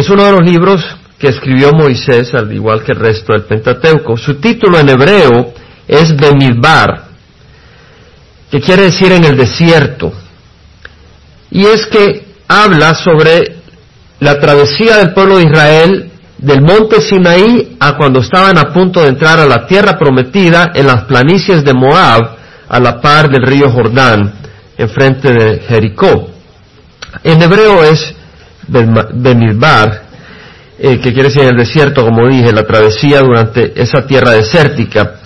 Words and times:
Es 0.00 0.08
uno 0.08 0.24
de 0.24 0.32
los 0.32 0.40
libros 0.40 0.82
que 1.18 1.28
escribió 1.28 1.72
Moisés, 1.72 2.32
al 2.32 2.50
igual 2.50 2.82
que 2.82 2.92
el 2.92 3.00
resto 3.00 3.34
del 3.34 3.42
Pentateuco. 3.42 4.16
Su 4.16 4.36
título 4.36 4.78
en 4.78 4.88
hebreo 4.88 5.52
es 5.86 6.16
Bemidbar, 6.16 7.04
que 8.50 8.62
quiere 8.62 8.84
decir 8.84 9.12
en 9.12 9.24
el 9.24 9.36
desierto. 9.36 10.10
Y 11.50 11.66
es 11.66 11.84
que 11.88 12.28
habla 12.48 12.94
sobre 12.94 13.56
la 14.20 14.40
travesía 14.40 14.96
del 14.96 15.12
pueblo 15.12 15.36
de 15.36 15.44
Israel 15.44 16.10
del 16.38 16.62
monte 16.62 17.02
Sinaí 17.02 17.76
a 17.78 17.98
cuando 17.98 18.20
estaban 18.20 18.56
a 18.56 18.72
punto 18.72 19.02
de 19.02 19.10
entrar 19.10 19.38
a 19.38 19.44
la 19.44 19.66
tierra 19.66 19.98
prometida 19.98 20.72
en 20.74 20.86
las 20.86 21.04
planicies 21.04 21.62
de 21.62 21.74
Moab, 21.74 22.38
a 22.70 22.80
la 22.80 23.02
par 23.02 23.28
del 23.28 23.44
río 23.44 23.70
Jordán, 23.70 24.32
enfrente 24.78 25.30
de 25.30 25.58
Jericó. 25.58 26.30
En 27.22 27.42
hebreo 27.42 27.84
es 27.84 28.14
Benilbar, 28.70 30.02
eh, 30.78 30.98
que 30.98 31.12
quiere 31.12 31.28
decir 31.28 31.42
en 31.42 31.50
el 31.50 31.56
desierto, 31.56 32.04
como 32.04 32.28
dije, 32.28 32.52
la 32.52 32.62
travesía 32.62 33.20
durante 33.20 33.80
esa 33.80 34.06
tierra 34.06 34.32
desértica. 34.32 35.16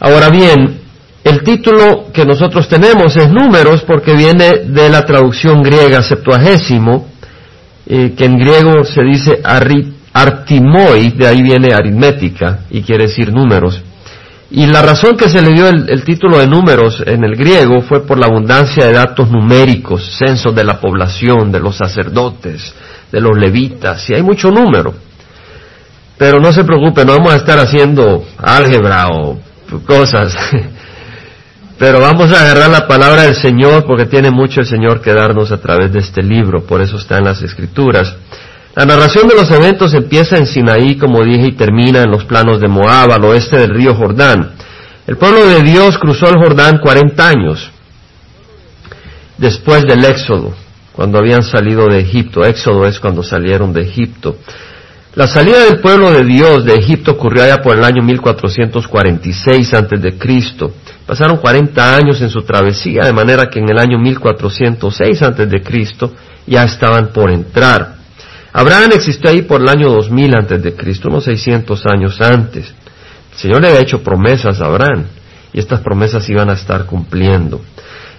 Ahora 0.00 0.30
bien, 0.30 0.80
el 1.24 1.42
título 1.42 2.10
que 2.12 2.24
nosotros 2.24 2.68
tenemos 2.68 3.16
es 3.16 3.30
Números 3.30 3.82
porque 3.82 4.14
viene 4.14 4.64
de 4.66 4.88
la 4.88 5.04
traducción 5.04 5.62
griega 5.62 6.02
Septuagésimo, 6.02 7.08
eh, 7.86 8.14
que 8.16 8.24
en 8.24 8.38
griego 8.38 8.84
se 8.84 9.02
dice 9.02 9.40
artimoi, 10.12 11.10
de 11.10 11.26
ahí 11.26 11.42
viene 11.42 11.72
aritmética 11.72 12.60
y 12.70 12.82
quiere 12.82 13.06
decir 13.06 13.32
números. 13.32 13.82
Y 14.54 14.66
la 14.66 14.82
razón 14.82 15.16
que 15.16 15.30
se 15.30 15.40
le 15.40 15.54
dio 15.54 15.66
el, 15.66 16.04
título 16.04 16.36
de 16.36 16.46
números 16.46 17.02
en 17.06 17.24
el 17.24 17.36
griego 17.36 17.80
fue 17.80 18.06
por 18.06 18.18
la 18.18 18.26
abundancia 18.26 18.84
de 18.84 18.92
datos 18.92 19.30
numéricos, 19.30 20.18
censos 20.18 20.54
de 20.54 20.62
la 20.62 20.78
población, 20.78 21.50
de 21.50 21.58
los 21.58 21.78
sacerdotes, 21.78 22.74
de 23.10 23.20
los 23.22 23.34
levitas, 23.34 24.10
y 24.10 24.14
hay 24.14 24.22
mucho 24.22 24.50
número. 24.50 24.92
Pero 26.18 26.38
no 26.38 26.52
se 26.52 26.64
preocupe, 26.64 27.02
no 27.02 27.16
vamos 27.16 27.32
a 27.32 27.36
estar 27.36 27.58
haciendo 27.58 28.26
álgebra 28.36 29.08
o 29.08 29.40
cosas. 29.86 30.36
Pero 31.78 32.00
vamos 32.00 32.30
a 32.30 32.42
agarrar 32.42 32.68
la 32.68 32.86
palabra 32.86 33.22
del 33.22 33.34
Señor 33.34 33.86
porque 33.86 34.04
tiene 34.04 34.30
mucho 34.30 34.60
el 34.60 34.66
Señor 34.66 35.00
que 35.00 35.14
darnos 35.14 35.50
a 35.50 35.62
través 35.62 35.90
de 35.94 36.00
este 36.00 36.22
libro, 36.22 36.62
por 36.64 36.82
eso 36.82 36.98
está 36.98 37.16
en 37.16 37.24
las 37.24 37.40
Escrituras. 37.40 38.14
La 38.74 38.86
narración 38.86 39.28
de 39.28 39.34
los 39.34 39.50
eventos 39.50 39.92
empieza 39.92 40.38
en 40.38 40.46
Sinaí, 40.46 40.96
como 40.96 41.22
dije, 41.22 41.48
y 41.48 41.56
termina 41.56 42.02
en 42.02 42.10
los 42.10 42.24
planos 42.24 42.58
de 42.58 42.68
Moab, 42.68 43.12
al 43.12 43.24
oeste 43.24 43.58
del 43.58 43.74
río 43.74 43.94
Jordán. 43.94 44.52
El 45.06 45.16
pueblo 45.16 45.46
de 45.46 45.62
Dios 45.62 45.98
cruzó 45.98 46.28
el 46.28 46.36
Jordán 46.36 46.78
40 46.78 47.28
años 47.28 47.70
después 49.36 49.84
del 49.84 50.04
Éxodo, 50.04 50.54
cuando 50.92 51.18
habían 51.18 51.42
salido 51.42 51.86
de 51.88 52.00
Egipto. 52.00 52.44
Éxodo 52.44 52.86
es 52.86 52.98
cuando 52.98 53.22
salieron 53.22 53.74
de 53.74 53.82
Egipto. 53.82 54.38
La 55.16 55.26
salida 55.26 55.66
del 55.66 55.80
pueblo 55.80 56.10
de 56.10 56.24
Dios 56.24 56.64
de 56.64 56.74
Egipto 56.74 57.12
ocurrió 57.12 57.42
allá 57.42 57.60
por 57.60 57.76
el 57.76 57.84
año 57.84 58.02
1446 58.02 59.74
antes 59.74 60.00
de 60.00 60.16
Cristo. 60.16 60.72
Pasaron 61.06 61.36
40 61.36 61.94
años 61.94 62.22
en 62.22 62.30
su 62.30 62.42
travesía, 62.42 63.04
de 63.04 63.12
manera 63.12 63.50
que 63.50 63.58
en 63.58 63.68
el 63.68 63.78
año 63.78 63.98
1406 63.98 65.20
antes 65.20 65.50
de 65.50 65.60
Cristo 65.60 66.14
ya 66.46 66.64
estaban 66.64 67.08
por 67.08 67.30
entrar. 67.30 68.01
Abraham 68.52 68.90
existió 68.92 69.30
ahí 69.30 69.42
por 69.42 69.62
el 69.62 69.68
año 69.68 69.88
2000 69.88 70.34
antes 70.34 70.62
de 70.62 70.74
Cristo, 70.74 71.08
unos 71.08 71.24
600 71.24 71.84
años 71.86 72.20
antes. 72.20 72.74
El 73.32 73.38
Señor 73.38 73.62
le 73.62 73.68
había 73.68 73.80
hecho 73.80 74.02
promesas 74.02 74.60
a 74.60 74.66
Abraham 74.66 75.04
y 75.52 75.58
estas 75.58 75.80
promesas 75.80 76.28
iban 76.28 76.50
a 76.50 76.52
estar 76.52 76.84
cumpliendo. 76.84 77.62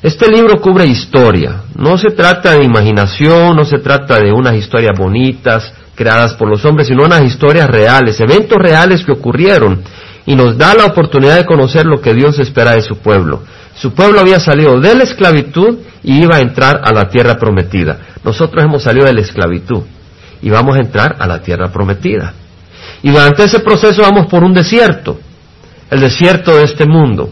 Este 0.02 0.28
libro 0.28 0.60
cubre 0.60 0.86
historia. 0.86 1.62
No 1.76 1.98
se 1.98 2.10
trata 2.10 2.56
de 2.56 2.64
imaginación, 2.64 3.56
no 3.56 3.64
se 3.64 3.78
trata 3.78 4.20
de 4.20 4.32
unas 4.32 4.56
historias 4.56 4.98
bonitas 4.98 5.72
creadas 5.96 6.34
por 6.34 6.50
los 6.50 6.66
hombres, 6.66 6.88
sino 6.88 7.06
unas 7.06 7.24
historias 7.24 7.70
reales, 7.70 8.20
eventos 8.20 8.58
reales 8.58 9.06
que 9.06 9.12
ocurrieron 9.12 9.84
y 10.26 10.36
nos 10.36 10.58
da 10.58 10.74
la 10.74 10.86
oportunidad 10.86 11.36
de 11.36 11.46
conocer 11.46 11.86
lo 11.86 12.02
que 12.02 12.16
Dios 12.16 12.40
espera 12.40 12.72
de 12.72 12.82
su 12.82 12.98
pueblo. 12.98 13.44
Su 13.76 13.94
pueblo 13.94 14.20
había 14.20 14.40
salido 14.40 14.80
de 14.80 14.96
la 14.96 15.04
esclavitud 15.04 15.78
y 16.04 16.24
iba 16.24 16.38
a 16.38 16.42
entrar 16.42 16.82
a 16.84 16.92
la 16.92 17.08
tierra 17.08 17.36
prometida. 17.36 18.00
Nosotros 18.24 18.64
hemos 18.64 18.82
salido 18.82 19.06
de 19.06 19.14
la 19.14 19.22
esclavitud 19.22 19.84
y 20.44 20.50
vamos 20.50 20.76
a 20.76 20.80
entrar 20.80 21.16
a 21.18 21.26
la 21.26 21.42
tierra 21.42 21.72
prometida. 21.72 22.34
Y 23.02 23.10
durante 23.10 23.46
ese 23.46 23.62
proceso 23.62 24.02
vamos 24.02 24.28
por 24.28 24.44
un 24.44 24.54
desierto, 24.54 25.18
el 25.90 26.02
desierto 26.02 26.58
de 26.58 26.66
este 26.66 26.86
mundo. 26.86 27.30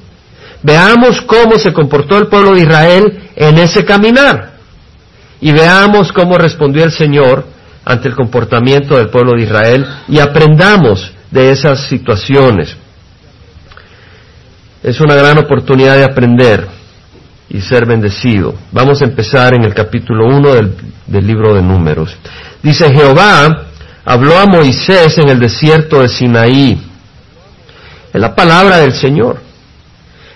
Veamos 0.64 1.22
cómo 1.22 1.60
se 1.60 1.74
comportó 1.74 2.18
el 2.18 2.28
pueblo 2.28 2.54
de 2.54 2.62
Israel 2.62 3.30
en 3.36 3.58
ese 3.58 3.84
caminar. 3.84 4.52
Y 5.42 5.52
veamos 5.52 6.14
cómo 6.14 6.38
respondió 6.38 6.86
el 6.86 6.92
Señor 6.92 7.46
ante 7.84 8.08
el 8.08 8.16
comportamiento 8.16 8.96
del 8.96 9.10
pueblo 9.10 9.34
de 9.36 9.44
Israel 9.44 9.86
y 10.08 10.20
aprendamos 10.20 11.12
de 11.32 11.52
esas 11.52 11.88
situaciones. 11.88 12.78
Es 14.84 15.02
una 15.02 15.16
gran 15.16 15.38
oportunidad 15.38 15.98
de 15.98 16.06
aprender 16.06 16.66
y 17.54 17.60
ser 17.60 17.86
bendecido. 17.86 18.56
Vamos 18.72 19.02
a 19.02 19.06
empezar 19.06 19.54
en 19.54 19.66
el 19.66 19.74
capítulo 19.74 20.26
1 20.26 20.54
del, 21.08 21.28
libro 21.28 21.54
de 21.54 21.62
números. 21.62 22.16
Dice 22.64 22.94
Jehová 22.94 23.66
habló 24.06 24.38
a 24.38 24.46
Moisés 24.46 25.18
en 25.18 25.28
el 25.28 25.40
desierto 25.40 26.02
de 26.02 26.08
Sinaí. 26.08 26.82
Es 28.14 28.22
la 28.22 28.34
palabra 28.34 28.78
del 28.78 28.94
Señor. 28.94 29.42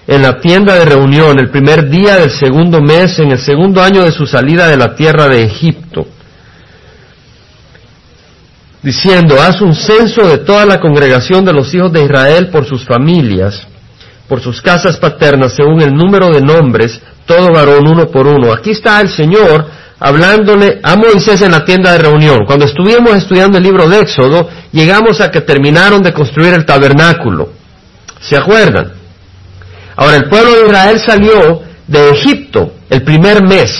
En 0.07 0.21
la 0.21 0.39
tienda 0.39 0.75
de 0.75 0.85
reunión, 0.85 1.39
el 1.39 1.49
primer 1.49 1.89
día 1.89 2.17
del 2.17 2.31
segundo 2.31 2.81
mes, 2.81 3.17
en 3.19 3.31
el 3.31 3.39
segundo 3.39 3.81
año 3.81 4.03
de 4.03 4.11
su 4.11 4.25
salida 4.25 4.67
de 4.67 4.77
la 4.77 4.93
tierra 4.93 5.27
de 5.27 5.43
Egipto, 5.43 6.05
diciendo, 8.83 9.41
haz 9.41 9.61
un 9.61 9.73
censo 9.73 10.27
de 10.27 10.39
toda 10.39 10.65
la 10.65 10.79
congregación 10.79 11.43
de 11.43 11.53
los 11.53 11.73
hijos 11.73 11.91
de 11.91 12.03
Israel 12.03 12.49
por 12.49 12.65
sus 12.65 12.85
familias, 12.85 13.65
por 14.27 14.41
sus 14.41 14.61
casas 14.61 14.97
paternas, 14.97 15.53
según 15.53 15.81
el 15.81 15.93
número 15.93 16.29
de 16.29 16.41
nombres, 16.41 16.99
todo 17.25 17.51
varón 17.53 17.87
uno 17.87 18.07
por 18.07 18.27
uno. 18.27 18.51
Aquí 18.51 18.71
está 18.71 19.01
el 19.01 19.09
Señor 19.09 19.65
hablándole 19.99 20.79
a 20.83 20.95
Moisés 20.95 21.41
en 21.41 21.51
la 21.51 21.63
tienda 21.63 21.91
de 21.93 21.99
reunión. 21.99 22.39
Cuando 22.45 22.65
estuvimos 22.65 23.15
estudiando 23.15 23.57
el 23.57 23.63
libro 23.63 23.87
de 23.87 23.99
Éxodo, 23.99 24.49
llegamos 24.71 25.21
a 25.21 25.31
que 25.31 25.41
terminaron 25.41 26.01
de 26.01 26.13
construir 26.13 26.53
el 26.53 26.65
tabernáculo. 26.65 27.49
¿Se 28.19 28.35
acuerdan? 28.35 28.93
Ahora, 29.95 30.17
el 30.17 30.29
pueblo 30.29 30.51
de 30.51 30.65
Israel 30.67 30.99
salió 30.99 31.61
de 31.87 32.09
Egipto 32.09 32.73
el 32.89 33.03
primer 33.03 33.43
mes. 33.43 33.71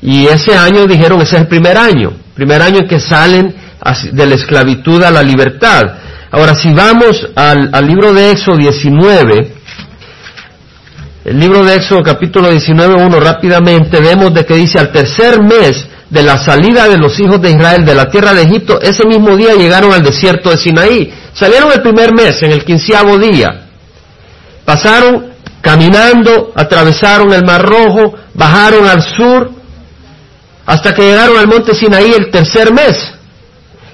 Y 0.00 0.26
ese 0.26 0.56
año 0.56 0.86
dijeron, 0.86 1.20
ese 1.20 1.36
es 1.36 1.42
el 1.42 1.48
primer 1.48 1.76
año. 1.76 2.12
Primer 2.34 2.62
año 2.62 2.78
en 2.80 2.88
que 2.88 3.00
salen 3.00 3.54
de 4.12 4.26
la 4.26 4.34
esclavitud 4.34 5.02
a 5.02 5.10
la 5.10 5.22
libertad. 5.22 5.82
Ahora, 6.30 6.54
si 6.56 6.72
vamos 6.72 7.28
al, 7.36 7.70
libro 7.86 8.12
de 8.12 8.32
Éxodo 8.32 8.56
19, 8.56 9.52
el 11.24 11.38
libro 11.38 11.64
de 11.64 11.76
Éxodo 11.76 12.02
capítulo 12.02 12.50
19, 12.50 12.94
1 12.94 13.20
rápidamente 13.20 14.00
vemos 14.00 14.34
de 14.34 14.44
que 14.44 14.54
dice 14.54 14.78
al 14.80 14.90
tercer 14.90 15.40
mes 15.40 15.86
de 16.10 16.22
la 16.22 16.38
salida 16.44 16.88
de 16.88 16.98
los 16.98 17.18
hijos 17.20 17.40
de 17.40 17.50
Israel 17.50 17.84
de 17.84 17.94
la 17.94 18.10
tierra 18.10 18.34
de 18.34 18.42
Egipto, 18.42 18.80
ese 18.80 19.06
mismo 19.06 19.36
día 19.36 19.54
llegaron 19.54 19.92
al 19.92 20.02
desierto 20.02 20.50
de 20.50 20.58
Sinaí. 20.58 21.12
Salieron 21.32 21.70
el 21.72 21.82
primer 21.82 22.12
mes, 22.12 22.42
en 22.42 22.50
el 22.50 22.64
quinceavo 22.64 23.18
día. 23.18 23.66
Pasaron 24.64 25.32
caminando, 25.60 26.52
atravesaron 26.56 27.32
el 27.32 27.44
Mar 27.44 27.62
Rojo, 27.62 28.14
bajaron 28.34 28.86
al 28.86 29.02
sur, 29.02 29.50
hasta 30.64 30.92
que 30.92 31.02
llegaron 31.02 31.38
al 31.38 31.46
monte 31.46 31.74
Sinaí 31.74 32.12
el 32.12 32.30
tercer 32.30 32.72
mes. 32.72 32.96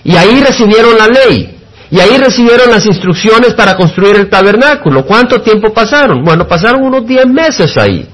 Y 0.04 0.16
ahí 0.16 0.42
recibieron 0.42 0.96
la 0.96 1.08
ley. 1.08 1.61
Y 1.92 2.00
ahí 2.00 2.16
recibieron 2.16 2.70
las 2.70 2.86
instrucciones 2.86 3.52
para 3.52 3.76
construir 3.76 4.16
el 4.16 4.30
tabernáculo. 4.30 5.04
¿Cuánto 5.04 5.42
tiempo 5.42 5.74
pasaron? 5.74 6.24
Bueno, 6.24 6.48
pasaron 6.48 6.82
unos 6.82 7.06
diez 7.06 7.26
meses 7.26 7.76
ahí. 7.76 8.08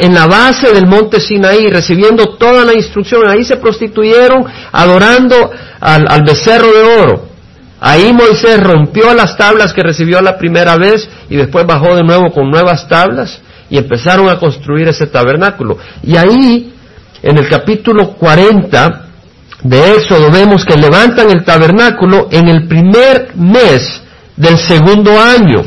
En 0.00 0.12
la 0.12 0.26
base 0.26 0.70
del 0.74 0.86
monte 0.86 1.18
Sinaí, 1.18 1.68
recibiendo 1.68 2.36
toda 2.36 2.66
la 2.66 2.74
instrucción. 2.74 3.26
Ahí 3.26 3.42
se 3.42 3.56
prostituyeron 3.56 4.44
adorando 4.70 5.50
al, 5.80 6.22
becerro 6.24 6.66
de 6.66 6.82
oro. 6.82 7.28
Ahí 7.80 8.12
Moisés 8.12 8.60
rompió 8.62 9.14
las 9.14 9.34
tablas 9.38 9.72
que 9.72 9.82
recibió 9.82 10.20
la 10.20 10.36
primera 10.36 10.76
vez 10.76 11.08
y 11.30 11.36
después 11.36 11.64
bajó 11.64 11.96
de 11.96 12.04
nuevo 12.04 12.30
con 12.34 12.50
nuevas 12.50 12.86
tablas 12.86 13.40
y 13.70 13.78
empezaron 13.78 14.28
a 14.28 14.38
construir 14.38 14.88
ese 14.88 15.06
tabernáculo. 15.06 15.78
Y 16.02 16.18
ahí, 16.18 16.74
en 17.22 17.38
el 17.38 17.48
capítulo 17.48 18.10
40, 18.10 19.07
de 19.62 19.96
Éxodo 19.96 20.30
vemos 20.30 20.64
que 20.64 20.76
levantan 20.76 21.30
el 21.30 21.44
tabernáculo 21.44 22.28
en 22.30 22.48
el 22.48 22.68
primer 22.68 23.34
mes 23.34 24.00
del 24.36 24.56
segundo 24.56 25.20
año. 25.20 25.64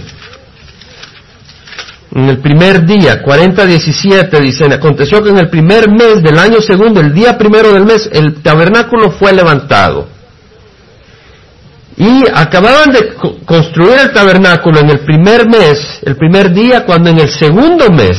En 2.13 2.27
el 2.27 2.39
primer 2.39 2.85
día, 2.85 3.23
40-17, 3.23 4.39
dicen, 4.41 4.73
aconteció 4.73 5.23
que 5.23 5.29
en 5.29 5.38
el 5.38 5.49
primer 5.49 5.89
mes 5.89 6.21
del 6.21 6.38
año 6.39 6.59
segundo, 6.61 6.99
el 6.99 7.13
día 7.13 7.38
primero 7.38 7.73
del 7.73 7.85
mes, 7.85 8.09
el 8.11 8.41
tabernáculo 8.41 9.11
fue 9.11 9.31
levantado. 9.31 10.07
Y 11.95 12.23
acababan 12.33 12.91
de 12.91 13.13
construir 13.45 13.97
el 13.99 14.11
tabernáculo 14.11 14.79
en 14.79 14.89
el 14.89 14.99
primer 15.01 15.47
mes, 15.47 15.99
el 16.03 16.15
primer 16.15 16.51
día, 16.53 16.85
cuando 16.85 17.09
en 17.09 17.19
el 17.19 17.29
segundo 17.29 17.89
mes 17.89 18.17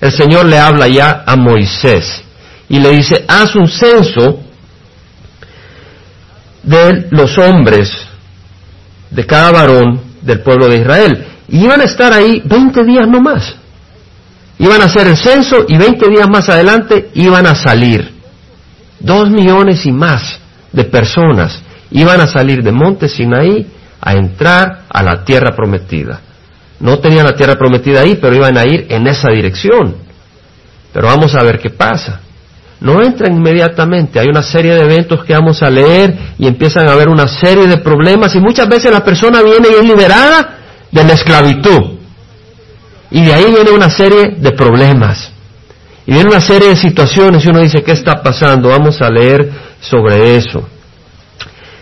el 0.00 0.12
Señor 0.12 0.46
le 0.46 0.58
habla 0.58 0.88
ya 0.88 1.24
a 1.26 1.36
Moisés 1.36 2.22
y 2.68 2.78
le 2.78 2.90
dice, 2.90 3.24
haz 3.28 3.54
un 3.54 3.68
censo 3.68 4.40
de 6.62 7.08
los 7.10 7.36
hombres, 7.38 7.90
de 9.10 9.26
cada 9.26 9.50
varón 9.50 10.00
del 10.22 10.40
pueblo 10.40 10.68
de 10.68 10.78
Israel. 10.78 11.26
Y 11.48 11.64
iban 11.64 11.80
a 11.80 11.84
estar 11.84 12.12
ahí 12.12 12.42
20 12.44 12.84
días 12.84 13.08
no 13.08 13.20
más. 13.20 13.56
Iban 14.58 14.82
a 14.82 14.84
hacer 14.84 15.08
el 15.08 15.16
censo 15.16 15.64
y 15.66 15.76
20 15.76 16.08
días 16.10 16.28
más 16.28 16.48
adelante 16.48 17.10
iban 17.14 17.46
a 17.46 17.54
salir. 17.54 18.12
Dos 18.98 19.30
millones 19.30 19.86
y 19.86 19.92
más 19.92 20.38
de 20.72 20.84
personas 20.84 21.62
iban 21.90 22.20
a 22.20 22.26
salir 22.26 22.62
de 22.62 22.70
Monte 22.70 23.08
Sinaí 23.08 23.66
a 24.00 24.12
entrar 24.12 24.82
a 24.88 25.02
la 25.02 25.24
tierra 25.24 25.56
prometida. 25.56 26.20
No 26.78 26.98
tenían 26.98 27.26
la 27.26 27.34
tierra 27.34 27.56
prometida 27.56 28.00
ahí, 28.00 28.18
pero 28.20 28.34
iban 28.34 28.56
a 28.56 28.64
ir 28.64 28.86
en 28.88 29.06
esa 29.06 29.30
dirección. 29.30 29.96
Pero 30.92 31.06
vamos 31.06 31.34
a 31.34 31.42
ver 31.42 31.58
qué 31.58 31.70
pasa. 31.70 32.20
No 32.80 33.02
entran 33.02 33.36
inmediatamente, 33.36 34.18
hay 34.18 34.28
una 34.28 34.42
serie 34.42 34.74
de 34.74 34.80
eventos 34.80 35.22
que 35.24 35.34
vamos 35.34 35.62
a 35.62 35.68
leer 35.68 36.16
y 36.38 36.46
empiezan 36.46 36.88
a 36.88 36.92
haber 36.92 37.10
una 37.10 37.28
serie 37.28 37.66
de 37.66 37.76
problemas 37.76 38.34
y 38.34 38.40
muchas 38.40 38.68
veces 38.68 38.90
la 38.90 39.04
persona 39.04 39.42
viene 39.42 39.68
y 39.70 39.74
es 39.74 39.84
liberada 39.84 40.58
de 40.90 41.04
la 41.04 41.12
esclavitud. 41.12 41.98
Y 43.10 43.22
de 43.22 43.34
ahí 43.34 43.44
viene 43.52 43.70
una 43.70 43.90
serie 43.90 44.36
de 44.38 44.52
problemas. 44.52 45.30
Y 46.06 46.12
viene 46.12 46.30
una 46.30 46.40
serie 46.40 46.70
de 46.70 46.76
situaciones 46.76 47.44
y 47.44 47.48
uno 47.48 47.60
dice, 47.60 47.82
¿qué 47.82 47.92
está 47.92 48.22
pasando? 48.22 48.70
Vamos 48.70 49.00
a 49.02 49.10
leer 49.10 49.50
sobre 49.80 50.36
eso. 50.36 50.66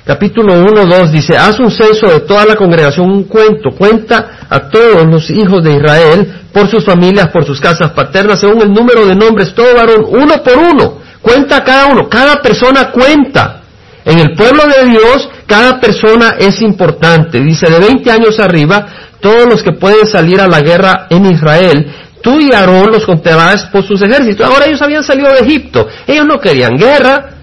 Capítulo 0.09 0.55
1, 0.55 0.87
2 0.87 1.13
dice, 1.13 1.37
haz 1.37 1.61
un 1.61 1.71
censo 1.71 2.07
de 2.07 2.21
toda 2.21 2.47
la 2.47 2.55
congregación, 2.55 3.11
un 3.11 3.25
cuento, 3.25 3.73
cuenta 3.77 4.39
a 4.49 4.71
todos 4.71 5.07
los 5.07 5.29
hijos 5.29 5.63
de 5.63 5.75
Israel 5.75 6.45
por 6.51 6.67
sus 6.67 6.83
familias, 6.83 7.29
por 7.29 7.45
sus 7.45 7.61
casas 7.61 7.91
paternas, 7.91 8.41
según 8.41 8.63
el 8.63 8.73
número 8.73 9.05
de 9.05 9.15
nombres, 9.15 9.53
todo 9.53 9.75
varón, 9.75 10.07
uno 10.09 10.43
por 10.43 10.57
uno, 10.57 10.99
cuenta 11.21 11.59
a 11.59 11.63
cada 11.63 11.89
uno, 11.89 12.09
cada 12.09 12.41
persona 12.41 12.91
cuenta. 12.91 13.61
En 14.07 14.19
el 14.19 14.35
pueblo 14.35 14.63
de 14.65 14.87
Dios, 14.87 15.29
cada 15.47 15.79
persona 15.79 16.37
es 16.39 16.63
importante. 16.63 17.43
Dice, 17.43 17.69
de 17.69 17.79
20 17.79 18.11
años 18.11 18.41
arriba, 18.41 18.87
todos 19.21 19.47
los 19.47 19.63
que 19.63 19.73
pueden 19.73 20.07
salir 20.07 20.41
a 20.41 20.49
la 20.49 20.63
guerra 20.63 21.07
en 21.11 21.27
Israel, 21.27 21.87
tú 22.23 22.41
y 22.41 22.51
Aarón 22.55 22.93
los 22.93 23.05
contarás 23.05 23.67
por 23.67 23.87
sus 23.87 24.01
ejércitos. 24.01 24.47
Ahora 24.47 24.65
ellos 24.65 24.81
habían 24.81 25.05
salido 25.05 25.31
de 25.35 25.41
Egipto, 25.41 25.87
ellos 26.07 26.25
no 26.25 26.41
querían 26.41 26.79
guerra. 26.79 27.35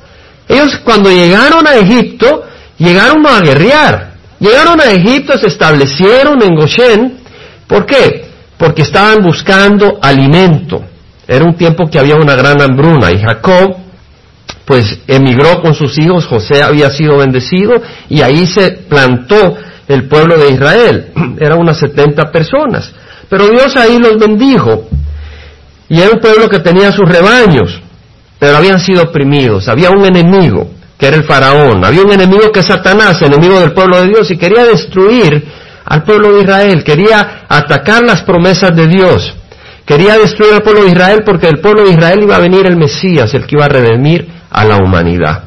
Ellos 0.48 0.80
cuando 0.84 1.10
llegaron 1.10 1.68
a 1.68 1.76
Egipto, 1.76 2.44
llegaron 2.78 3.26
a 3.26 3.40
guerrear. 3.42 4.16
Llegaron 4.40 4.80
a 4.82 4.92
Egipto, 4.92 5.38
se 5.38 5.48
establecieron 5.48 6.42
en 6.44 6.56
Goshen. 6.56 7.18
¿Por 7.68 7.86
qué? 7.86 8.26
Porque 8.58 8.82
estaban 8.82 9.24
buscando 9.24 9.98
alimento. 10.02 10.84
Era 11.28 11.46
un 11.46 11.56
tiempo 11.56 11.90
que 11.90 12.00
había 12.00 12.16
una 12.16 12.36
gran 12.36 12.62
hambruna 12.62 13.12
y 13.12 13.20
Jacob 13.20 13.78
pues 14.66 15.00
emigró 15.08 15.62
con 15.62 15.76
sus 15.76 15.98
hijos, 16.00 16.26
José 16.26 16.64
había 16.64 16.90
sido 16.90 17.18
bendecido 17.18 17.74
y 18.10 18.22
ahí 18.22 18.48
se 18.48 18.72
plantó 18.72 19.56
el 19.88 20.08
pueblo 20.08 20.38
de 20.38 20.50
Israel. 20.50 21.08
Eran 21.40 21.60
unas 21.60 21.78
70 21.78 22.32
personas. 22.32 22.92
Pero 23.30 23.48
Dios 23.48 23.76
ahí 23.76 23.98
los 24.00 24.18
bendijo. 24.18 24.88
Y 25.88 26.02
era 26.02 26.12
un 26.12 26.20
pueblo 26.20 26.50
que 26.50 26.60
tenía 26.60 26.92
sus 26.92 27.08
rebaños, 27.08 27.80
pero 28.40 28.58
habían 28.58 28.80
sido 28.80 29.04
oprimidos. 29.04 29.68
Había 29.68 29.92
un 29.92 30.04
enemigo 30.04 30.68
que 30.98 31.08
era 31.08 31.18
el 31.18 31.24
faraón. 31.24 31.84
Había 31.84 32.04
un 32.04 32.12
enemigo 32.12 32.52
que 32.52 32.62
es 32.62 32.68
Satanás, 32.68 33.22
enemigo 33.22 33.60
del 33.60 33.74
pueblo 33.74 34.02
de 34.02 34.08
Dios, 34.08 34.32
y 34.32 34.38
quería 34.38 34.66
destruir 34.66 35.44
al 35.86 36.04
pueblo 36.04 36.34
de 36.34 36.42
Israel, 36.42 36.84
quería 36.84 37.46
atacar 37.48 38.04
las 38.04 38.24
promesas 38.24 38.76
de 38.76 38.88
Dios, 38.88 39.36
quería 39.86 40.18
destruir 40.18 40.54
al 40.54 40.64
pueblo 40.64 40.84
de 40.84 40.92
Israel 40.92 41.22
porque 41.24 41.46
del 41.48 41.60
pueblo 41.60 41.84
de 41.84 41.92
Israel 41.92 42.20
iba 42.24 42.36
a 42.36 42.40
venir 42.40 42.66
el 42.66 42.76
Mesías, 42.76 43.34
el 43.34 43.46
que 43.46 43.56
iba 43.56 43.66
a 43.66 43.70
redimir 43.70 44.28
a 44.50 44.66
la 44.66 44.78
humanidad. 44.78 45.44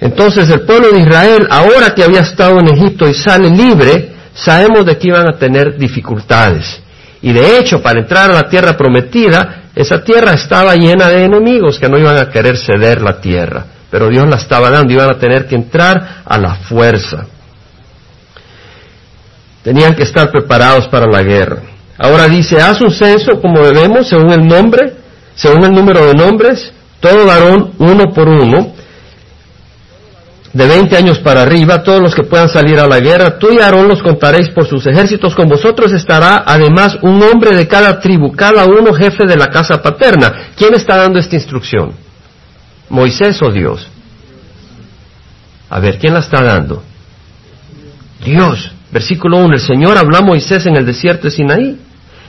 Entonces 0.00 0.50
el 0.50 0.62
pueblo 0.62 0.90
de 0.90 1.00
Israel, 1.00 1.46
ahora 1.48 1.94
que 1.94 2.02
había 2.02 2.20
estado 2.20 2.58
en 2.58 2.68
Egipto 2.68 3.08
y 3.08 3.14
sale 3.14 3.48
libre, 3.50 4.14
sabemos 4.34 4.84
de 4.84 4.98
que 4.98 5.08
iban 5.08 5.28
a 5.28 5.38
tener 5.38 5.78
dificultades. 5.78 6.80
Y 7.22 7.32
de 7.32 7.58
hecho, 7.58 7.80
para 7.80 8.00
entrar 8.00 8.30
a 8.30 8.34
la 8.34 8.48
tierra 8.50 8.76
prometida, 8.76 9.62
esa 9.74 10.02
tierra 10.02 10.32
estaba 10.32 10.74
llena 10.74 11.08
de 11.08 11.24
enemigos 11.24 11.78
que 11.78 11.88
no 11.88 11.98
iban 11.98 12.18
a 12.18 12.28
querer 12.28 12.58
ceder 12.58 13.00
la 13.00 13.18
tierra 13.18 13.64
pero 13.94 14.08
Dios 14.08 14.28
la 14.28 14.38
estaba 14.38 14.70
dando, 14.70 14.92
iban 14.92 15.08
a 15.08 15.20
tener 15.20 15.46
que 15.46 15.54
entrar 15.54 16.24
a 16.24 16.36
la 16.36 16.56
fuerza. 16.56 17.26
Tenían 19.62 19.94
que 19.94 20.02
estar 20.02 20.32
preparados 20.32 20.88
para 20.88 21.06
la 21.06 21.22
guerra. 21.22 21.62
Ahora 21.96 22.26
dice, 22.26 22.60
haz 22.60 22.80
un 22.80 22.90
censo 22.90 23.40
como 23.40 23.64
debemos, 23.64 24.08
según 24.08 24.32
el 24.32 24.44
nombre, 24.48 24.94
según 25.36 25.62
el 25.62 25.70
número 25.72 26.06
de 26.06 26.14
nombres, 26.14 26.72
todo 26.98 27.24
varón 27.24 27.74
uno 27.78 28.12
por 28.12 28.28
uno, 28.28 28.74
de 30.52 30.66
20 30.66 30.96
años 30.96 31.20
para 31.20 31.42
arriba, 31.42 31.84
todos 31.84 32.02
los 32.02 32.16
que 32.16 32.24
puedan 32.24 32.48
salir 32.48 32.80
a 32.80 32.88
la 32.88 32.98
guerra, 32.98 33.38
tú 33.38 33.52
y 33.52 33.60
Aarón 33.60 33.86
los 33.86 34.02
contaréis 34.02 34.48
por 34.48 34.66
sus 34.66 34.84
ejércitos, 34.88 35.36
con 35.36 35.48
vosotros 35.48 35.92
estará 35.92 36.42
además 36.44 36.98
un 37.02 37.22
hombre 37.22 37.56
de 37.56 37.68
cada 37.68 38.00
tribu, 38.00 38.32
cada 38.32 38.64
uno 38.64 38.92
jefe 38.92 39.24
de 39.24 39.36
la 39.36 39.50
casa 39.50 39.80
paterna. 39.80 40.48
¿Quién 40.56 40.74
está 40.74 40.96
dando 40.96 41.20
esta 41.20 41.36
instrucción? 41.36 42.03
Moisés 42.88 43.40
o 43.42 43.50
Dios? 43.50 43.88
A 45.70 45.80
ver, 45.80 45.98
¿quién 45.98 46.14
la 46.14 46.20
está 46.20 46.42
dando? 46.42 46.82
Dios. 48.24 48.70
Versículo 48.90 49.38
1, 49.38 49.54
el 49.54 49.60
Señor 49.60 49.98
habló 49.98 50.18
a 50.18 50.20
Moisés 50.20 50.66
en 50.66 50.76
el 50.76 50.86
desierto 50.86 51.24
de 51.24 51.30
Sinaí. 51.32 51.78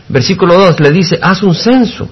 Versículo 0.09 0.55
2 0.55 0.79
le 0.79 0.91
dice, 0.91 1.19
haz 1.21 1.43
un 1.43 1.53
censo. 1.53 2.09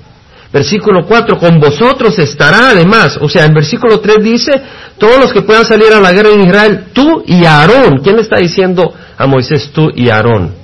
Versículo 0.51 1.06
4, 1.07 1.40
con 1.40 1.60
vosotros 1.60 2.19
estará 2.19 2.69
además. 2.69 3.18
O 3.19 3.28
sea, 3.28 3.45
en 3.45 3.54
versículo 3.56 4.00
3 4.00 4.24
dice, 4.24 4.51
todos 5.00 5.19
los 5.19 5.34
que 5.34 5.42
puedan 5.42 5.66
salir 5.66 5.92
a 5.92 6.00
la 6.00 6.12
guerra 6.12 6.30
en 6.30 6.48
Israel, 6.48 6.86
tú 6.94 7.24
y 7.25 7.44
Aarón. 7.45 7.98
¿Quién 8.04 8.18
le 8.18 8.22
está 8.22 8.38
diciendo 8.38 8.94
a 9.18 9.25
Moisés 9.25 9.72
tú 9.74 9.92
y 9.95 10.10
Aarón? 10.10 10.62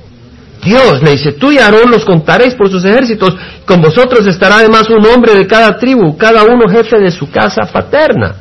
Dios 0.64 1.02
le 1.02 1.12
dice, 1.12 1.34
tú 1.34 1.52
y 1.52 1.58
Aarón 1.58 1.92
los 1.92 2.04
contaréis 2.04 2.56
por 2.56 2.70
sus 2.70 2.84
ejércitos, 2.84 3.36
con 3.66 3.82
vosotros 3.82 4.26
estará 4.26 4.58
además 4.58 4.90
un 4.90 5.06
hombre 5.06 5.34
de 5.34 5.48
cada 5.48 5.78
tribu, 5.78 6.18
cada 6.18 6.44
uno 6.44 6.70
jefe 6.70 7.00
de 7.00 7.12
su 7.12 7.30
casa 7.30 7.62
paterna. 7.72 8.36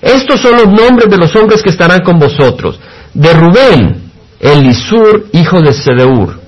Estos 0.00 0.40
son 0.40 0.52
los 0.52 0.68
nombres 0.68 1.10
de 1.10 1.18
los 1.18 1.34
hombres 1.36 1.62
que 1.62 1.70
estarán 1.70 2.00
con 2.00 2.18
vosotros. 2.18 2.78
De 3.12 3.32
Rubén, 3.32 4.10
Elisur, 4.38 5.26
hijo 5.32 5.60
de 5.60 5.72
Sedeur. 5.72 6.40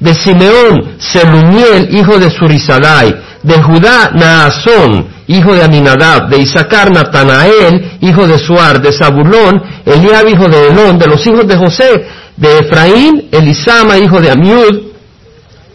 De 0.00 0.12
Simeón, 0.14 0.96
Selumiel, 0.98 1.94
hijo 1.94 2.18
de 2.18 2.30
Surizadai. 2.30 3.14
De 3.42 3.62
Judá, 3.62 4.10
Naasón, 4.12 5.06
hijo 5.28 5.54
de 5.54 5.62
Aminadab. 5.62 6.28
De 6.28 6.38
Isaacar, 6.38 6.90
Natanael, 6.90 7.98
hijo 8.00 8.26
de 8.26 8.38
Suar. 8.38 8.82
De 8.82 8.92
Zabulón, 8.92 9.62
Eliab, 9.84 10.26
hijo 10.28 10.48
de 10.48 10.68
Elón. 10.68 10.98
De 10.98 11.06
los 11.06 11.24
hijos 11.26 11.46
de 11.46 11.56
José, 11.56 12.06
de 12.36 12.58
Efraín, 12.58 13.28
Elisama, 13.32 13.98
hijo 13.98 14.20
de 14.20 14.30
Amiud, 14.30 14.80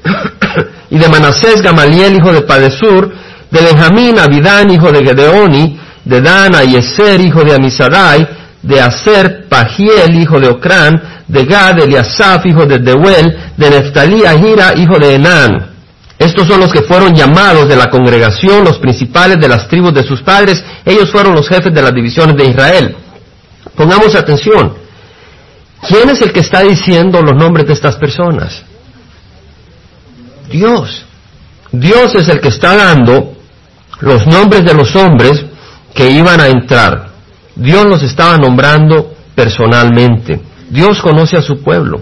y 0.89 0.97
de 0.97 1.09
Manasés, 1.09 1.61
Gamaliel, 1.61 2.15
hijo 2.15 2.31
de 2.31 2.41
Padesur, 2.41 3.11
de 3.49 3.61
Benjamín, 3.61 4.19
Abidán, 4.19 4.69
hijo 4.71 4.91
de 4.91 5.03
Gedeoni, 5.05 5.79
de 6.05 6.21
Dana, 6.21 6.63
Yeser, 6.63 7.19
hijo 7.21 7.43
de 7.43 7.53
Amisadai, 7.53 8.27
de 8.61 8.81
Aser, 8.81 9.47
Pagiel, 9.49 10.15
hijo 10.15 10.39
de 10.39 10.49
Ocrán, 10.49 11.01
de 11.27 11.45
Gad, 11.45 11.79
Eliasaf, 11.79 12.45
hijo 12.45 12.65
de 12.65 12.79
Deuel, 12.79 13.37
de 13.57 13.69
Neftalí, 13.69 14.25
Ahira, 14.25 14.73
hijo 14.75 14.97
de 14.99 15.15
Enán. 15.15 15.71
Estos 16.19 16.47
son 16.47 16.59
los 16.59 16.71
que 16.71 16.83
fueron 16.83 17.15
llamados 17.15 17.67
de 17.67 17.75
la 17.75 17.89
congregación, 17.89 18.63
los 18.63 18.77
principales 18.77 19.39
de 19.39 19.47
las 19.47 19.67
tribus 19.67 19.93
de 19.93 20.03
sus 20.03 20.21
padres. 20.21 20.63
Ellos 20.85 21.09
fueron 21.11 21.33
los 21.33 21.47
jefes 21.47 21.73
de 21.73 21.81
las 21.81 21.93
divisiones 21.93 22.37
de 22.37 22.45
Israel. 22.45 22.95
Pongamos 23.75 24.13
atención. 24.13 24.80
¿Quién 25.87 26.09
es 26.09 26.21
el 26.21 26.31
que 26.31 26.41
está 26.41 26.61
diciendo 26.61 27.21
los 27.21 27.35
nombres 27.35 27.65
de 27.67 27.73
estas 27.73 27.95
personas? 27.95 28.63
Dios. 30.51 31.05
Dios 31.71 32.15
es 32.15 32.27
el 32.27 32.39
que 32.39 32.49
está 32.49 32.75
dando 32.75 33.33
los 33.99 34.27
nombres 34.27 34.63
de 34.63 34.73
los 34.73 34.95
hombres 34.95 35.43
que 35.93 36.11
iban 36.11 36.39
a 36.39 36.47
entrar. 36.47 37.09
Dios 37.55 37.85
los 37.85 38.03
estaba 38.03 38.37
nombrando 38.37 39.15
personalmente. 39.33 40.41
Dios 40.69 41.01
conoce 41.01 41.37
a 41.37 41.41
su 41.41 41.61
pueblo. 41.63 42.01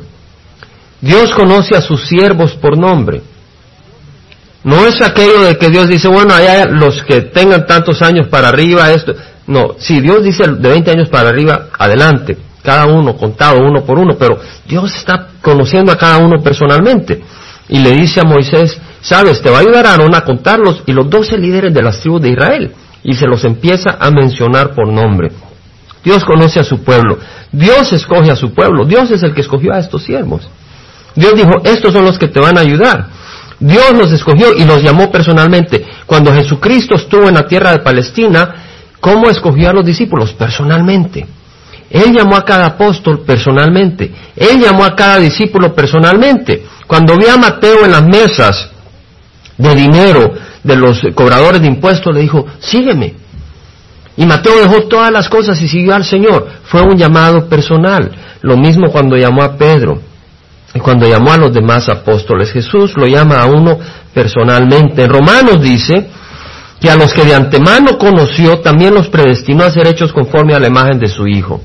Dios 1.01 1.31
conoce 1.33 1.75
a 1.75 1.81
sus 1.81 2.05
siervos 2.05 2.53
por 2.55 2.77
nombre. 2.77 3.21
No 4.63 4.85
es 4.85 5.01
aquello 5.01 5.43
de 5.43 5.57
que 5.57 5.69
Dios 5.69 5.87
dice, 5.87 6.09
bueno, 6.09 6.33
allá 6.33 6.65
los 6.65 7.01
que 7.03 7.21
tengan 7.21 7.65
tantos 7.65 8.01
años 8.01 8.27
para 8.27 8.49
arriba, 8.49 8.91
esto. 8.91 9.15
No, 9.47 9.75
si 9.79 10.01
Dios 10.01 10.21
dice 10.21 10.43
de 10.45 10.69
20 10.69 10.91
años 10.91 11.09
para 11.09 11.29
arriba, 11.29 11.67
adelante 11.77 12.48
cada 12.69 12.85
uno 12.85 13.17
contado 13.17 13.57
uno 13.63 13.83
por 13.83 13.97
uno, 13.97 14.15
pero 14.15 14.39
Dios 14.67 14.93
está 14.95 15.29
conociendo 15.41 15.91
a 15.91 15.97
cada 15.97 16.19
uno 16.19 16.39
personalmente. 16.43 17.19
Y 17.67 17.79
le 17.79 17.93
dice 17.93 18.19
a 18.19 18.23
Moisés, 18.23 18.79
sabes, 19.01 19.41
te 19.41 19.49
va 19.49 19.57
a 19.57 19.61
ayudar 19.61 19.87
a 19.87 19.91
Aarón 19.93 20.13
a 20.13 20.21
contarlos 20.21 20.83
y 20.85 20.93
los 20.93 21.09
doce 21.09 21.35
líderes 21.35 21.73
de 21.73 21.81
las 21.81 21.99
tribus 21.99 22.21
de 22.21 22.29
Israel. 22.29 22.71
Y 23.03 23.15
se 23.15 23.25
los 23.25 23.43
empieza 23.43 23.97
a 23.99 24.11
mencionar 24.11 24.75
por 24.75 24.87
nombre. 24.87 25.31
Dios 26.03 26.23
conoce 26.23 26.59
a 26.59 26.63
su 26.63 26.83
pueblo. 26.83 27.17
Dios 27.51 27.91
escoge 27.91 28.29
a 28.29 28.35
su 28.35 28.53
pueblo. 28.53 28.85
Dios 28.85 29.09
es 29.09 29.23
el 29.23 29.33
que 29.33 29.41
escogió 29.41 29.73
a 29.73 29.79
estos 29.79 30.03
siervos. 30.03 30.47
Dios 31.15 31.33
dijo, 31.33 31.61
estos 31.63 31.91
son 31.91 32.05
los 32.05 32.19
que 32.19 32.27
te 32.27 32.39
van 32.39 32.55
a 32.55 32.61
ayudar. 32.61 33.07
Dios 33.59 33.93
los 33.97 34.11
escogió 34.11 34.53
y 34.55 34.63
los 34.63 34.83
llamó 34.83 35.09
personalmente. 35.11 35.83
Cuando 36.05 36.31
Jesucristo 36.35 36.95
estuvo 36.95 37.27
en 37.27 37.33
la 37.33 37.47
tierra 37.47 37.71
de 37.71 37.79
Palestina, 37.79 38.53
¿cómo 38.99 39.27
escogió 39.27 39.71
a 39.71 39.73
los 39.73 39.85
discípulos? 39.85 40.33
Personalmente. 40.33 41.38
Él 41.89 42.13
llamó 42.13 42.35
a 42.35 42.45
cada 42.45 42.67
apóstol 42.67 43.21
personalmente. 43.25 44.11
Él 44.35 44.61
llamó 44.61 44.83
a 44.83 44.95
cada 44.95 45.17
discípulo 45.17 45.73
personalmente. 45.73 46.63
Cuando 46.85 47.15
vio 47.17 47.31
a 47.31 47.37
Mateo 47.37 47.85
en 47.85 47.91
las 47.91 48.03
mesas 48.03 48.69
de 49.57 49.75
dinero 49.75 50.31
de 50.63 50.75
los 50.75 51.01
cobradores 51.15 51.61
de 51.61 51.67
impuestos, 51.67 52.13
le 52.13 52.21
dijo, 52.21 52.45
sígueme. 52.59 53.15
Y 54.17 54.25
Mateo 54.25 54.61
dejó 54.61 54.87
todas 54.87 55.11
las 55.11 55.29
cosas 55.29 55.59
y 55.61 55.67
siguió 55.67 55.95
al 55.95 56.03
Señor. 56.03 56.47
Fue 56.63 56.81
un 56.81 56.97
llamado 56.97 57.47
personal. 57.47 58.11
Lo 58.41 58.57
mismo 58.57 58.91
cuando 58.91 59.15
llamó 59.15 59.43
a 59.43 59.57
Pedro 59.57 59.99
y 60.73 60.79
cuando 60.79 61.07
llamó 61.07 61.31
a 61.31 61.37
los 61.37 61.53
demás 61.53 61.89
apóstoles. 61.89 62.51
Jesús 62.51 62.93
lo 62.97 63.07
llama 63.07 63.41
a 63.41 63.45
uno 63.45 63.79
personalmente. 64.13 65.03
En 65.03 65.09
Romanos 65.09 65.61
dice 65.61 66.07
que 66.79 66.89
a 66.89 66.95
los 66.95 67.13
que 67.13 67.25
de 67.25 67.33
antemano 67.33 67.97
conoció 67.97 68.59
también 68.59 68.93
los 68.93 69.07
predestinó 69.07 69.63
a 69.63 69.71
ser 69.71 69.87
hechos 69.87 70.13
conforme 70.13 70.53
a 70.53 70.59
la 70.59 70.67
imagen 70.67 70.99
de 70.99 71.07
su 71.07 71.25
Hijo 71.27 71.61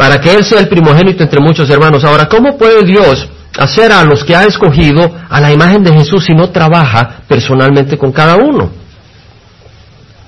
para 0.00 0.18
que 0.18 0.32
Él 0.32 0.42
sea 0.42 0.60
el 0.60 0.68
primogénito 0.68 1.22
entre 1.22 1.40
muchos 1.40 1.68
hermanos. 1.68 2.02
Ahora, 2.04 2.26
¿cómo 2.26 2.56
puede 2.56 2.86
Dios 2.86 3.28
hacer 3.58 3.92
a 3.92 4.02
los 4.02 4.24
que 4.24 4.34
ha 4.34 4.44
escogido 4.44 5.14
a 5.28 5.40
la 5.42 5.52
imagen 5.52 5.84
de 5.84 5.92
Jesús 5.92 6.24
si 6.24 6.32
no 6.32 6.48
trabaja 6.48 7.16
personalmente 7.28 7.98
con 7.98 8.10
cada 8.10 8.36
uno? 8.36 8.70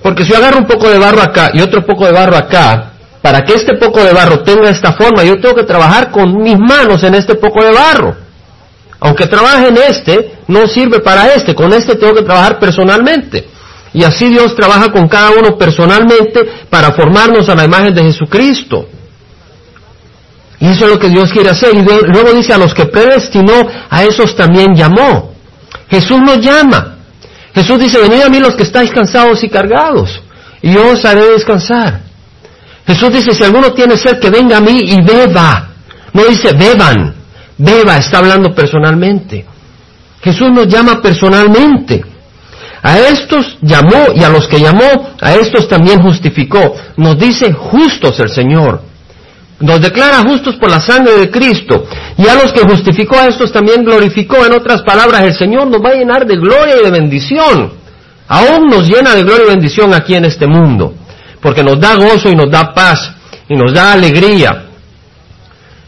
Porque 0.02 0.24
si 0.24 0.32
yo 0.32 0.36
agarro 0.36 0.58
un 0.58 0.66
poco 0.66 0.90
de 0.90 0.98
barro 0.98 1.22
acá 1.22 1.52
y 1.54 1.62
otro 1.62 1.86
poco 1.86 2.04
de 2.04 2.12
barro 2.12 2.36
acá, 2.36 2.90
para 3.22 3.42
que 3.46 3.54
este 3.54 3.78
poco 3.78 4.04
de 4.04 4.12
barro 4.12 4.40
tenga 4.40 4.68
esta 4.68 4.92
forma, 4.92 5.24
yo 5.24 5.40
tengo 5.40 5.54
que 5.54 5.62
trabajar 5.62 6.10
con 6.10 6.42
mis 6.42 6.58
manos 6.58 7.02
en 7.02 7.14
este 7.14 7.36
poco 7.36 7.64
de 7.64 7.72
barro. 7.72 8.14
Aunque 9.00 9.26
trabaje 9.26 9.68
en 9.68 9.78
este, 9.78 10.32
no 10.48 10.66
sirve 10.66 11.00
para 11.00 11.32
este, 11.32 11.54
con 11.54 11.72
este 11.72 11.96
tengo 11.96 12.12
que 12.12 12.24
trabajar 12.24 12.58
personalmente. 12.58 13.48
Y 13.94 14.04
así 14.04 14.28
Dios 14.28 14.54
trabaja 14.54 14.92
con 14.92 15.08
cada 15.08 15.30
uno 15.30 15.56
personalmente 15.56 16.40
para 16.68 16.92
formarnos 16.92 17.48
a 17.48 17.54
la 17.54 17.64
imagen 17.64 17.94
de 17.94 18.02
Jesucristo. 18.02 18.86
Y 20.62 20.68
eso 20.68 20.84
es 20.84 20.92
lo 20.92 20.98
que 21.00 21.08
Dios 21.08 21.32
quiere 21.32 21.50
hacer. 21.50 21.74
Y 21.74 21.82
luego 21.82 22.32
dice, 22.34 22.52
a 22.52 22.58
los 22.58 22.72
que 22.72 22.84
predestinó, 22.86 23.66
a 23.90 24.04
esos 24.04 24.36
también 24.36 24.76
llamó. 24.76 25.34
Jesús 25.90 26.20
nos 26.20 26.38
llama. 26.38 26.98
Jesús 27.52 27.80
dice, 27.80 27.98
venid 27.98 28.22
a 28.22 28.28
mí 28.28 28.38
los 28.38 28.54
que 28.54 28.62
estáis 28.62 28.92
cansados 28.92 29.42
y 29.42 29.48
cargados, 29.48 30.22
y 30.62 30.72
yo 30.72 30.92
os 30.92 31.04
haré 31.04 31.32
descansar. 31.32 32.02
Jesús 32.86 33.12
dice, 33.12 33.34
si 33.34 33.42
alguno 33.42 33.72
tiene 33.72 33.96
sed, 33.96 34.20
que 34.20 34.30
venga 34.30 34.58
a 34.58 34.60
mí 34.60 34.82
y 34.86 35.02
beba. 35.02 35.68
No 36.12 36.24
dice, 36.26 36.52
beban, 36.52 37.12
beba, 37.58 37.96
está 37.96 38.18
hablando 38.18 38.54
personalmente. 38.54 39.44
Jesús 40.22 40.48
nos 40.52 40.68
llama 40.68 41.02
personalmente. 41.02 42.04
A 42.84 43.00
estos 43.00 43.58
llamó 43.62 44.12
y 44.14 44.22
a 44.22 44.28
los 44.28 44.46
que 44.46 44.60
llamó, 44.60 45.10
a 45.20 45.34
estos 45.34 45.66
también 45.66 46.00
justificó. 46.00 46.76
Nos 46.98 47.18
dice 47.18 47.52
justos 47.52 48.20
el 48.20 48.30
Señor 48.30 48.91
nos 49.60 49.80
declara 49.80 50.22
justos 50.22 50.56
por 50.56 50.70
la 50.70 50.80
sangre 50.80 51.18
de 51.18 51.30
Cristo. 51.30 51.84
Y 52.18 52.26
a 52.26 52.34
los 52.34 52.52
que 52.52 52.62
justificó 52.62 53.16
a 53.16 53.26
estos 53.26 53.52
también 53.52 53.84
glorificó. 53.84 54.44
En 54.44 54.52
otras 54.52 54.82
palabras, 54.82 55.22
el 55.22 55.34
Señor 55.34 55.68
nos 55.68 55.80
va 55.80 55.90
a 55.90 55.94
llenar 55.94 56.26
de 56.26 56.36
gloria 56.36 56.76
y 56.80 56.84
de 56.84 56.90
bendición. 56.90 57.72
Aún 58.28 58.66
nos 58.68 58.88
llena 58.88 59.14
de 59.14 59.22
gloria 59.22 59.44
y 59.46 59.50
bendición 59.50 59.94
aquí 59.94 60.14
en 60.14 60.24
este 60.24 60.46
mundo. 60.46 60.94
Porque 61.40 61.62
nos 61.62 61.78
da 61.80 61.94
gozo 61.94 62.28
y 62.30 62.34
nos 62.34 62.50
da 62.50 62.72
paz 62.74 63.12
y 63.48 63.54
nos 63.54 63.72
da 63.72 63.92
alegría. 63.92 64.64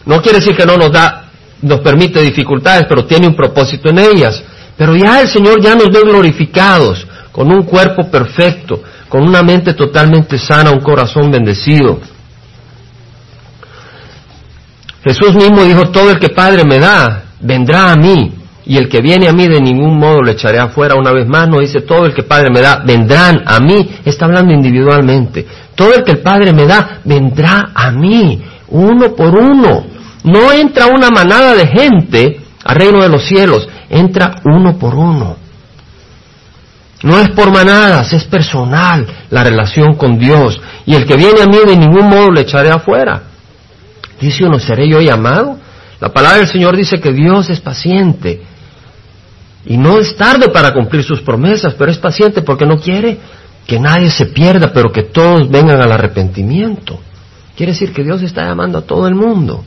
No 0.07 0.21
quiere 0.21 0.39
decir 0.39 0.57
que 0.57 0.67
no 0.67 0.77
nos 0.77 0.93
da, 0.93 1.31
nos 1.63 1.81
permite 1.81 2.21
dificultades, 2.21 2.87
pero 2.89 3.07
tiene 3.07 3.27
un 3.27 3.35
propósito 3.35 3.89
en 3.91 3.99
ellas. 3.99 4.43
Pero 4.77 4.97
ya 4.97 5.21
el 5.21 5.29
Señor 5.29 5.61
ya 5.61 5.75
nos 5.75 5.91
ve 5.91 6.01
glorificados, 6.03 7.07
con 7.33 7.51
un 7.51 7.63
cuerpo 7.63 8.11
perfecto, 8.11 8.83
con 9.09 9.23
una 9.23 9.43
mente 9.43 9.75
totalmente 9.75 10.39
sana, 10.39 10.71
un 10.71 10.81
corazón 10.81 11.31
bendecido. 11.31 12.01
Jesús 15.05 15.35
mismo 15.35 15.63
dijo, 15.63 15.91
todo 15.91 16.11
el 16.11 16.19
que 16.19 16.31
Padre 16.31 16.65
me 16.65 16.79
da, 16.79 17.25
vendrá 17.41 17.93
a 17.93 17.97
mí, 17.97 18.33
y 18.67 18.79
el 18.79 18.89
que 18.89 19.03
viene 19.03 19.29
a 19.29 19.33
mí 19.33 19.47
de 19.47 19.61
ningún 19.61 19.99
modo 19.99 20.23
lo 20.23 20.31
echaré 20.31 20.59
afuera. 20.59 20.95
Una 20.95 21.13
vez 21.13 21.29
más, 21.29 21.47
no 21.47 21.61
dice, 21.61 21.83
todo 21.83 22.07
el 22.07 22.15
que 22.15 22.23
Padre 22.23 22.51
me 22.51 22.63
da, 22.63 22.83
vendrán 22.85 23.43
a 23.45 23.61
mí, 23.61 23.99
está 24.05 24.25
hablando 24.25 24.55
individualmente. 24.55 25.47
Todo 25.75 25.95
el 25.95 26.05
que 26.05 26.13
el 26.13 26.21
Padre 26.21 26.53
me 26.53 26.67
da, 26.67 27.01
vendrá 27.05 27.73
a 27.75 27.91
mí, 27.91 28.43
uno 28.69 29.15
por 29.15 29.39
uno. 29.39 29.85
No 30.25 30.53
entra 30.53 30.87
una 30.87 31.11
manada 31.11 31.55
de 31.55 31.67
gente 31.67 32.41
al 32.65 32.77
reino 32.77 33.03
de 33.03 33.11
los 33.11 33.25
cielos, 33.25 33.69
entra 33.91 34.37
uno 34.45 34.79
por 34.79 34.95
uno. 34.95 35.37
No 37.03 37.21
es 37.21 37.29
por 37.33 37.53
manadas, 37.53 38.15
es 38.15 38.25
personal 38.25 39.07
la 39.29 39.45
relación 39.45 39.95
con 39.97 40.19
Dios. 40.19 40.59
Y 40.87 40.95
el 40.95 41.05
que 41.05 41.17
viene 41.17 41.43
a 41.43 41.47
mí 41.47 41.59
de 41.67 41.77
ningún 41.77 42.09
modo 42.09 42.31
lo 42.31 42.41
echaré 42.41 42.71
afuera. 42.71 43.34
Uno, 44.43 44.59
¿seré 44.59 44.89
yo 44.89 45.01
llamado? 45.01 45.59
La 46.01 46.13
palabra 46.13 46.39
del 46.39 46.49
Señor 46.49 46.77
dice 46.77 47.01
que 47.01 47.13
Dios 47.13 47.51
es 47.51 47.61
paciente 47.61 48.43
y 49.67 49.77
no 49.77 49.99
es 49.99 50.17
tarde 50.17 50.49
para 50.49 50.73
cumplir 50.73 51.03
sus 51.03 51.21
promesas, 51.23 51.75
pero 51.75 51.91
es 51.91 51.99
paciente 51.99 52.43
porque 52.43 52.67
no 52.67 52.79
quiere 52.79 53.19
que 53.67 53.81
nadie 53.81 54.11
se 54.11 54.27
pierda, 54.27 54.73
pero 54.73 54.93
que 54.93 55.05
todos 55.05 55.49
vengan 55.49 55.81
al 55.81 55.93
arrepentimiento. 55.93 57.01
Quiere 57.57 57.73
decir 57.73 57.93
que 57.93 58.03
Dios 58.03 58.23
está 58.23 58.45
llamando 58.45 58.79
a 58.79 58.83
todo 58.83 59.07
el 59.07 59.15
mundo 59.15 59.65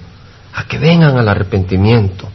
a 0.54 0.64
que 0.66 0.78
vengan 0.78 1.18
al 1.18 1.28
arrepentimiento. 1.28 2.28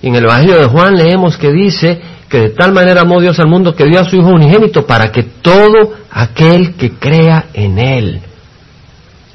Y 0.00 0.08
en 0.08 0.16
el 0.16 0.24
Evangelio 0.24 0.58
de 0.58 0.66
Juan 0.66 0.96
leemos 0.96 1.36
que 1.36 1.50
dice 1.50 2.00
que 2.28 2.40
de 2.40 2.50
tal 2.50 2.72
manera 2.72 3.02
amó 3.02 3.20
Dios 3.20 3.38
al 3.38 3.48
mundo 3.48 3.74
que 3.74 3.84
dio 3.84 4.00
a 4.00 4.04
su 4.04 4.16
Hijo 4.16 4.28
unigénito 4.28 4.86
para 4.86 5.10
que 5.12 5.22
todo 5.22 5.94
aquel 6.10 6.74
que 6.74 6.92
crea 6.92 7.46
en 7.52 7.78
Él 7.78 8.20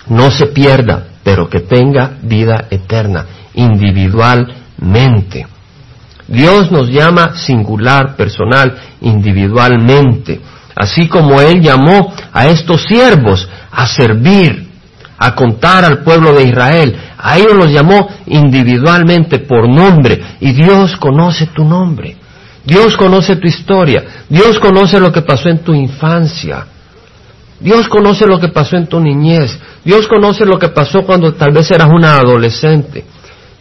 no 0.09 0.31
se 0.31 0.47
pierda, 0.47 1.07
pero 1.27 1.49
que 1.49 1.59
tenga 1.59 2.11
vida 2.21 2.67
eterna, 2.71 3.25
individualmente. 3.53 5.45
Dios 6.25 6.71
nos 6.71 6.87
llama 6.87 7.35
singular, 7.35 8.15
personal, 8.15 8.73
individualmente, 9.01 10.39
así 10.73 11.09
como 11.09 11.41
Él 11.41 11.61
llamó 11.61 12.13
a 12.31 12.47
estos 12.47 12.83
siervos 12.83 13.45
a 13.69 13.85
servir, 13.87 14.69
a 15.17 15.35
contar 15.35 15.83
al 15.83 15.97
pueblo 15.97 16.31
de 16.31 16.45
Israel. 16.45 16.97
A 17.17 17.37
ellos 17.37 17.55
los 17.55 17.73
llamó 17.73 18.07
individualmente 18.27 19.39
por 19.39 19.67
nombre 19.67 20.37
y 20.39 20.53
Dios 20.53 20.95
conoce 20.95 21.47
tu 21.47 21.65
nombre. 21.65 22.15
Dios 22.63 22.95
conoce 22.95 23.35
tu 23.35 23.49
historia. 23.49 24.23
Dios 24.29 24.59
conoce 24.59 24.97
lo 24.97 25.11
que 25.11 25.23
pasó 25.23 25.49
en 25.49 25.59
tu 25.59 25.73
infancia. 25.73 26.67
Dios 27.59 27.87
conoce 27.87 28.27
lo 28.27 28.39
que 28.39 28.49
pasó 28.49 28.77
en 28.77 28.87
tu 28.87 28.99
niñez. 28.99 29.57
Dios 29.83 30.07
conoce 30.07 30.45
lo 30.45 30.59
que 30.59 30.69
pasó 30.69 31.01
cuando 31.01 31.33
tal 31.33 31.51
vez 31.51 31.69
eras 31.71 31.89
una 31.91 32.17
adolescente. 32.17 33.03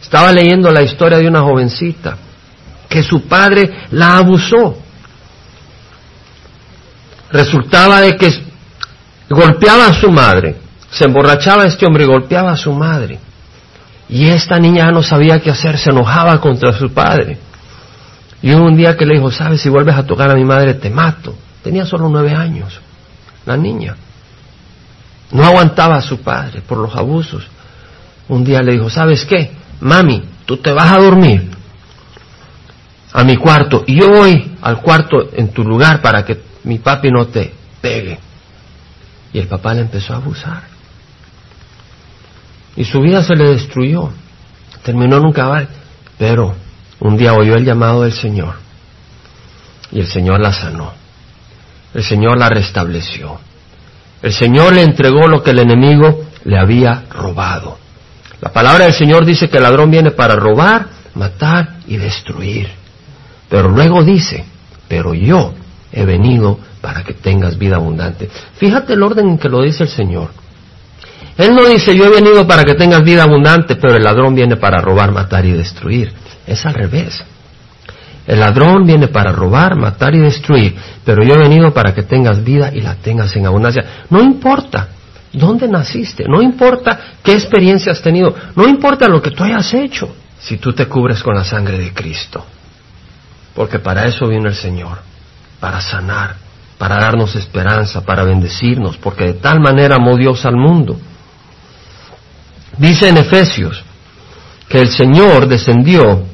Estaba 0.01 0.31
leyendo 0.31 0.71
la 0.71 0.83
historia 0.83 1.17
de 1.17 1.27
una 1.27 1.41
jovencita 1.41 2.17
que 2.87 3.01
su 3.01 3.23
padre 3.23 3.87
la 3.91 4.17
abusó. 4.17 4.77
Resultaba 7.31 8.01
de 8.01 8.15
que 8.15 8.31
golpeaba 9.29 9.87
a 9.87 9.93
su 9.93 10.11
madre. 10.11 10.55
Se 10.91 11.05
emborrachaba 11.05 11.65
este 11.65 11.85
hombre 11.85 12.03
y 12.03 12.07
golpeaba 12.07 12.51
a 12.51 12.57
su 12.57 12.71
madre. 12.71 13.19
Y 14.09 14.27
esta 14.27 14.57
niña 14.57 14.89
no 14.91 15.03
sabía 15.03 15.39
qué 15.41 15.49
hacer, 15.51 15.77
se 15.77 15.89
enojaba 15.89 16.39
contra 16.39 16.71
su 16.71 16.93
padre. 16.93 17.37
Y 18.41 18.53
un 18.53 18.77
día 18.77 18.95
que 18.95 19.05
le 19.05 19.15
dijo, 19.15 19.31
sabes, 19.31 19.59
si 19.59 19.69
vuelves 19.69 19.95
a 19.95 20.05
tocar 20.05 20.29
a 20.29 20.35
mi 20.35 20.45
madre 20.45 20.75
te 20.75 20.89
mato. 20.89 21.35
Tenía 21.63 21.85
solo 21.85 22.07
nueve 22.07 22.33
años 22.33 22.79
la 23.47 23.57
niña. 23.57 23.95
No 25.31 25.43
aguantaba 25.45 25.95
a 25.95 26.01
su 26.01 26.19
padre 26.19 26.61
por 26.61 26.77
los 26.77 26.95
abusos. 26.95 27.47
Un 28.27 28.43
día 28.43 28.61
le 28.61 28.73
dijo, 28.73 28.89
¿sabes 28.89 29.25
qué? 29.25 29.51
Mami, 29.79 30.23
tú 30.45 30.57
te 30.57 30.71
vas 30.71 30.91
a 30.91 30.99
dormir 30.99 31.49
a 33.13 33.23
mi 33.23 33.37
cuarto 33.37 33.83
y 33.87 33.95
yo 33.99 34.09
voy 34.09 34.57
al 34.61 34.81
cuarto 34.81 35.29
en 35.33 35.49
tu 35.49 35.63
lugar 35.63 36.01
para 36.01 36.25
que 36.25 36.41
mi 36.65 36.77
papi 36.79 37.09
no 37.09 37.27
te 37.27 37.53
pegue. 37.81 38.19
Y 39.31 39.39
el 39.39 39.47
papá 39.47 39.73
le 39.73 39.81
empezó 39.81 40.13
a 40.13 40.17
abusar. 40.17 40.63
Y 42.75 42.83
su 42.83 43.01
vida 43.01 43.23
se 43.23 43.35
le 43.35 43.49
destruyó. 43.49 44.11
Terminó 44.83 45.17
en 45.17 45.25
un 45.25 45.33
cabal. 45.33 45.67
Pero 46.17 46.55
un 46.99 47.17
día 47.17 47.33
oyó 47.33 47.55
el 47.55 47.65
llamado 47.65 48.03
del 48.03 48.13
Señor. 48.13 48.55
Y 49.91 49.99
el 49.99 50.07
Señor 50.07 50.39
la 50.39 50.53
sanó 50.53 51.06
el 51.97 52.03
Señor 52.03 52.37
la 52.37 52.47
restableció. 52.47 53.39
El 54.21 54.31
Señor 54.31 54.75
le 54.75 54.83
entregó 54.83 55.27
lo 55.27 55.41
que 55.41 55.49
el 55.49 55.57
enemigo 55.57 56.25
le 56.43 56.55
había 56.55 57.05
robado. 57.09 57.79
La 58.39 58.53
palabra 58.53 58.85
del 58.85 58.93
Señor 58.93 59.25
dice 59.25 59.49
que 59.49 59.57
el 59.57 59.63
ladrón 59.63 59.89
viene 59.89 60.11
para 60.11 60.35
robar, 60.35 60.89
matar 61.15 61.77
y 61.87 61.97
destruir. 61.97 62.69
Pero 63.49 63.69
luego 63.69 64.03
dice, 64.03 64.45
pero 64.87 65.15
yo 65.15 65.55
he 65.91 66.05
venido 66.05 66.59
para 66.81 67.03
que 67.03 67.13
tengas 67.13 67.57
vida 67.57 67.77
abundante. 67.77 68.29
Fíjate 68.57 68.93
el 68.93 69.01
orden 69.01 69.29
en 69.29 69.37
que 69.39 69.49
lo 69.49 69.63
dice 69.63 69.85
el 69.85 69.89
Señor. 69.89 70.29
Él 71.35 71.55
no 71.55 71.65
dice, 71.65 71.97
yo 71.97 72.05
he 72.05 72.09
venido 72.09 72.45
para 72.45 72.63
que 72.63 72.75
tengas 72.75 73.03
vida 73.03 73.23
abundante, 73.23 73.75
pero 73.75 73.95
el 73.95 74.03
ladrón 74.03 74.35
viene 74.35 74.55
para 74.55 74.81
robar, 74.81 75.11
matar 75.11 75.43
y 75.47 75.53
destruir. 75.53 76.13
Es 76.45 76.63
al 76.63 76.75
revés. 76.75 77.23
El 78.27 78.41
ladrón 78.41 78.85
viene 78.85 79.07
para 79.07 79.31
robar, 79.31 79.77
matar 79.77 80.13
y 80.13 80.19
destruir, 80.19 80.75
pero 81.05 81.23
yo 81.23 81.35
he 81.35 81.37
venido 81.37 81.73
para 81.73 81.93
que 81.95 82.03
tengas 82.03 82.43
vida 82.43 82.69
y 82.73 82.81
la 82.81 82.95
tengas 82.95 83.33
en 83.37 83.45
abundancia. 83.45 84.03
No 84.09 84.21
importa 84.21 84.89
dónde 85.31 85.65
naciste, 85.69 86.25
no 86.27 86.41
importa 86.41 86.99
qué 87.23 87.31
experiencia 87.31 87.93
has 87.93 88.01
tenido, 88.01 88.35
no 88.53 88.67
importa 88.67 89.07
lo 89.07 89.21
que 89.21 89.31
tú 89.31 89.45
hayas 89.45 89.73
hecho, 89.73 90.13
si 90.39 90.57
tú 90.57 90.73
te 90.73 90.87
cubres 90.87 91.23
con 91.23 91.35
la 91.35 91.45
sangre 91.45 91.77
de 91.77 91.93
Cristo. 91.93 92.45
Porque 93.55 93.79
para 93.79 94.05
eso 94.05 94.27
vino 94.27 94.49
el 94.49 94.55
Señor, 94.55 94.97
para 95.61 95.79
sanar, 95.79 96.35
para 96.77 96.97
darnos 96.97 97.33
esperanza, 97.35 98.01
para 98.03 98.25
bendecirnos, 98.25 98.97
porque 98.97 99.23
de 99.23 99.33
tal 99.35 99.61
manera 99.61 99.95
amó 99.95 100.17
Dios 100.17 100.45
al 100.45 100.57
mundo. 100.57 100.99
Dice 102.77 103.07
en 103.07 103.17
Efesios 103.17 103.85
que 104.67 104.81
el 104.81 104.89
Señor 104.89 105.47
descendió, 105.47 106.25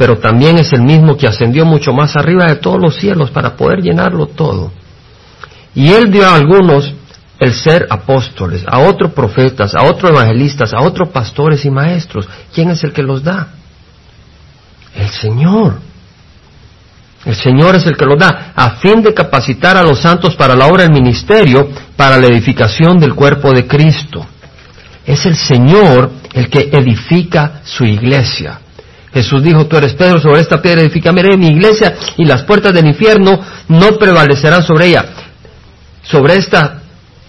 pero 0.00 0.16
también 0.16 0.56
es 0.56 0.72
el 0.72 0.80
mismo 0.80 1.14
que 1.14 1.26
ascendió 1.26 1.66
mucho 1.66 1.92
más 1.92 2.16
arriba 2.16 2.46
de 2.46 2.56
todos 2.56 2.80
los 2.80 2.96
cielos 2.96 3.30
para 3.30 3.54
poder 3.54 3.82
llenarlo 3.82 4.28
todo. 4.28 4.72
Y 5.74 5.92
Él 5.92 6.10
dio 6.10 6.26
a 6.26 6.36
algunos 6.36 6.94
el 7.38 7.52
ser 7.52 7.86
apóstoles, 7.90 8.64
a 8.66 8.78
otros 8.78 9.12
profetas, 9.12 9.74
a 9.74 9.82
otros 9.82 10.10
evangelistas, 10.10 10.72
a 10.72 10.80
otros 10.80 11.10
pastores 11.10 11.66
y 11.66 11.70
maestros. 11.70 12.26
¿Quién 12.54 12.70
es 12.70 12.82
el 12.82 12.94
que 12.94 13.02
los 13.02 13.22
da? 13.22 13.48
El 14.96 15.10
Señor. 15.10 15.74
El 17.26 17.34
Señor 17.34 17.74
es 17.74 17.84
el 17.84 17.94
que 17.94 18.06
los 18.06 18.18
da, 18.18 18.54
a 18.56 18.70
fin 18.76 19.02
de 19.02 19.12
capacitar 19.12 19.76
a 19.76 19.82
los 19.82 20.00
santos 20.00 20.34
para 20.34 20.56
la 20.56 20.68
obra 20.68 20.84
del 20.84 20.94
ministerio, 20.94 21.68
para 21.94 22.16
la 22.16 22.26
edificación 22.26 22.98
del 22.98 23.14
cuerpo 23.14 23.52
de 23.52 23.66
Cristo. 23.66 24.26
Es 25.04 25.26
el 25.26 25.36
Señor 25.36 26.10
el 26.32 26.48
que 26.48 26.70
edifica 26.72 27.60
su 27.64 27.84
iglesia. 27.84 28.60
Jesús 29.12 29.42
dijo, 29.42 29.66
tú 29.66 29.76
eres 29.76 29.94
Pedro, 29.94 30.20
sobre 30.20 30.40
esta 30.40 30.62
piedra 30.62 30.82
edificaré 30.82 31.36
mi 31.36 31.48
iglesia 31.48 31.94
y 32.16 32.24
las 32.24 32.44
puertas 32.44 32.72
del 32.72 32.86
infierno 32.86 33.40
no 33.68 33.98
prevalecerán 33.98 34.62
sobre 34.62 34.86
ella. 34.86 35.04
Sobre 36.02 36.36
esta 36.36 36.82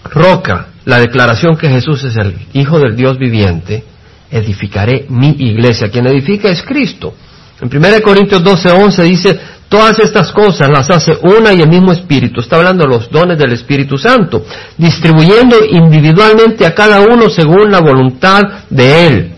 roca, 0.04 0.68
la 0.84 1.00
declaración 1.00 1.56
que 1.56 1.68
Jesús 1.68 2.04
es 2.04 2.16
el 2.16 2.36
Hijo 2.52 2.78
del 2.78 2.94
Dios 2.94 3.18
viviente, 3.18 3.84
edificaré 4.30 5.06
mi 5.08 5.30
iglesia. 5.38 5.90
Quien 5.90 6.06
edifica 6.06 6.48
es 6.48 6.62
Cristo. 6.62 7.14
En 7.60 7.68
1 7.68 8.02
Corintios 8.02 8.42
12, 8.42 8.70
11 8.70 9.02
dice, 9.02 9.40
todas 9.68 9.98
estas 9.98 10.32
cosas 10.32 10.68
las 10.70 10.88
hace 10.90 11.16
una 11.22 11.52
y 11.52 11.60
el 11.62 11.68
mismo 11.68 11.92
Espíritu. 11.92 12.40
Está 12.40 12.56
hablando 12.56 12.84
de 12.84 12.90
los 12.90 13.10
dones 13.10 13.38
del 13.38 13.52
Espíritu 13.52 13.98
Santo, 13.98 14.44
distribuyendo 14.76 15.64
individualmente 15.64 16.64
a 16.66 16.74
cada 16.74 17.00
uno 17.00 17.28
según 17.28 17.70
la 17.70 17.80
voluntad 17.80 18.40
de 18.70 19.06
Él. 19.06 19.31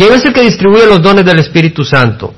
¿Quién 0.00 0.14
es 0.14 0.24
el 0.24 0.32
que 0.32 0.40
distribuye 0.40 0.86
los 0.86 1.02
dones 1.02 1.26
del 1.26 1.40
Espíritu 1.40 1.84
Santo? 1.84 2.32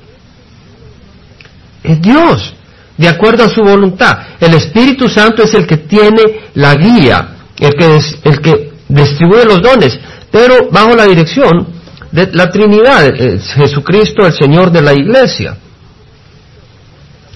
Es 1.80 2.02
Dios, 2.02 2.52
de 2.96 3.06
acuerdo 3.06 3.44
a 3.44 3.48
su 3.48 3.62
voluntad. 3.62 4.18
El 4.40 4.54
Espíritu 4.54 5.08
Santo 5.08 5.44
es 5.44 5.54
el 5.54 5.64
que 5.64 5.76
tiene 5.76 6.40
la 6.54 6.74
guía, 6.74 7.36
el 7.60 7.74
que, 7.74 8.00
el 8.24 8.40
que 8.40 8.72
distribuye 8.88 9.44
los 9.44 9.62
dones, 9.62 9.96
pero 10.32 10.70
bajo 10.72 10.96
la 10.96 11.06
dirección 11.06 11.68
de 12.10 12.32
la 12.32 12.50
Trinidad, 12.50 13.14
Jesucristo, 13.54 14.26
el 14.26 14.32
Señor 14.32 14.72
de 14.72 14.82
la 14.82 14.92
Iglesia. 14.94 15.56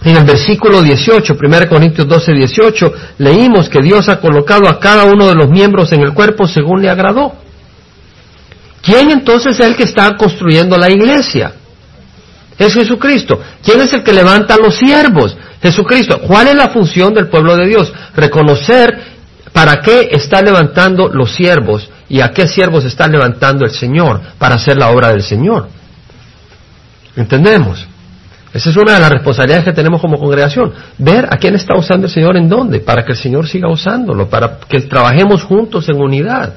En 0.03 0.17
el 0.17 0.25
versículo 0.25 0.83
18, 0.83 1.37
1 1.41 1.69
Corintios 1.69 2.09
12, 2.09 2.33
18, 2.33 2.93
leímos 3.19 3.69
que 3.69 3.81
Dios 3.81 4.09
ha 4.09 4.21
colocado 4.21 4.69
a 4.69 4.81
cada 4.81 5.05
uno 5.05 5.29
de 5.29 5.37
los 5.37 5.49
miembros 5.49 5.93
en 5.93 6.01
el 6.01 6.13
cuerpo 6.13 6.49
según 6.49 6.83
le 6.83 6.91
agradó. 6.91 7.46
¿Quién 8.87 9.11
entonces 9.11 9.59
es 9.59 9.67
el 9.67 9.75
que 9.75 9.83
está 9.83 10.17
construyendo 10.17 10.79
la 10.79 10.89
iglesia? 10.89 11.53
Es 12.57 12.73
Jesucristo. 12.73 13.41
¿Quién 13.61 13.81
es 13.81 13.93
el 13.93 14.05
que 14.05 14.13
levanta 14.13 14.57
los 14.57 14.77
siervos? 14.77 15.37
Jesucristo. 15.61 16.21
¿Cuál 16.21 16.47
es 16.49 16.55
la 16.55 16.69
función 16.69 17.13
del 17.13 17.27
pueblo 17.27 17.57
de 17.57 17.67
Dios? 17.67 17.93
Reconocer 18.15 18.97
para 19.53 19.81
qué 19.81 20.11
está 20.13 20.41
levantando 20.41 21.09
los 21.09 21.35
siervos 21.35 21.91
y 22.09 22.21
a 22.21 22.29
qué 22.29 22.47
siervos 22.47 22.85
está 22.85 23.09
levantando 23.09 23.65
el 23.65 23.73
Señor 23.73 24.21
para 24.39 24.55
hacer 24.55 24.77
la 24.77 24.91
obra 24.91 25.09
del 25.09 25.25
Señor. 25.25 25.69
¿Entendemos? 27.17 27.89
Esa 28.55 28.71
es 28.71 28.77
una 28.77 28.95
de 28.95 29.01
las 29.01 29.11
responsabilidades 29.11 29.65
que 29.65 29.73
tenemos 29.73 30.01
como 30.01 30.17
congregación. 30.17 30.73
Ver 30.97 31.27
a 31.29 31.39
quién 31.39 31.57
está 31.57 31.75
usando 31.75 32.07
el 32.07 32.13
Señor 32.13 32.37
en 32.37 32.49
dónde, 32.49 32.79
para 32.79 33.05
que 33.05 33.13
el 33.13 33.19
Señor 33.19 33.49
siga 33.49 33.69
usándolo, 33.69 34.29
para 34.29 34.59
que 34.69 34.81
trabajemos 34.83 35.43
juntos 35.43 35.89
en 35.89 36.01
unidad, 36.01 36.55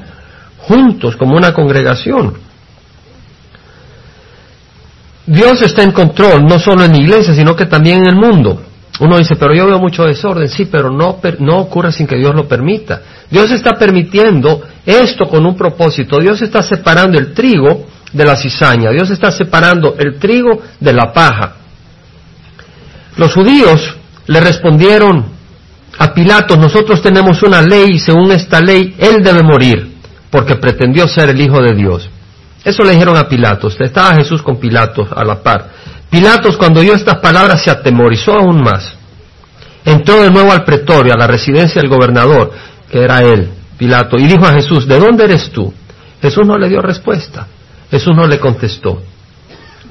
juntos 0.62 1.16
como 1.16 1.36
una 1.36 1.54
congregación. 1.54 2.34
Dios 5.26 5.62
está 5.62 5.84
en 5.84 5.92
control, 5.92 6.46
no 6.46 6.58
solo 6.58 6.84
en 6.84 6.92
la 6.92 6.98
iglesia, 6.98 7.36
sino 7.36 7.56
que 7.56 7.66
también 7.66 8.00
en 8.00 8.08
el 8.08 8.16
mundo. 8.16 8.64
Uno 9.00 9.18
dice, 9.18 9.36
pero 9.36 9.54
yo 9.54 9.68
veo 9.68 9.78
mucho 9.78 10.04
desorden. 10.04 10.50
Sí, 10.50 10.66
pero 10.66 10.90
no, 10.90 11.20
no 11.40 11.58
ocurre 11.60 11.92
sin 11.92 12.08
que 12.08 12.18
Dios 12.18 12.34
lo 12.36 12.48
permita. 12.48 13.02
Dios 13.30 13.52
está 13.52 13.76
permitiendo 13.78 14.62
esto 14.86 15.26
con 15.26 15.46
un 15.46 15.56
propósito. 15.56 16.20
Dios 16.20 16.42
está 16.42 16.62
separando 16.64 17.18
el 17.18 17.34
trigo 17.34 17.86
de 18.12 18.26
la 18.26 18.36
cizaña. 18.36 18.90
Dios 18.90 19.10
está 19.12 19.32
separando 19.32 19.96
el 19.98 20.18
trigo 20.20 20.62
de 20.80 20.94
la 20.94 21.14
paja. 21.14 21.54
Los 23.16 23.34
judíos 23.34 23.96
le 24.28 24.42
respondieron 24.42 25.26
a 25.98 26.14
Pilato, 26.14 26.56
nosotros 26.56 27.02
tenemos 27.02 27.44
una 27.44 27.62
ley 27.62 27.92
y 27.94 28.00
según 28.00 28.32
esta 28.32 28.62
ley 28.62 28.96
él 28.98 29.22
debe 29.22 29.44
morir 29.44 29.89
porque 30.30 30.56
pretendió 30.56 31.08
ser 31.08 31.30
el 31.30 31.42
Hijo 31.42 31.62
de 31.62 31.76
Dios. 31.76 32.10
Eso 32.64 32.84
le 32.84 32.92
dijeron 32.92 33.18
a 33.18 33.28
Pilatos. 33.28 33.78
Estaba 33.80 34.16
Jesús 34.16 34.42
con 34.42 34.58
Pilatos 34.58 35.10
a 35.16 35.24
la 35.24 35.42
par. 35.42 35.70
Pilatos 36.10 36.58
cuando 36.58 36.82
oyó 36.82 36.94
estas 36.94 37.20
palabras 37.20 37.64
se 37.64 37.72
atemorizó 37.72 38.34
aún 38.34 38.62
más. 38.62 38.94
Entró 39.86 40.22
de 40.22 40.32
nuevo 40.32 40.52
al 40.52 40.64
pretorio, 40.64 41.14
a 41.14 41.18
la 41.18 41.28
residencia 41.28 41.82
del 41.82 41.90
gobernador, 41.90 42.52
que 42.92 43.02
era 43.02 43.20
él, 43.20 43.50
Pilato, 43.78 44.18
y 44.18 44.28
dijo 44.28 44.46
a 44.46 44.54
Jesús, 44.54 44.88
¿de 44.88 45.00
dónde 45.00 45.24
eres 45.24 45.52
tú? 45.52 45.74
Jesús 46.22 46.46
no 46.46 46.58
le 46.58 46.68
dio 46.68 46.82
respuesta. 46.82 47.48
Jesús 47.90 48.16
no 48.16 48.28
le 48.28 48.40
contestó. 48.40 49.02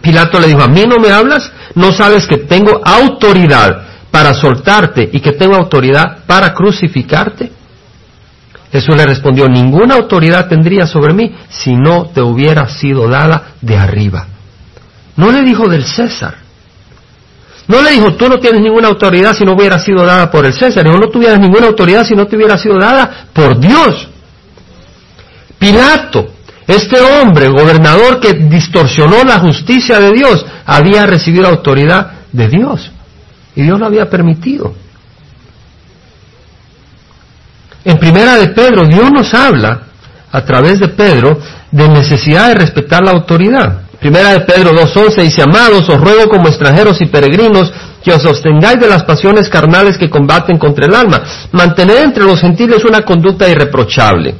Pilato 0.01 0.39
le 0.39 0.49
dijo, 0.49 0.63
¿a 0.63 0.69
mí 0.69 0.85
no 0.87 0.99
me 0.99 1.11
hablas? 1.11 1.51
¿No 1.75 1.93
sabes 1.93 2.27
que 2.27 2.39
tengo 2.39 2.81
autoridad 2.85 3.83
para 4.11 4.35
soltarte 4.35 5.09
y 5.13 5.21
que 5.21 5.33
tengo 5.33 5.57
autoridad 5.57 6.19
para 6.27 6.53
crucificarte? 6.55 7.51
Jesús 8.71 8.97
le 8.97 9.07
respondió, 9.07 9.49
ninguna 9.49 9.95
autoridad 9.95 10.49
tendría 10.49 10.87
sobre 10.87 11.15
mí 11.15 11.35
si 11.49 11.75
no 11.75 12.07
te 12.07 12.21
hubiera 12.21 12.69
sido 12.69 13.09
dada 13.09 13.55
de 13.61 13.77
arriba. 13.77 14.27
No 15.17 15.33
le 15.33 15.43
dijo 15.43 15.69
del 15.69 15.85
César. 15.85 16.37
No 17.67 17.83
le 17.83 17.93
dijo, 17.93 18.15
tú 18.15 18.29
no 18.29 18.39
tienes 18.39 18.63
ninguna 18.63 18.89
autoridad 18.89 19.35
si 19.35 19.45
no 19.45 19.53
hubiera 19.53 19.79
sido 19.79 20.05
dada 20.05 20.31
por 20.31 20.47
el 20.47 20.53
César. 20.53 20.87
No 20.87 20.99
tuvieras 21.09 21.39
ninguna 21.39 21.67
autoridad 21.67 22.05
si 22.05 22.15
no 22.15 22.27
te 22.27 22.37
hubiera 22.37 22.57
sido 22.57 22.79
dada 22.79 23.27
por 23.33 23.59
Dios. 23.59 24.09
Pilato, 25.59 26.29
este 26.67 27.01
hombre, 27.01 27.49
gobernador 27.49 28.21
que 28.21 28.35
distorsionó 28.35 29.25
la 29.25 29.39
justicia 29.39 29.99
de 29.99 30.13
Dios, 30.13 30.45
había 30.67 31.07
recibido 31.07 31.49
autoridad 31.49 32.13
de 32.33 32.49
Dios. 32.49 32.91
Y 33.57 33.63
Dios 33.63 33.79
lo 33.79 33.87
había 33.87 34.09
permitido. 34.09 34.75
En 37.89 37.99
primera 37.99 38.37
de 38.37 38.49
Pedro, 38.49 38.85
Dios 38.85 39.11
nos 39.11 39.33
habla 39.33 39.81
a 40.31 40.45
través 40.45 40.79
de 40.79 40.89
Pedro 40.89 41.39
de 41.71 41.89
necesidad 41.89 42.49
de 42.49 42.57
respetar 42.57 43.03
la 43.03 43.13
autoridad. 43.13 43.79
Primera 43.99 44.35
de 44.35 44.41
Pedro 44.41 44.73
2.11 44.73 45.23
dice, 45.23 45.41
amados, 45.41 45.89
os 45.89 45.99
ruego 45.99 46.29
como 46.29 46.49
extranjeros 46.49 47.01
y 47.01 47.07
peregrinos 47.07 47.73
que 48.05 48.13
os 48.13 48.21
sostengáis 48.21 48.79
de 48.79 48.89
las 48.89 49.05
pasiones 49.05 49.49
carnales 49.49 49.97
que 49.97 50.11
combaten 50.11 50.59
contra 50.59 50.85
el 50.85 50.95
alma. 50.95 51.23
Mantened 51.53 52.03
entre 52.03 52.25
los 52.25 52.39
gentiles 52.43 52.85
una 52.85 53.01
conducta 53.01 53.49
irreprochable, 53.49 54.35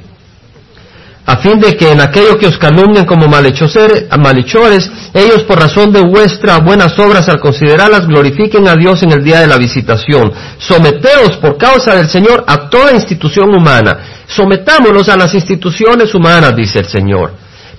a 1.29 1.37
fin 1.37 1.61
de 1.61 1.77
que 1.77 1.93
en 1.93 2.01
aquello 2.01 2.39
que 2.39 2.47
os 2.47 2.57
calumnian 2.57 3.05
como 3.05 3.29
malhechores, 3.29 4.91
ellos 5.13 5.43
por 5.43 5.61
razón 5.61 5.93
de 5.93 6.01
vuestras 6.01 6.65
buenas 6.65 6.99
obras 6.99 7.29
al 7.29 7.39
considerarlas 7.39 8.07
glorifiquen 8.07 8.67
a 8.67 8.75
Dios 8.75 9.03
en 9.03 9.13
el 9.13 9.23
día 9.23 9.41
de 9.41 9.47
la 9.47 9.59
visitación. 9.59 10.33
Someteos 10.57 11.37
por 11.37 11.59
causa 11.59 11.95
del 11.97 12.09
Señor 12.09 12.45
a 12.47 12.71
toda 12.71 12.95
institución 12.95 13.55
humana. 13.55 14.25
Sometámonos 14.27 15.11
a 15.11 15.19
las 15.19 15.35
instituciones 15.35 16.15
humanas, 16.15 16.57
dice 16.57 16.79
el 16.79 16.87
Señor 16.87 17.33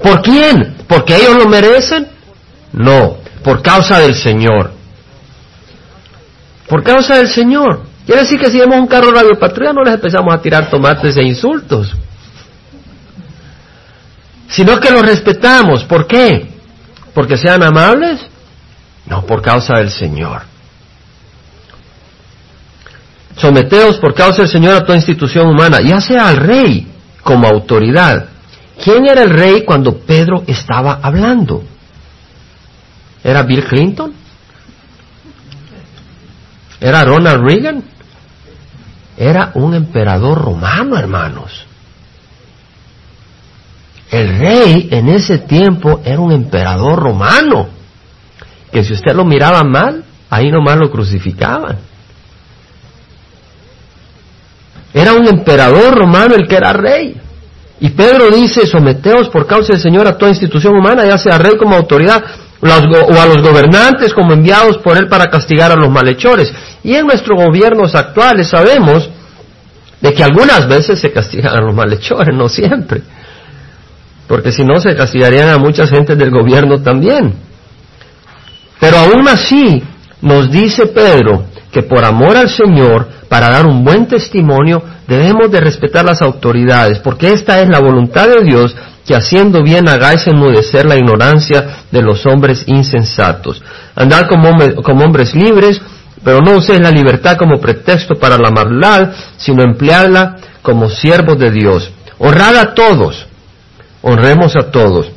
¿Por 0.04 0.22
quién? 0.22 0.76
¿Porque 0.88 1.16
ellos 1.16 1.36
lo 1.36 1.50
merecen? 1.50 2.08
No, 2.74 3.18
por 3.44 3.64
causa 3.64 3.98
del 3.98 4.14
Señor. 4.14 4.74
Por 6.68 6.84
causa 6.84 7.18
del 7.18 7.30
Señor. 7.30 7.82
Quiere 8.06 8.22
decir 8.22 8.40
que 8.40 8.52
si 8.52 8.60
vemos 8.60 8.78
un 8.78 8.86
carro 8.86 9.10
radio 9.12 9.40
patrulla 9.40 9.74
no 9.74 9.82
les 9.82 9.96
empezamos 9.96 10.32
a 10.32 10.40
tirar 10.40 10.70
tomates 10.70 11.18
e 11.18 11.24
insultos. 11.24 11.96
Sino 14.50 14.80
que 14.80 14.92
los 14.92 15.04
respetamos. 15.04 15.84
¿Por 15.86 16.08
qué? 16.08 16.50
¿Porque 17.14 17.38
sean 17.38 17.64
amables? 17.64 18.20
No, 19.06 19.26
por 19.26 19.42
causa 19.42 19.78
del 19.78 19.92
Señor. 19.92 20.42
Someteos 23.38 23.98
por 23.98 24.14
causa 24.14 24.42
del 24.42 24.52
Señor 24.52 24.76
a 24.76 24.84
toda 24.84 24.98
institución 24.98 25.48
humana, 25.48 25.80
ya 25.82 26.02
sea 26.02 26.28
al 26.28 26.38
rey 26.38 26.88
como 27.24 27.48
autoridad, 27.48 28.28
¿Quién 28.84 29.06
era 29.08 29.24
el 29.24 29.30
rey 29.32 29.66
cuando 29.66 29.98
Pedro 29.98 30.44
estaba 30.48 31.00
hablando? 31.02 31.64
¿Era 33.24 33.44
Bill 33.44 33.66
Clinton? 33.66 34.14
¿Era 36.80 37.04
Ronald 37.04 37.44
Reagan? 37.44 37.84
Era 39.18 39.52
un 39.56 39.74
emperador 39.74 40.42
romano, 40.42 40.98
hermanos. 40.98 41.66
El 44.12 44.40
rey 44.40 44.90
en 44.92 45.10
ese 45.10 45.40
tiempo 45.40 46.02
era 46.04 46.20
un 46.20 46.32
emperador 46.32 46.98
romano, 46.98 47.70
que 48.72 48.84
si 48.84 48.94
usted 48.94 49.14
lo 49.14 49.24
miraba 49.24 49.64
mal, 49.64 50.04
ahí 50.30 50.50
nomás 50.52 50.78
lo 50.78 50.90
crucificaban. 50.90 51.78
Era 54.94 55.14
un 55.14 55.28
emperador 55.28 55.96
romano 55.96 56.36
el 56.36 56.48
que 56.48 56.56
era 56.56 56.74
rey. 56.74 57.16
Y 57.82 57.90
Pedro 57.92 58.32
dice, 58.32 58.66
someteos 58.66 59.30
por 59.30 59.46
causa 59.46 59.74
del 59.74 59.82
Señor 59.82 60.08
a 60.08 60.18
toda 60.18 60.32
institución 60.32 60.76
humana, 60.76 61.06
ya 61.06 61.18
sea 61.18 61.38
rey 61.38 61.56
como 61.58 61.76
autoridad, 61.76 62.24
o 62.62 62.68
a 62.68 63.26
los 63.26 63.42
gobernantes 63.42 64.14
como 64.14 64.34
enviados 64.34 64.80
por 64.80 64.98
él 64.98 65.08
para 65.08 65.26
castigar 65.26 65.72
a 65.72 65.76
los 65.76 65.90
malhechores. 65.90 66.52
Y 66.84 66.96
en 66.96 67.06
nuestros 67.06 67.42
gobiernos 67.42 67.96
actuales 67.96 68.50
sabemos 68.50 69.10
de 70.02 70.14
que 70.14 70.24
algunas 70.24 70.68
veces 70.68 71.00
se 71.00 71.12
castigan 71.12 71.56
a 71.56 71.62
los 71.62 71.74
malhechores, 71.74 72.36
no 72.36 72.50
siempre. 72.50 73.02
Porque 74.30 74.52
si 74.52 74.64
no 74.64 74.80
se 74.80 74.96
castigarían 74.96 75.50
a 75.50 75.58
mucha 75.58 75.88
gente 75.88 76.16
del 76.16 76.30
gobierno 76.30 76.84
también. 76.84 77.34
Pero 78.80 78.98
aún 78.98 79.28
así 79.28 79.82
nos 80.22 80.52
dice 80.52 80.86
Pedro 80.86 81.46
que 81.72 81.82
por 81.82 82.06
amor 82.06 82.38
al 82.38 82.48
Señor, 82.48 83.08
para 83.28 83.50
dar 83.50 83.66
un 83.66 83.84
buen 83.84 84.08
testimonio, 84.08 84.84
debemos 85.08 85.50
de 85.50 85.60
respetar 85.60 86.06
las 86.06 86.22
autoridades, 86.22 87.00
porque 87.00 87.34
esta 87.34 87.60
es 87.60 87.70
la 87.70 87.80
voluntad 87.80 88.28
de 88.28 88.44
Dios, 88.44 88.76
que 89.06 89.16
haciendo 89.16 89.64
bien 89.64 89.90
hagáis 89.90 90.28
enmudecer 90.28 90.86
la 90.86 90.96
ignorancia 90.96 91.86
de 91.92 92.02
los 92.04 92.24
hombres 92.28 92.64
insensatos. 92.68 93.64
Andar 93.96 94.28
como, 94.28 94.52
como 94.84 95.06
hombres 95.06 95.34
libres, 95.34 95.82
pero 96.24 96.40
no 96.42 96.58
uséis 96.58 96.80
la 96.80 96.92
libertad 96.92 97.36
como 97.36 97.60
pretexto 97.60 98.14
para 98.14 98.38
la 98.38 98.52
maldad, 98.52 99.12
sino 99.38 99.64
emplearla 99.64 100.38
como 100.62 100.88
siervos 100.88 101.40
de 101.40 101.50
Dios. 101.50 101.92
Honrad 102.20 102.58
a 102.58 102.74
todos, 102.76 103.29
honremos 104.02 104.56
a 104.56 104.72
todos, 104.72 105.12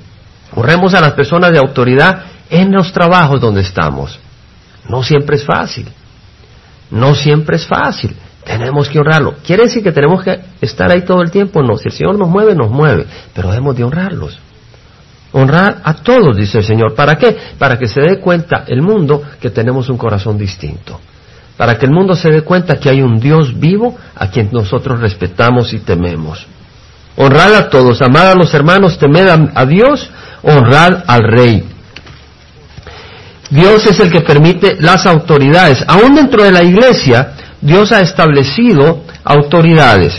honremos 0.55 0.95
a 0.95 1.01
las 1.01 1.12
personas 1.12 1.53
de 1.53 1.59
autoridad 1.59 2.25
en 2.51 2.71
los 2.73 2.92
trabajos 2.92 3.40
donde 3.40 3.62
estamos. 3.62 4.18
No 4.88 5.03
siempre 5.03 5.37
es 5.37 5.45
fácil. 5.45 5.88
No 6.90 7.14
siempre 7.14 7.57
es 7.57 7.66
fácil. 7.66 8.14
Tenemos 8.45 8.88
que 8.88 8.99
honrarlo. 8.99 9.37
¿Quiere 9.45 9.64
decir 9.64 9.83
que 9.83 9.92
tenemos 9.92 10.23
que 10.23 10.38
estar 10.61 10.90
ahí 10.90 11.03
todo 11.03 11.23
el 11.23 11.31
tiempo? 11.31 11.62
No. 11.62 11.77
Si 11.77 11.88
el 11.88 11.92
Señor 11.92 12.18
nos 12.18 12.29
mueve, 12.29 12.55
nos 12.55 12.71
mueve. 12.71 13.07
Pero 13.33 13.51
debemos 13.51 13.77
de 13.77 13.85
honrarlos. 13.85 14.38
Honrar 15.33 15.81
a 15.85 15.95
todos, 15.95 16.37
dice 16.37 16.59
el 16.59 16.64
Señor. 16.64 16.95
¿Para 16.95 17.16
qué? 17.16 17.37
Para 17.59 17.79
que 17.79 17.87
se 17.87 18.01
dé 18.01 18.18
cuenta 18.18 18.64
el 18.66 18.83
mundo 18.83 19.23
que 19.40 19.51
tenemos 19.51 19.88
un 19.88 19.97
corazón 19.97 20.37
distinto. 20.37 21.01
Para 21.57 21.79
que 21.79 21.87
el 21.87 21.92
mundo 21.92 22.14
se 22.14 22.31
dé 22.31 22.42
cuenta 22.42 22.79
que 22.79 22.90
hay 22.90 23.01
un 23.01 23.18
Dios 23.18 23.59
vivo 23.59 23.97
a 24.14 24.29
quien 24.29 24.51
nosotros 24.53 25.01
respetamos 25.01 25.73
y 25.73 25.79
tememos. 25.79 26.47
Honrad 27.16 27.55
a 27.55 27.68
todos, 27.68 28.01
amad 28.03 28.31
a 28.31 28.35
los 28.35 28.53
hermanos, 28.55 28.98
temed 28.98 29.29
a 29.55 29.66
Dios, 29.66 30.09
honrad 30.42 31.05
al 31.07 31.22
Rey. 31.25 31.64
Dios 33.51 33.87
es 33.87 34.01
el 34.01 34.11
que 34.11 34.22
permite 34.22 34.77
las 34.81 35.05
autoridades. 35.05 35.85
Aún 35.87 36.14
dentro 36.14 36.42
de 36.42 36.53
la 36.53 36.62
iglesia, 36.62 37.35
Dios 37.61 37.92
ha 37.92 38.01
establecido 38.01 39.05
autoridades. 39.25 40.14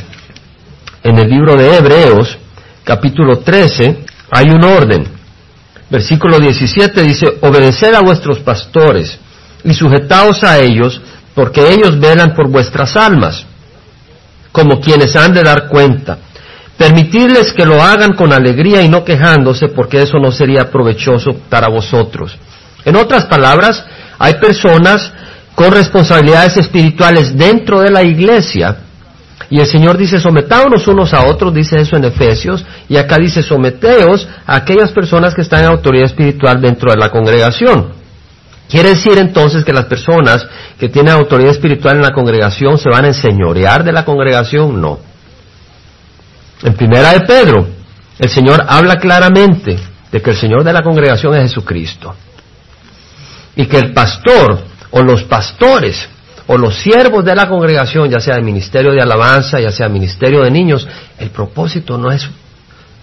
En 1.01 1.17
el 1.17 1.29
libro 1.29 1.56
de 1.56 1.75
Hebreos, 1.75 2.38
capítulo 2.84 3.39
13, 3.39 4.06
hay 4.32 4.49
un 4.49 4.63
orden. 4.63 5.08
Versículo 5.89 6.39
17 6.39 7.01
dice, 7.01 7.25
obedeced 7.41 7.93
a 7.95 8.01
vuestros 8.01 8.39
pastores 8.39 9.17
y 9.63 9.73
sujetaos 9.73 10.43
a 10.43 10.60
ellos, 10.60 11.01
porque 11.34 11.73
ellos 11.73 11.99
velan 11.99 12.34
por 12.36 12.49
vuestras 12.49 12.95
almas, 12.95 13.45
como 14.51 14.79
quienes 14.79 15.15
han 15.15 15.34
de 15.34 15.43
dar 15.43 15.67
cuenta. 15.67 16.19
Permitirles 16.77 17.53
que 17.53 17.65
lo 17.65 17.81
hagan 17.81 18.13
con 18.13 18.33
alegría 18.33 18.81
y 18.81 18.89
no 18.89 19.03
quejándose, 19.03 19.67
porque 19.69 20.01
eso 20.01 20.17
no 20.17 20.31
sería 20.31 20.71
provechoso 20.71 21.36
para 21.49 21.69
vosotros. 21.69 22.36
En 22.83 22.95
otras 22.95 23.25
palabras, 23.25 23.86
hay 24.17 24.36
personas 24.36 25.12
con 25.55 25.71
responsabilidades 25.71 26.57
espirituales 26.57 27.38
dentro 27.38 27.79
de 27.79 27.91
la 27.91 28.03
iglesia 28.03 28.77
y 29.53 29.59
el 29.59 29.67
Señor 29.67 29.97
dice, 29.97 30.19
sometámonos 30.19 30.88
unos 30.88 31.13
a 31.13 31.25
otros, 31.25 31.53
dice 31.53 31.79
eso 31.79 31.95
en 31.95 32.05
Efesios, 32.05 32.65
y 32.89 32.97
acá 32.97 33.17
dice, 33.17 33.43
someteos 33.43 34.27
a 34.47 34.55
aquellas 34.55 34.91
personas 34.91 35.36
que 35.36 35.41
están 35.41 35.62
en 35.62 35.67
autoridad 35.67 36.05
espiritual 36.05 36.59
dentro 36.59 36.91
de 36.91 36.97
la 36.97 37.09
congregación. 37.09 37.89
¿Quiere 38.67 38.89
decir 38.89 39.17
entonces 39.19 39.63
que 39.63 39.71
las 39.71 39.86
personas 39.86 40.47
que 40.79 40.89
tienen 40.89 41.13
autoridad 41.13 41.51
espiritual 41.51 41.97
en 41.97 42.01
la 42.01 42.13
congregación 42.13 42.79
se 42.79 42.89
van 42.89 43.05
a 43.05 43.09
enseñorear 43.09 43.83
de 43.83 43.91
la 43.91 44.05
congregación? 44.05 44.81
No. 44.81 44.97
En 46.63 46.73
primera 46.76 47.12
de 47.12 47.21
Pedro, 47.21 47.67
el 48.17 48.30
Señor 48.30 48.65
habla 48.67 48.97
claramente 48.97 49.78
de 50.12 50.21
que 50.21 50.30
el 50.30 50.38
Señor 50.38 50.63
de 50.63 50.71
la 50.71 50.82
congregación 50.82 51.36
es 51.36 51.49
Jesucristo 51.49 52.15
y 53.56 53.65
que 53.65 53.78
el 53.78 53.93
pastor 53.93 54.63
o 54.91 55.02
los 55.04 55.23
pastores 55.23 56.08
o 56.47 56.58
los 56.58 56.76
siervos 56.76 57.26
de 57.26 57.36
la 57.36 57.47
congregación, 57.47 58.10
ya 58.10 58.19
sea 58.19 58.36
el 58.36 58.43
ministerio 58.43 58.91
de 58.91 59.02
alabanza, 59.02 59.60
ya 59.60 59.71
sea 59.71 59.88
el 59.88 59.93
ministerio 59.93 60.41
de 60.41 60.52
niños, 60.52 60.88
el 61.17 61.30
propósito 61.30 61.97
no 61.97 62.12
es 62.12 62.30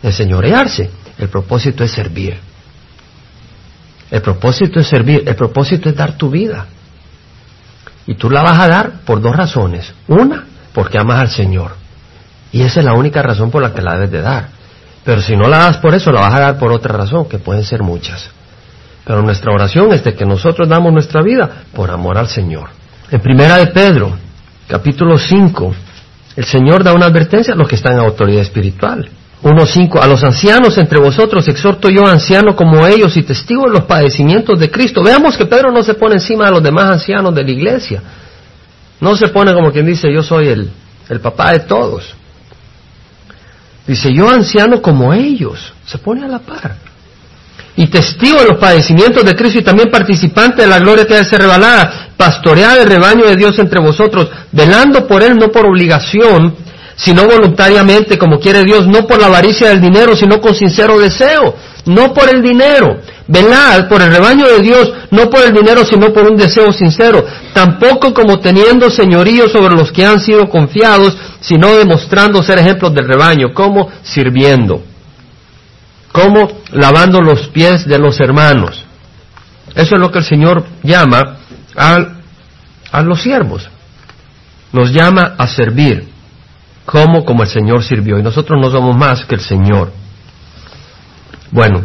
enseñorearse, 0.02 0.90
el 1.18 1.28
propósito 1.28 1.84
es 1.84 1.90
servir. 1.90 2.38
El 4.10 4.22
propósito 4.22 4.80
es 4.80 4.88
servir, 4.88 5.22
el 5.26 5.36
propósito 5.36 5.88
es 5.88 5.96
dar 5.96 6.16
tu 6.16 6.30
vida. 6.30 6.66
Y 8.06 8.14
tú 8.14 8.28
la 8.28 8.42
vas 8.42 8.58
a 8.58 8.68
dar 8.68 8.90
por 9.04 9.20
dos 9.20 9.36
razones. 9.36 9.92
Una, 10.08 10.44
porque 10.72 10.98
amas 10.98 11.20
al 11.20 11.30
Señor. 11.30 11.79
Y 12.52 12.62
esa 12.62 12.80
es 12.80 12.86
la 12.86 12.94
única 12.94 13.22
razón 13.22 13.50
por 13.50 13.62
la 13.62 13.72
que 13.72 13.82
la 13.82 13.94
debes 13.94 14.10
de 14.10 14.22
dar. 14.22 14.48
Pero 15.04 15.20
si 15.20 15.36
no 15.36 15.48
la 15.48 15.58
das 15.58 15.78
por 15.78 15.94
eso, 15.94 16.10
la 16.12 16.20
vas 16.20 16.34
a 16.34 16.40
dar 16.40 16.58
por 16.58 16.72
otra 16.72 16.96
razón, 16.96 17.28
que 17.28 17.38
pueden 17.38 17.64
ser 17.64 17.82
muchas. 17.82 18.30
Pero 19.04 19.22
nuestra 19.22 19.52
oración 19.52 19.92
es 19.92 20.04
de 20.04 20.14
que 20.14 20.26
nosotros 20.26 20.68
damos 20.68 20.92
nuestra 20.92 21.22
vida 21.22 21.48
por 21.74 21.90
amor 21.90 22.18
al 22.18 22.28
Señor. 22.28 22.68
En 23.10 23.20
primera 23.20 23.56
de 23.56 23.68
Pedro, 23.68 24.16
capítulo 24.68 25.18
5, 25.18 25.74
el 26.36 26.44
Señor 26.44 26.84
da 26.84 26.92
una 26.92 27.06
advertencia 27.06 27.54
a 27.54 27.56
los 27.56 27.68
que 27.68 27.76
están 27.76 27.94
en 27.94 28.00
autoridad 28.00 28.42
espiritual. 28.42 29.08
1.5. 29.42 30.00
A 30.00 30.06
los 30.06 30.22
ancianos 30.22 30.76
entre 30.76 31.00
vosotros 31.00 31.48
exhorto 31.48 31.88
yo, 31.88 32.06
anciano 32.06 32.54
como 32.54 32.86
ellos 32.86 33.16
y 33.16 33.22
testigo 33.22 33.64
de 33.64 33.72
los 33.72 33.84
padecimientos 33.84 34.60
de 34.60 34.70
Cristo. 34.70 35.02
Veamos 35.02 35.36
que 35.36 35.46
Pedro 35.46 35.72
no 35.72 35.82
se 35.82 35.94
pone 35.94 36.16
encima 36.16 36.46
de 36.46 36.50
los 36.52 36.62
demás 36.62 36.90
ancianos 36.90 37.34
de 37.34 37.42
la 37.42 37.50
iglesia. 37.50 38.02
No 39.00 39.16
se 39.16 39.28
pone 39.28 39.54
como 39.54 39.72
quien 39.72 39.86
dice, 39.86 40.12
yo 40.12 40.22
soy 40.22 40.48
el, 40.48 40.70
el 41.08 41.20
papá 41.20 41.52
de 41.52 41.60
todos. 41.60 42.14
Dice, 43.86 44.12
yo 44.12 44.30
anciano 44.30 44.80
como 44.80 45.12
ellos. 45.12 45.72
Se 45.86 45.98
pone 45.98 46.24
a 46.24 46.28
la 46.28 46.38
par 46.38 46.76
y 47.76 47.86
testigo 47.86 48.38
de 48.40 48.48
los 48.48 48.58
padecimientos 48.58 49.24
de 49.24 49.34
Cristo 49.34 49.60
y 49.60 49.62
también 49.62 49.90
participante 49.90 50.62
de 50.62 50.68
la 50.68 50.78
gloria 50.78 51.06
que 51.06 51.14
ha 51.14 51.18
de 51.18 51.24
ser 51.24 51.40
revelada, 51.40 52.10
pastorear 52.14 52.78
el 52.78 52.86
rebaño 52.86 53.24
de 53.24 53.36
Dios 53.36 53.58
entre 53.58 53.80
vosotros, 53.80 54.28
velando 54.52 55.06
por 55.06 55.22
él 55.22 55.36
no 55.36 55.48
por 55.48 55.64
obligación, 55.64 56.54
sino 57.02 57.26
voluntariamente, 57.26 58.18
como 58.18 58.38
quiere 58.38 58.62
Dios, 58.64 58.86
no 58.86 59.06
por 59.06 59.20
la 59.20 59.26
avaricia 59.26 59.68
del 59.68 59.80
dinero, 59.80 60.14
sino 60.16 60.40
con 60.40 60.54
sincero 60.54 60.98
deseo, 60.98 61.54
no 61.86 62.12
por 62.12 62.28
el 62.28 62.42
dinero. 62.42 63.00
Velad 63.26 63.88
por 63.88 64.02
el 64.02 64.10
rebaño 64.10 64.46
de 64.46 64.60
Dios, 64.60 64.92
no 65.10 65.30
por 65.30 65.42
el 65.42 65.52
dinero, 65.52 65.84
sino 65.84 66.12
por 66.12 66.28
un 66.28 66.36
deseo 66.36 66.72
sincero. 66.72 67.24
Tampoco 67.54 68.12
como 68.12 68.40
teniendo 68.40 68.90
señorío 68.90 69.48
sobre 69.48 69.76
los 69.76 69.92
que 69.92 70.04
han 70.04 70.20
sido 70.20 70.48
confiados, 70.48 71.16
sino 71.40 71.76
demostrando 71.76 72.42
ser 72.42 72.58
ejemplos 72.58 72.92
del 72.92 73.06
rebaño, 73.06 73.54
como 73.54 73.88
sirviendo 74.02 74.82
como 76.12 76.50
lavando 76.72 77.20
los 77.20 77.48
pies 77.48 77.86
de 77.86 77.98
los 77.98 78.20
hermanos. 78.20 78.84
Eso 79.74 79.94
es 79.94 80.00
lo 80.00 80.10
que 80.10 80.18
el 80.18 80.24
Señor 80.24 80.66
llama 80.82 81.36
a, 81.76 81.98
a 82.90 83.02
los 83.02 83.22
siervos. 83.22 83.68
Nos 84.72 84.92
llama 84.92 85.34
a 85.38 85.46
servir, 85.46 86.08
como 86.84 87.24
como 87.24 87.42
el 87.42 87.48
Señor 87.48 87.82
sirvió. 87.82 88.18
Y 88.18 88.22
nosotros 88.22 88.58
no 88.60 88.70
somos 88.70 88.96
más 88.96 89.24
que 89.24 89.36
el 89.36 89.40
Señor. 89.40 89.92
Bueno, 91.50 91.82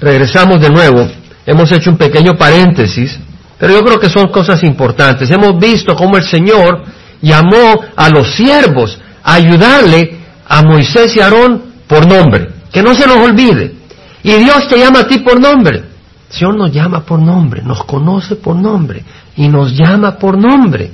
regresamos 0.00 0.60
de 0.60 0.70
nuevo. 0.70 1.08
Hemos 1.44 1.70
hecho 1.72 1.90
un 1.90 1.96
pequeño 1.96 2.34
paréntesis, 2.34 3.18
pero 3.58 3.72
yo 3.72 3.84
creo 3.84 3.98
que 3.98 4.08
son 4.08 4.28
cosas 4.28 4.62
importantes. 4.62 5.30
Hemos 5.30 5.58
visto 5.58 5.96
cómo 5.96 6.16
el 6.16 6.24
Señor 6.24 6.84
llamó 7.20 7.80
a 7.96 8.08
los 8.08 8.34
siervos 8.34 8.98
a 9.22 9.34
ayudarle 9.34 10.18
a 10.46 10.62
Moisés 10.62 11.16
y 11.16 11.20
Aarón 11.20 11.62
por 11.86 12.06
nombre. 12.06 12.48
Que 12.72 12.82
no 12.82 12.94
se 12.94 13.06
nos 13.06 13.18
olvide. 13.18 13.74
Y 14.22 14.32
Dios 14.34 14.68
te 14.68 14.78
llama 14.78 15.00
a 15.00 15.06
ti 15.06 15.18
por 15.18 15.40
nombre. 15.40 15.92
Dios 16.38 16.56
nos 16.56 16.72
llama 16.72 17.04
por 17.04 17.18
nombre, 17.18 17.62
nos 17.62 17.84
conoce 17.84 18.36
por 18.36 18.56
nombre 18.56 19.04
y 19.36 19.48
nos 19.48 19.72
llama 19.76 20.16
por 20.16 20.38
nombre. 20.38 20.90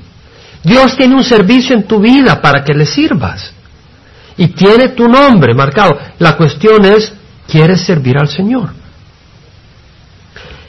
Dios 0.63 0.97
tiene 0.97 1.15
un 1.15 1.25
servicio 1.25 1.75
en 1.77 1.85
tu 1.85 2.01
vida 2.01 2.41
para 2.41 2.65
que 2.65 2.75
le 2.75 2.87
sirvas. 2.87 3.53
Y 4.37 4.49
tiene 4.49 4.91
tu 4.91 5.09
nombre 5.09 5.55
marcado. 5.55 5.99
La 6.19 6.37
cuestión 6.37 6.85
es, 6.85 7.13
¿quieres 7.47 7.81
servir 7.83 8.17
al 8.19 8.29
Señor? 8.29 8.71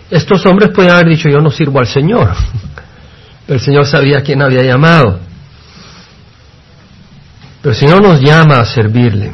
Estos 0.09 0.43
hombres 0.45 0.71
pueden 0.73 0.91
haber 0.91 1.07
dicho, 1.07 1.29
yo 1.29 1.39
no 1.39 1.51
sirvo 1.51 1.79
al 1.79 1.87
Señor. 1.87 2.29
Pero 3.45 3.59
el 3.59 3.65
Señor 3.65 3.85
sabía 3.85 4.21
quién 4.21 4.41
había 4.41 4.63
llamado. 4.63 5.19
Pero 7.61 7.73
el 7.73 7.79
Señor 7.79 8.01
nos 8.01 8.19
llama 8.21 8.59
a 8.59 8.65
servirle. 8.65 9.33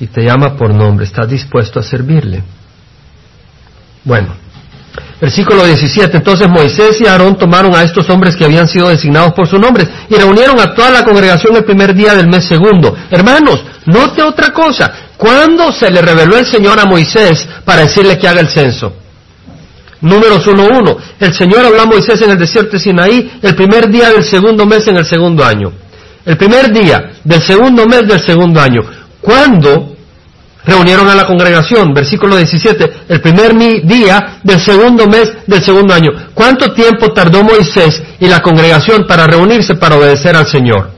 y 0.00 0.06
te 0.06 0.22
llama 0.22 0.56
por 0.56 0.72
nombre, 0.72 1.04
¿estás 1.04 1.28
dispuesto 1.28 1.80
a 1.80 1.82
servirle? 1.82 2.42
Bueno, 4.04 4.34
versículo 5.20 5.64
17, 5.64 6.16
entonces 6.16 6.48
Moisés 6.48 7.00
y 7.00 7.06
Aarón 7.06 7.36
tomaron 7.36 7.74
a 7.74 7.82
estos 7.82 8.08
hombres 8.10 8.36
que 8.36 8.44
habían 8.44 8.68
sido 8.68 8.88
designados 8.88 9.32
por 9.32 9.48
su 9.48 9.58
nombre 9.58 9.86
y 10.08 10.14
reunieron 10.14 10.58
a 10.60 10.74
toda 10.74 10.90
la 10.90 11.04
congregación 11.04 11.56
el 11.56 11.64
primer 11.64 11.94
día 11.94 12.14
del 12.14 12.28
mes 12.28 12.44
segundo. 12.44 12.96
Hermanos, 13.10 13.62
note 13.86 14.22
otra 14.22 14.50
cosa, 14.52 14.92
¿cuándo 15.16 15.72
se 15.72 15.90
le 15.90 16.00
reveló 16.02 16.38
el 16.38 16.46
Señor 16.46 16.78
a 16.78 16.84
Moisés 16.84 17.46
para 17.64 17.82
decirle 17.82 18.18
que 18.18 18.28
haga 18.28 18.40
el 18.40 18.48
censo? 18.48 18.92
Números 20.00 20.46
1.1. 20.46 20.96
El 21.18 21.34
Señor 21.34 21.66
habló 21.66 21.82
a 21.82 21.86
Moisés 21.86 22.22
en 22.22 22.30
el 22.30 22.38
desierto 22.38 22.72
de 22.72 22.78
Sinaí 22.78 23.38
el 23.42 23.54
primer 23.56 23.88
día 23.90 24.10
del 24.10 24.22
segundo 24.22 24.64
mes 24.64 24.86
en 24.86 24.96
el 24.96 25.04
segundo 25.04 25.44
año. 25.44 25.72
El 26.24 26.36
primer 26.36 26.72
día 26.72 27.12
del 27.24 27.42
segundo 27.42 27.86
mes 27.86 28.06
del 28.06 28.20
segundo 28.20 28.60
año. 28.60 28.82
¿Cuándo 29.20 29.96
reunieron 30.64 31.08
a 31.08 31.14
la 31.14 31.26
congregación? 31.26 31.92
Versículo 31.94 32.36
17. 32.36 32.92
El 33.08 33.20
primer 33.20 33.56
día 33.86 34.40
del 34.42 34.60
segundo 34.60 35.06
mes 35.06 35.32
del 35.46 35.62
segundo 35.62 35.94
año. 35.94 36.10
¿Cuánto 36.34 36.72
tiempo 36.72 37.12
tardó 37.12 37.42
Moisés 37.42 38.02
y 38.20 38.26
la 38.26 38.40
congregación 38.40 39.06
para 39.06 39.26
reunirse 39.26 39.74
para 39.76 39.96
obedecer 39.96 40.36
al 40.36 40.46
Señor? 40.46 40.90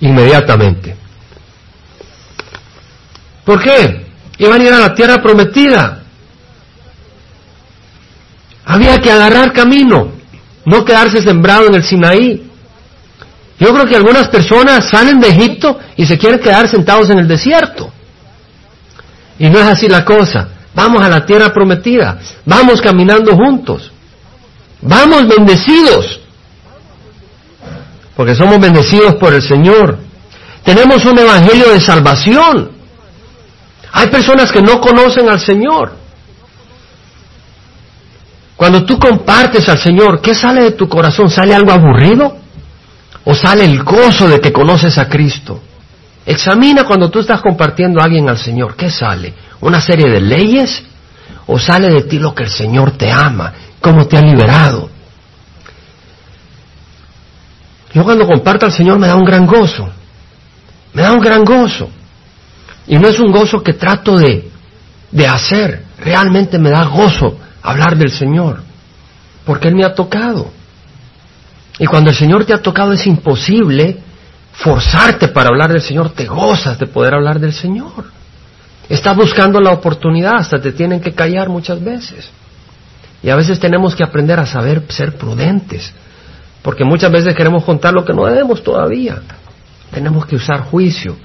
Inmediatamente. 0.00 0.96
¿Por 3.44 3.62
qué? 3.62 4.06
Iban 4.38 4.60
a 4.60 4.64
ir 4.64 4.72
a 4.72 4.78
la 4.78 4.94
tierra 4.94 5.22
prometida. 5.22 6.02
Había 8.64 8.98
que 8.98 9.10
agarrar 9.10 9.52
camino, 9.52 10.12
no 10.64 10.84
quedarse 10.84 11.20
sembrado 11.20 11.66
en 11.66 11.74
el 11.74 11.82
Sinaí. 11.82 12.50
Yo 13.62 13.72
creo 13.72 13.86
que 13.86 13.94
algunas 13.94 14.26
personas 14.26 14.90
salen 14.90 15.20
de 15.20 15.28
Egipto 15.28 15.78
y 15.96 16.04
se 16.04 16.18
quieren 16.18 16.40
quedar 16.40 16.68
sentados 16.68 17.10
en 17.10 17.20
el 17.20 17.28
desierto. 17.28 17.92
Y 19.38 19.48
no 19.48 19.60
es 19.60 19.66
así 19.66 19.86
la 19.86 20.04
cosa. 20.04 20.48
Vamos 20.74 21.00
a 21.00 21.08
la 21.08 21.24
tierra 21.24 21.52
prometida, 21.52 22.18
vamos 22.44 22.80
caminando 22.80 23.36
juntos, 23.36 23.92
vamos 24.80 25.28
bendecidos, 25.28 26.18
porque 28.16 28.34
somos 28.34 28.58
bendecidos 28.58 29.14
por 29.14 29.32
el 29.32 29.42
Señor. 29.42 29.96
Tenemos 30.64 31.04
un 31.04 31.20
evangelio 31.20 31.70
de 31.72 31.80
salvación. 31.80 32.72
Hay 33.92 34.08
personas 34.08 34.50
que 34.50 34.62
no 34.62 34.80
conocen 34.80 35.28
al 35.28 35.38
Señor. 35.38 35.92
Cuando 38.56 38.84
tú 38.84 38.98
compartes 38.98 39.68
al 39.68 39.78
Señor, 39.78 40.20
¿qué 40.20 40.34
sale 40.34 40.62
de 40.62 40.72
tu 40.72 40.88
corazón? 40.88 41.30
¿Sale 41.30 41.54
algo 41.54 41.70
aburrido? 41.70 42.41
¿O 43.24 43.34
sale 43.34 43.64
el 43.64 43.82
gozo 43.82 44.28
de 44.28 44.40
que 44.40 44.52
conoces 44.52 44.98
a 44.98 45.08
Cristo? 45.08 45.60
Examina 46.24 46.84
cuando 46.84 47.10
tú 47.10 47.20
estás 47.20 47.40
compartiendo 47.40 48.00
a 48.00 48.04
alguien 48.04 48.28
al 48.28 48.38
Señor, 48.38 48.76
¿qué 48.76 48.90
sale? 48.90 49.34
¿Una 49.60 49.80
serie 49.80 50.08
de 50.08 50.20
leyes? 50.20 50.82
¿O 51.46 51.58
sale 51.58 51.90
de 51.90 52.02
ti 52.02 52.18
lo 52.18 52.34
que 52.34 52.44
el 52.44 52.50
Señor 52.50 52.96
te 52.96 53.10
ama? 53.10 53.52
¿Cómo 53.80 54.06
te 54.06 54.16
ha 54.16 54.22
liberado? 54.22 54.88
Yo 57.92 58.04
cuando 58.04 58.26
comparto 58.26 58.66
al 58.66 58.72
Señor 58.72 58.98
me 58.98 59.08
da 59.08 59.16
un 59.16 59.24
gran 59.24 59.46
gozo. 59.46 59.88
Me 60.94 61.02
da 61.02 61.12
un 61.12 61.20
gran 61.20 61.44
gozo. 61.44 61.90
Y 62.86 62.96
no 62.98 63.08
es 63.08 63.18
un 63.18 63.30
gozo 63.30 63.62
que 63.62 63.74
trato 63.74 64.16
de, 64.16 64.50
de 65.10 65.26
hacer. 65.26 65.84
Realmente 65.98 66.58
me 66.58 66.70
da 66.70 66.84
gozo 66.84 67.38
hablar 67.62 67.96
del 67.96 68.10
Señor, 68.10 68.62
porque 69.44 69.68
Él 69.68 69.76
me 69.76 69.84
ha 69.84 69.94
tocado. 69.94 70.50
Y 71.82 71.86
cuando 71.86 72.10
el 72.10 72.16
Señor 72.16 72.44
te 72.44 72.54
ha 72.54 72.62
tocado 72.62 72.92
es 72.92 73.04
imposible 73.08 73.96
forzarte 74.52 75.26
para 75.26 75.48
hablar 75.48 75.72
del 75.72 75.82
Señor, 75.82 76.10
te 76.10 76.26
gozas 76.26 76.78
de 76.78 76.86
poder 76.86 77.12
hablar 77.12 77.40
del 77.40 77.52
Señor. 77.52 78.04
Estás 78.88 79.16
buscando 79.16 79.58
la 79.60 79.72
oportunidad, 79.72 80.36
hasta 80.36 80.60
te 80.60 80.70
tienen 80.70 81.00
que 81.00 81.10
callar 81.10 81.48
muchas 81.48 81.82
veces. 81.82 82.30
Y 83.20 83.30
a 83.30 83.34
veces 83.34 83.58
tenemos 83.58 83.96
que 83.96 84.04
aprender 84.04 84.38
a 84.38 84.46
saber 84.46 84.84
ser 84.90 85.16
prudentes, 85.16 85.92
porque 86.62 86.84
muchas 86.84 87.10
veces 87.10 87.34
queremos 87.34 87.64
contar 87.64 87.92
lo 87.92 88.04
que 88.04 88.14
no 88.14 88.26
debemos 88.26 88.62
todavía. 88.62 89.20
Tenemos 89.90 90.24
que 90.26 90.36
usar 90.36 90.60
juicio 90.60 91.16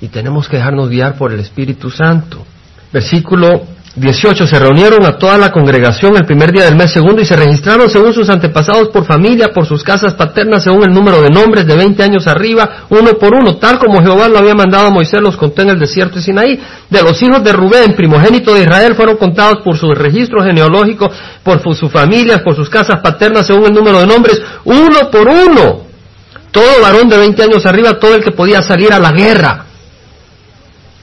y 0.00 0.08
tenemos 0.08 0.48
que 0.48 0.56
dejarnos 0.56 0.88
guiar 0.88 1.14
por 1.14 1.32
el 1.32 1.38
Espíritu 1.38 1.88
Santo. 1.88 2.44
Versículo 2.92 3.62
18. 3.96 4.46
Se 4.46 4.58
reunieron 4.58 5.04
a 5.04 5.18
toda 5.18 5.36
la 5.36 5.50
congregación 5.50 6.16
el 6.16 6.24
primer 6.24 6.52
día 6.52 6.64
del 6.64 6.76
mes 6.76 6.92
segundo 6.92 7.20
y 7.20 7.24
se 7.24 7.34
registraron 7.34 7.90
según 7.90 8.12
sus 8.12 8.30
antepasados 8.30 8.88
por 8.90 9.04
familia, 9.04 9.48
por 9.52 9.66
sus 9.66 9.82
casas 9.82 10.14
paternas, 10.14 10.62
según 10.62 10.84
el 10.84 10.94
número 10.94 11.20
de 11.20 11.28
nombres 11.28 11.66
de 11.66 11.76
20 11.76 12.00
años 12.02 12.28
arriba, 12.28 12.84
uno 12.88 13.14
por 13.18 13.34
uno, 13.34 13.56
tal 13.56 13.78
como 13.78 14.00
Jehová 14.00 14.28
lo 14.28 14.38
había 14.38 14.54
mandado 14.54 14.86
a 14.86 14.90
Moisés, 14.90 15.20
los 15.20 15.36
contó 15.36 15.62
en 15.62 15.70
el 15.70 15.78
desierto 15.78 16.16
de 16.16 16.22
Sinaí. 16.22 16.60
De 16.88 17.02
los 17.02 17.20
hijos 17.20 17.42
de 17.42 17.52
Rubén, 17.52 17.94
primogénito 17.96 18.54
de 18.54 18.62
Israel, 18.62 18.94
fueron 18.94 19.16
contados 19.16 19.58
por 19.64 19.76
su 19.76 19.90
registro 19.90 20.42
genealógico, 20.44 21.10
por 21.42 21.60
sus 21.60 21.90
familias, 21.90 22.42
por 22.42 22.54
sus 22.54 22.70
casas 22.70 23.00
paternas, 23.00 23.46
según 23.46 23.66
el 23.66 23.74
número 23.74 23.98
de 24.00 24.06
nombres, 24.06 24.40
uno 24.64 25.10
por 25.10 25.28
uno. 25.28 25.90
Todo 26.52 26.82
varón 26.82 27.08
de 27.08 27.16
20 27.16 27.42
años 27.42 27.66
arriba, 27.66 27.98
todo 27.98 28.14
el 28.14 28.22
que 28.22 28.30
podía 28.30 28.62
salir 28.62 28.92
a 28.92 29.00
la 29.00 29.10
guerra 29.12 29.66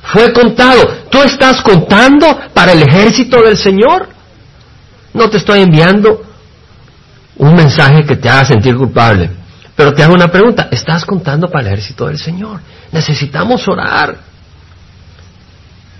fue 0.07 0.31
contado. 0.31 0.83
¿Tú 1.09 1.21
estás 1.21 1.61
contando 1.61 2.27
para 2.53 2.71
el 2.71 2.81
ejército 2.83 3.41
del 3.41 3.57
Señor? 3.57 4.07
No 5.13 5.29
te 5.29 5.37
estoy 5.37 5.61
enviando 5.61 6.23
un 7.37 7.55
mensaje 7.55 8.05
que 8.05 8.15
te 8.15 8.29
haga 8.29 8.45
sentir 8.45 8.75
culpable. 8.75 9.29
Pero 9.75 9.93
te 9.93 10.03
hago 10.03 10.13
una 10.13 10.29
pregunta, 10.29 10.69
¿estás 10.71 11.05
contando 11.05 11.49
para 11.49 11.67
el 11.67 11.73
ejército 11.73 12.07
del 12.07 12.17
Señor? 12.17 12.61
Necesitamos 12.91 13.67
orar. 13.67 14.17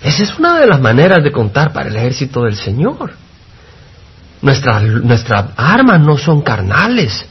Esa 0.02 0.22
es 0.22 0.38
una 0.38 0.58
de 0.58 0.66
las 0.66 0.80
maneras 0.80 1.22
de 1.22 1.30
contar 1.30 1.72
para 1.72 1.88
el 1.88 1.96
ejército 1.96 2.42
del 2.42 2.56
Señor. 2.56 3.12
Nuestras, 4.40 4.82
nuestras 4.82 5.46
armas 5.56 6.00
no 6.00 6.16
son 6.16 6.42
carnales, 6.42 7.24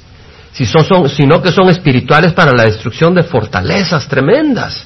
sino 0.54 1.42
que 1.42 1.52
son 1.52 1.70
espirituales 1.70 2.34
para 2.34 2.52
la 2.52 2.63
destrucción 2.63 3.16
de 3.16 3.24
fortalezas 3.24 4.08
tremendas. 4.08 4.86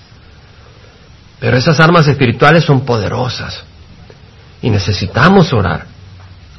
Pero 1.41 1.57
esas 1.57 1.79
armas 1.79 2.07
espirituales 2.07 2.63
son 2.63 2.81
poderosas 2.81 3.63
y 4.61 4.69
necesitamos 4.69 5.51
orar. 5.53 5.87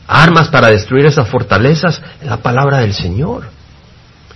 Armas 0.09 0.49
para 0.49 0.71
destruir 0.71 1.07
esas 1.07 1.29
fortalezas 1.29 2.03
en 2.21 2.29
la 2.29 2.39
palabra 2.39 2.79
del 2.79 2.93
Señor. 2.93 3.45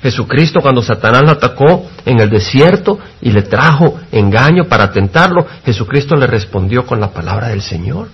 Jesucristo 0.01 0.61
cuando 0.61 0.83
Satanás 0.83 1.23
lo 1.23 1.33
atacó 1.33 1.91
en 2.05 2.21
el 2.21 2.31
desierto 2.31 3.01
y 3.21 3.33
le 3.33 3.43
trajo 3.43 3.99
engaño 4.13 4.67
para 4.69 4.93
tentarlo, 4.93 5.45
Jesucristo 5.65 6.15
le 6.15 6.29
respondió 6.29 6.87
con 6.87 7.01
la 7.01 7.11
palabra 7.11 7.49
del 7.49 7.61
Señor. 7.61 8.07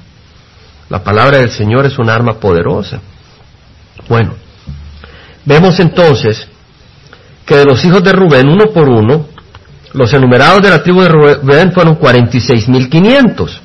La 0.89 1.05
palabra 1.05 1.37
del 1.37 1.51
Señor 1.51 1.85
es 1.85 1.99
un 1.99 2.09
arma 2.09 2.41
poderosa. 2.41 2.99
Bueno, 4.09 4.33
vemos 5.45 5.79
entonces 5.81 6.49
que 7.45 7.59
de 7.59 7.67
los 7.67 7.85
hijos 7.85 8.03
de 8.03 8.13
Rubén, 8.13 8.49
uno 8.49 8.73
por 8.73 8.89
uno, 8.89 9.27
los 9.93 10.13
enumerados 10.13 10.63
de 10.63 10.71
la 10.71 10.83
tribu 10.83 11.03
de 11.03 11.09
Rubén 11.09 11.73
fueron 11.73 11.99
46.500. 11.99 13.61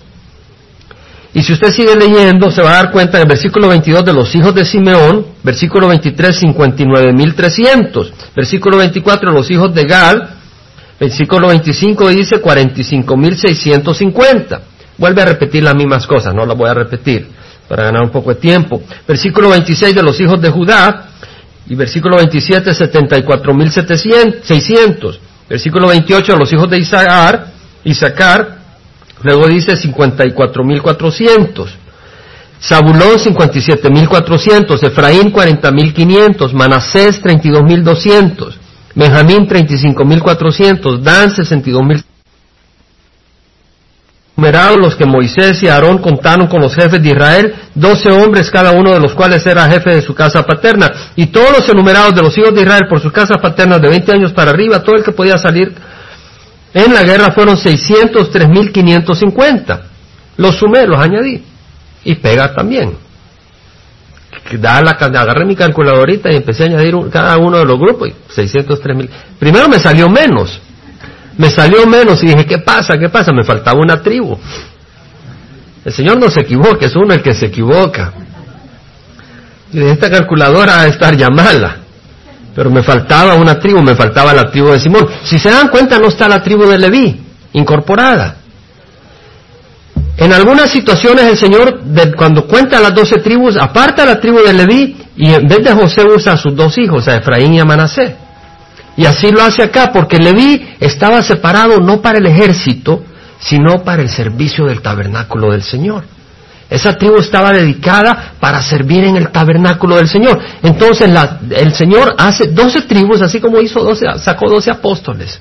Y 1.33 1.43
si 1.43 1.53
usted 1.53 1.71
sigue 1.71 1.95
leyendo, 1.95 2.49
se 2.49 2.61
va 2.61 2.71
a 2.71 2.83
dar 2.83 2.91
cuenta 2.91 3.17
en 3.17 3.23
el 3.23 3.29
versículo 3.29 3.67
22 3.67 4.03
de 4.03 4.13
los 4.13 4.33
hijos 4.33 4.55
de 4.55 4.65
Simeón, 4.65 5.27
versículo 5.43 5.87
23, 5.87 6.43
59.300. 6.43 8.11
Versículo 8.35 8.77
24 8.77 9.31
de 9.31 9.37
los 9.37 9.51
hijos 9.51 9.71
de 9.73 9.85
Gal, 9.85 10.29
versículo 10.99 11.49
25 11.49 12.09
dice 12.09 12.41
45.650. 12.41 14.59
Vuelve 14.97 15.21
a 15.21 15.25
repetir 15.25 15.63
las 15.63 15.75
mismas 15.75 16.07
cosas, 16.07 16.33
no 16.33 16.43
las 16.45 16.57
voy 16.57 16.69
a 16.69 16.73
repetir 16.73 17.27
para 17.67 17.83
ganar 17.83 18.03
un 18.03 18.09
poco 18.09 18.33
de 18.33 18.39
tiempo. 18.39 18.81
Versículo 19.07 19.49
26 19.49 19.93
de 19.93 20.01
los 20.01 20.19
hijos 20.19 20.41
de 20.41 20.49
Judá, 20.49 21.09
y 21.69 21.75
versículo 21.75 22.15
27, 22.17 22.71
74.600. 22.71 25.19
Versículo 25.49 25.87
28, 25.87 26.33
a 26.33 26.37
los 26.37 26.51
hijos 26.51 26.69
de 26.69 26.79
Isaacar, 26.79 27.47
Isaacar, 27.83 28.57
luego 29.23 29.47
dice 29.47 29.73
54.400. 29.73 31.67
Zabulón 32.61 33.17
57.400, 33.19 34.83
Efraín 34.83 35.31
40.500, 35.31 36.53
Manasés 36.53 37.21
32.200, 37.21 38.55
Benjamín 38.95 39.47
35.400, 39.47 40.99
Dan 40.99 41.29
62.000 41.29 42.03
numerados 44.37 44.77
los 44.77 44.95
que 44.95 45.05
Moisés 45.05 45.61
y 45.63 45.67
Aarón 45.67 45.97
contaron 45.97 46.47
con 46.47 46.61
los 46.61 46.73
jefes 46.75 47.01
de 47.01 47.09
Israel, 47.09 47.55
doce 47.73 48.11
hombres 48.11 48.51
cada 48.51 48.71
uno 48.71 48.93
de 48.93 48.99
los 48.99 49.13
cuales 49.13 49.43
era 49.47 49.67
jefe 49.67 49.95
de 49.95 50.03
su 50.03 50.13
casa 50.13 50.45
paterna. 50.45 50.91
Y 51.15 51.25
todos 51.25 51.49
los 51.51 51.67
enumerados 51.67 52.13
de 52.15 52.21
los 52.21 52.37
hijos 52.37 52.53
de 52.53 52.61
Israel 52.61 52.83
por 52.87 53.01
sus 53.01 53.11
casas 53.11 53.39
paternas 53.39 53.81
de 53.81 53.89
20 53.89 54.11
años 54.11 54.31
para 54.33 54.51
arriba, 54.51 54.83
todo 54.83 54.95
el 54.95 55.03
que 55.03 55.11
podía 55.11 55.39
salir 55.39 55.73
en 56.71 56.93
la 56.93 57.01
guerra 57.03 57.31
fueron 57.31 57.57
603.550. 57.57 59.81
Los 60.37 60.55
sumé, 60.55 60.85
los 60.85 60.99
añadí. 60.99 61.43
Y 62.03 62.13
pega 62.15 62.53
también. 62.53 62.95
La, 64.61 64.77
agarré 64.79 65.45
mi 65.45 65.55
calculadorita 65.55 66.31
y 66.31 66.35
empecé 66.35 66.61
a 66.63 66.65
añadir 66.67 66.95
cada 67.11 67.37
uno 67.37 67.57
de 67.57 67.65
los 67.65 67.79
grupos. 67.79 68.09
603.000. 68.35 69.09
Primero 69.39 69.67
me 69.67 69.79
salió 69.79 70.07
menos. 70.07 70.61
Me 71.37 71.49
salió 71.49 71.85
menos 71.85 72.21
y 72.23 72.27
dije, 72.27 72.45
¿qué 72.45 72.57
pasa? 72.59 72.97
¿Qué 72.97 73.09
pasa? 73.09 73.31
Me 73.31 73.43
faltaba 73.43 73.79
una 73.79 74.01
tribu. 74.01 74.37
El 75.85 75.93
Señor 75.93 76.19
no 76.19 76.29
se 76.29 76.41
equivoca, 76.41 76.85
es 76.85 76.95
uno 76.95 77.13
el 77.13 77.21
que 77.21 77.33
se 77.33 77.45
equivoca. 77.45 78.11
Y 79.71 79.83
esta 79.83 80.09
calculadora 80.09 80.81
a 80.81 80.87
estar 80.87 81.15
ya 81.15 81.29
mala. 81.29 81.77
Pero 82.55 82.71
me 82.71 82.81
faltaba 82.81 83.35
una 83.35 83.59
tribu, 83.59 83.81
me 83.81 83.95
faltaba 83.95 84.33
la 84.33 84.49
tribu 84.49 84.69
de 84.69 84.79
Simón. 84.79 85.07
Si 85.23 85.37
se 85.37 85.49
dan 85.49 85.67
cuenta, 85.69 85.99
no 85.99 86.07
está 86.07 86.27
la 86.27 86.41
tribu 86.41 86.65
de 86.65 86.77
Leví 86.79 87.21
incorporada. 87.53 88.37
En 90.17 90.33
algunas 90.33 90.71
situaciones 90.71 91.25
el 91.25 91.37
Señor, 91.37 91.81
cuando 92.15 92.47
cuenta 92.47 92.79
las 92.79 92.95
doce 92.95 93.19
tribus, 93.19 93.55
aparta 93.57 94.03
la 94.05 94.19
tribu 94.19 94.39
de 94.39 94.53
Leví 94.53 94.97
y 95.15 95.31
en 95.31 95.47
vez 95.47 95.63
de 95.63 95.73
José 95.73 96.03
usa 96.03 96.33
a 96.33 96.37
sus 96.37 96.55
dos 96.55 96.75
hijos, 96.79 97.07
a 97.07 97.15
Efraín 97.15 97.53
y 97.53 97.59
a 97.59 97.65
Manasé. 97.65 98.15
Y 98.97 99.05
así 99.05 99.31
lo 99.31 99.43
hace 99.43 99.61
acá, 99.63 99.91
porque 99.93 100.17
Leví 100.17 100.75
estaba 100.79 101.21
separado 101.21 101.79
no 101.79 102.01
para 102.01 102.17
el 102.17 102.25
ejército, 102.25 103.03
sino 103.39 103.83
para 103.83 104.01
el 104.01 104.09
servicio 104.09 104.65
del 104.65 104.81
tabernáculo 104.81 105.51
del 105.51 105.61
Señor. 105.61 106.03
Esa 106.69 106.97
tribu 106.97 107.17
estaba 107.19 107.51
dedicada 107.51 108.33
para 108.39 108.61
servir 108.61 109.05
en 109.05 109.15
el 109.15 109.29
tabernáculo 109.29 109.95
del 109.95 110.07
Señor. 110.09 110.39
Entonces 110.63 111.09
el 111.51 111.73
Señor 111.73 112.15
hace 112.17 112.47
doce 112.47 112.81
tribus, 112.81 113.21
así 113.21 113.39
como 113.39 113.61
hizo 113.61 113.81
doce, 113.81 114.05
sacó 114.19 114.49
doce 114.49 114.71
apóstoles, 114.71 115.39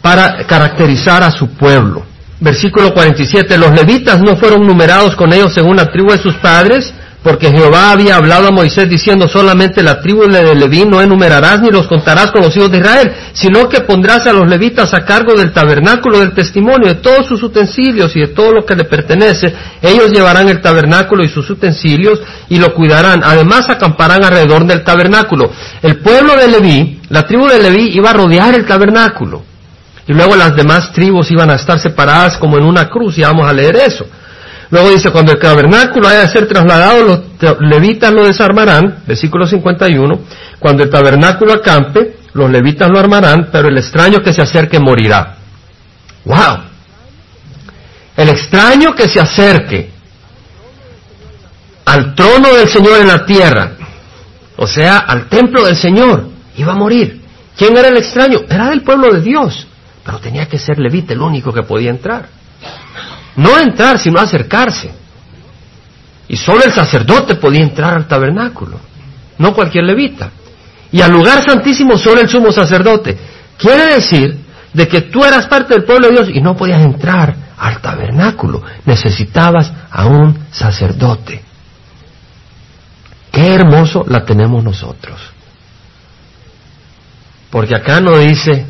para 0.00 0.46
caracterizar 0.46 1.22
a 1.22 1.30
su 1.30 1.48
pueblo. 1.48 2.06
Versículo 2.40 2.94
47, 2.94 3.58
los 3.58 3.72
levitas 3.72 4.20
no 4.20 4.36
fueron 4.36 4.64
numerados 4.64 5.16
con 5.16 5.32
ellos 5.32 5.52
según 5.52 5.76
la 5.76 5.90
tribu 5.90 6.12
de 6.12 6.18
sus 6.18 6.36
padres, 6.36 6.94
porque 7.22 7.50
Jehová 7.50 7.90
había 7.90 8.16
hablado 8.16 8.48
a 8.48 8.52
Moisés 8.52 8.88
diciendo 8.88 9.26
solamente 9.26 9.82
la 9.82 10.00
tribu 10.00 10.26
de 10.28 10.54
Leví 10.54 10.84
no 10.84 11.02
enumerarás 11.02 11.60
ni 11.60 11.70
los 11.70 11.88
contarás 11.88 12.30
con 12.30 12.42
los 12.42 12.56
hijos 12.56 12.70
de 12.70 12.78
Israel, 12.78 13.12
sino 13.32 13.68
que 13.68 13.80
pondrás 13.80 14.26
a 14.26 14.32
los 14.32 14.48
levitas 14.48 14.94
a 14.94 15.04
cargo 15.04 15.34
del 15.34 15.52
tabernáculo 15.52 16.20
del 16.20 16.32
testimonio, 16.32 16.88
de 16.88 17.00
todos 17.00 17.26
sus 17.26 17.42
utensilios 17.42 18.14
y 18.14 18.20
de 18.20 18.28
todo 18.28 18.52
lo 18.52 18.64
que 18.64 18.76
le 18.76 18.84
pertenece. 18.84 19.52
Ellos 19.82 20.12
llevarán 20.12 20.48
el 20.48 20.60
tabernáculo 20.60 21.24
y 21.24 21.28
sus 21.28 21.50
utensilios 21.50 22.20
y 22.48 22.58
lo 22.58 22.72
cuidarán. 22.72 23.22
Además 23.24 23.68
acamparán 23.68 24.24
alrededor 24.24 24.64
del 24.64 24.84
tabernáculo. 24.84 25.50
El 25.82 25.98
pueblo 25.98 26.36
de 26.36 26.48
Leví, 26.48 27.00
la 27.08 27.24
tribu 27.24 27.48
de 27.48 27.60
Leví 27.60 27.90
iba 27.94 28.10
a 28.10 28.14
rodear 28.14 28.54
el 28.54 28.64
tabernáculo. 28.64 29.42
Y 30.06 30.14
luego 30.14 30.36
las 30.36 30.54
demás 30.54 30.92
tribus 30.92 31.30
iban 31.32 31.50
a 31.50 31.56
estar 31.56 31.78
separadas 31.80 32.38
como 32.38 32.56
en 32.56 32.64
una 32.64 32.88
cruz 32.88 33.18
y 33.18 33.22
vamos 33.22 33.46
a 33.46 33.52
leer 33.52 33.76
eso. 33.76 34.06
Luego 34.70 34.90
dice, 34.90 35.10
cuando 35.10 35.32
el 35.32 35.38
tabernáculo 35.38 36.08
haya 36.08 36.22
de 36.22 36.28
ser 36.28 36.46
trasladado, 36.46 37.24
los 37.40 37.60
levitas 37.60 38.12
lo 38.12 38.24
desarmarán, 38.24 39.02
versículo 39.06 39.46
51, 39.46 40.20
cuando 40.58 40.82
el 40.82 40.90
tabernáculo 40.90 41.54
acampe, 41.54 42.16
los 42.34 42.50
levitas 42.50 42.88
lo 42.90 42.98
armarán, 42.98 43.48
pero 43.50 43.68
el 43.68 43.78
extraño 43.78 44.18
que 44.20 44.32
se 44.32 44.42
acerque 44.42 44.78
morirá. 44.78 45.36
¡Wow! 46.24 46.58
El 48.16 48.28
extraño 48.28 48.94
que 48.94 49.08
se 49.08 49.20
acerque 49.20 49.90
al 51.86 52.14
trono 52.14 52.52
del 52.52 52.68
Señor 52.68 53.00
en 53.00 53.08
la 53.08 53.24
tierra, 53.24 53.72
o 54.56 54.66
sea, 54.66 54.98
al 54.98 55.28
templo 55.28 55.64
del 55.64 55.76
Señor, 55.76 56.28
iba 56.56 56.72
a 56.72 56.76
morir. 56.76 57.22
¿Quién 57.56 57.76
era 57.76 57.88
el 57.88 57.96
extraño? 57.96 58.40
Era 58.48 58.68
del 58.68 58.82
pueblo 58.82 59.12
de 59.12 59.22
Dios, 59.22 59.66
pero 60.04 60.18
tenía 60.18 60.46
que 60.46 60.58
ser 60.58 60.78
levita 60.78 61.14
el 61.14 61.22
único 61.22 61.52
que 61.52 61.62
podía 61.62 61.90
entrar. 61.90 62.28
No 63.38 63.56
entrar, 63.56 64.00
sino 64.00 64.18
acercarse. 64.20 64.90
Y 66.26 66.36
solo 66.36 66.64
el 66.64 66.72
sacerdote 66.72 67.36
podía 67.36 67.62
entrar 67.62 67.94
al 67.94 68.08
tabernáculo, 68.08 68.80
no 69.38 69.54
cualquier 69.54 69.84
levita. 69.84 70.30
Y 70.90 71.00
al 71.00 71.12
lugar 71.12 71.44
santísimo 71.44 71.96
solo 71.96 72.20
el 72.20 72.28
sumo 72.28 72.50
sacerdote. 72.50 73.16
Quiere 73.56 73.94
decir 73.94 74.36
de 74.72 74.88
que 74.88 75.02
tú 75.02 75.24
eras 75.24 75.46
parte 75.46 75.74
del 75.74 75.84
pueblo 75.84 76.08
de 76.08 76.14
Dios 76.14 76.28
y 76.34 76.40
no 76.40 76.56
podías 76.56 76.82
entrar 76.82 77.34
al 77.56 77.80
tabernáculo. 77.80 78.60
Necesitabas 78.84 79.72
a 79.88 80.06
un 80.06 80.46
sacerdote. 80.50 81.40
Qué 83.30 83.54
hermoso 83.54 84.04
la 84.08 84.24
tenemos 84.24 84.64
nosotros. 84.64 85.20
Porque 87.50 87.76
acá 87.76 88.00
no 88.00 88.18
dice 88.18 88.66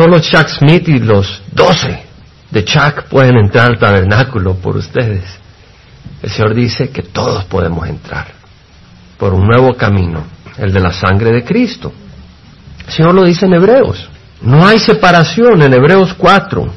Solo 0.00 0.18
Chuck 0.18 0.48
Smith 0.48 0.88
y 0.88 0.98
los 0.98 1.42
doce 1.52 2.04
de 2.50 2.64
Chuck 2.64 3.02
pueden 3.10 3.36
entrar 3.36 3.68
al 3.68 3.78
tabernáculo 3.78 4.54
por 4.54 4.78
ustedes. 4.78 5.24
El 6.22 6.30
Señor 6.30 6.54
dice 6.54 6.88
que 6.88 7.02
todos 7.02 7.44
podemos 7.44 7.86
entrar 7.86 8.28
por 9.18 9.34
un 9.34 9.46
nuevo 9.46 9.74
camino, 9.74 10.24
el 10.56 10.72
de 10.72 10.80
la 10.80 10.90
sangre 10.90 11.32
de 11.32 11.44
Cristo. 11.44 11.92
El 12.86 12.92
Señor 12.94 13.14
lo 13.14 13.24
dice 13.24 13.44
en 13.44 13.52
Hebreos. 13.52 14.08
No 14.40 14.66
hay 14.66 14.78
separación 14.78 15.60
en 15.60 15.74
Hebreos 15.74 16.14
4, 16.16 16.72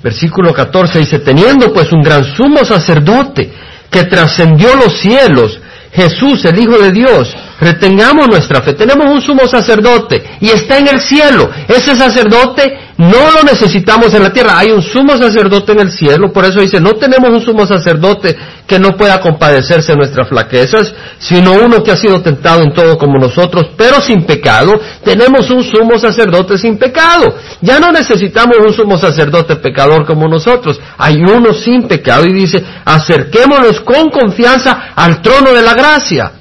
versículo 0.00 0.54
14 0.54 1.00
dice, 1.00 1.18
teniendo 1.18 1.72
pues 1.72 1.90
un 1.90 2.00
gran 2.00 2.22
sumo 2.22 2.64
sacerdote 2.64 3.50
que 3.90 4.04
trascendió 4.04 4.76
los 4.76 5.00
cielos, 5.00 5.58
Jesús, 5.90 6.44
el 6.44 6.60
Hijo 6.60 6.78
de 6.78 6.92
Dios, 6.92 7.36
retengamos 7.60 8.28
nuestra 8.28 8.60
fe. 8.62 8.74
Tenemos 8.74 9.06
un 9.06 9.20
sumo 9.20 9.46
sacerdote 9.46 10.22
y 10.40 10.48
está 10.50 10.78
en 10.78 10.88
el 10.88 11.00
cielo. 11.00 11.50
Ese 11.68 11.94
sacerdote 11.94 12.86
no 12.98 13.30
lo 13.30 13.42
necesitamos 13.42 14.12
en 14.14 14.22
la 14.22 14.32
tierra. 14.32 14.58
Hay 14.58 14.70
un 14.70 14.82
sumo 14.82 15.16
sacerdote 15.16 15.72
en 15.72 15.80
el 15.80 15.92
cielo. 15.92 16.32
Por 16.32 16.44
eso 16.44 16.60
dice, 16.60 16.80
no 16.80 16.92
tenemos 16.92 17.30
un 17.30 17.40
sumo 17.40 17.66
sacerdote 17.66 18.36
que 18.66 18.78
no 18.78 18.96
pueda 18.96 19.20
compadecerse 19.20 19.92
de 19.92 19.98
nuestras 19.98 20.28
flaquezas, 20.28 20.92
sino 21.18 21.52
uno 21.52 21.82
que 21.82 21.92
ha 21.92 21.96
sido 21.96 22.20
tentado 22.20 22.62
en 22.62 22.72
todo 22.72 22.98
como 22.98 23.18
nosotros, 23.18 23.68
pero 23.76 24.00
sin 24.00 24.24
pecado. 24.24 24.72
Tenemos 25.04 25.50
un 25.50 25.62
sumo 25.62 25.98
sacerdote 25.98 26.58
sin 26.58 26.78
pecado. 26.78 27.34
Ya 27.60 27.78
no 27.78 27.92
necesitamos 27.92 28.56
un 28.58 28.72
sumo 28.72 28.98
sacerdote 28.98 29.56
pecador 29.56 30.06
como 30.06 30.28
nosotros. 30.28 30.80
Hay 30.98 31.16
uno 31.16 31.52
sin 31.52 31.86
pecado 31.86 32.24
y 32.26 32.32
dice, 32.32 32.62
acerquémonos 32.84 33.80
con 33.80 34.10
confianza 34.10 34.92
al 34.94 35.20
trono 35.22 35.52
de 35.52 35.62
la 35.62 35.74
gracia 35.74 36.32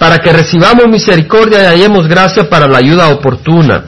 para 0.00 0.16
que 0.16 0.32
recibamos 0.32 0.86
misericordia 0.88 1.62
y 1.62 1.66
hallemos 1.66 2.08
gracia 2.08 2.48
para 2.48 2.66
la 2.66 2.78
ayuda 2.78 3.10
oportuna. 3.10 3.84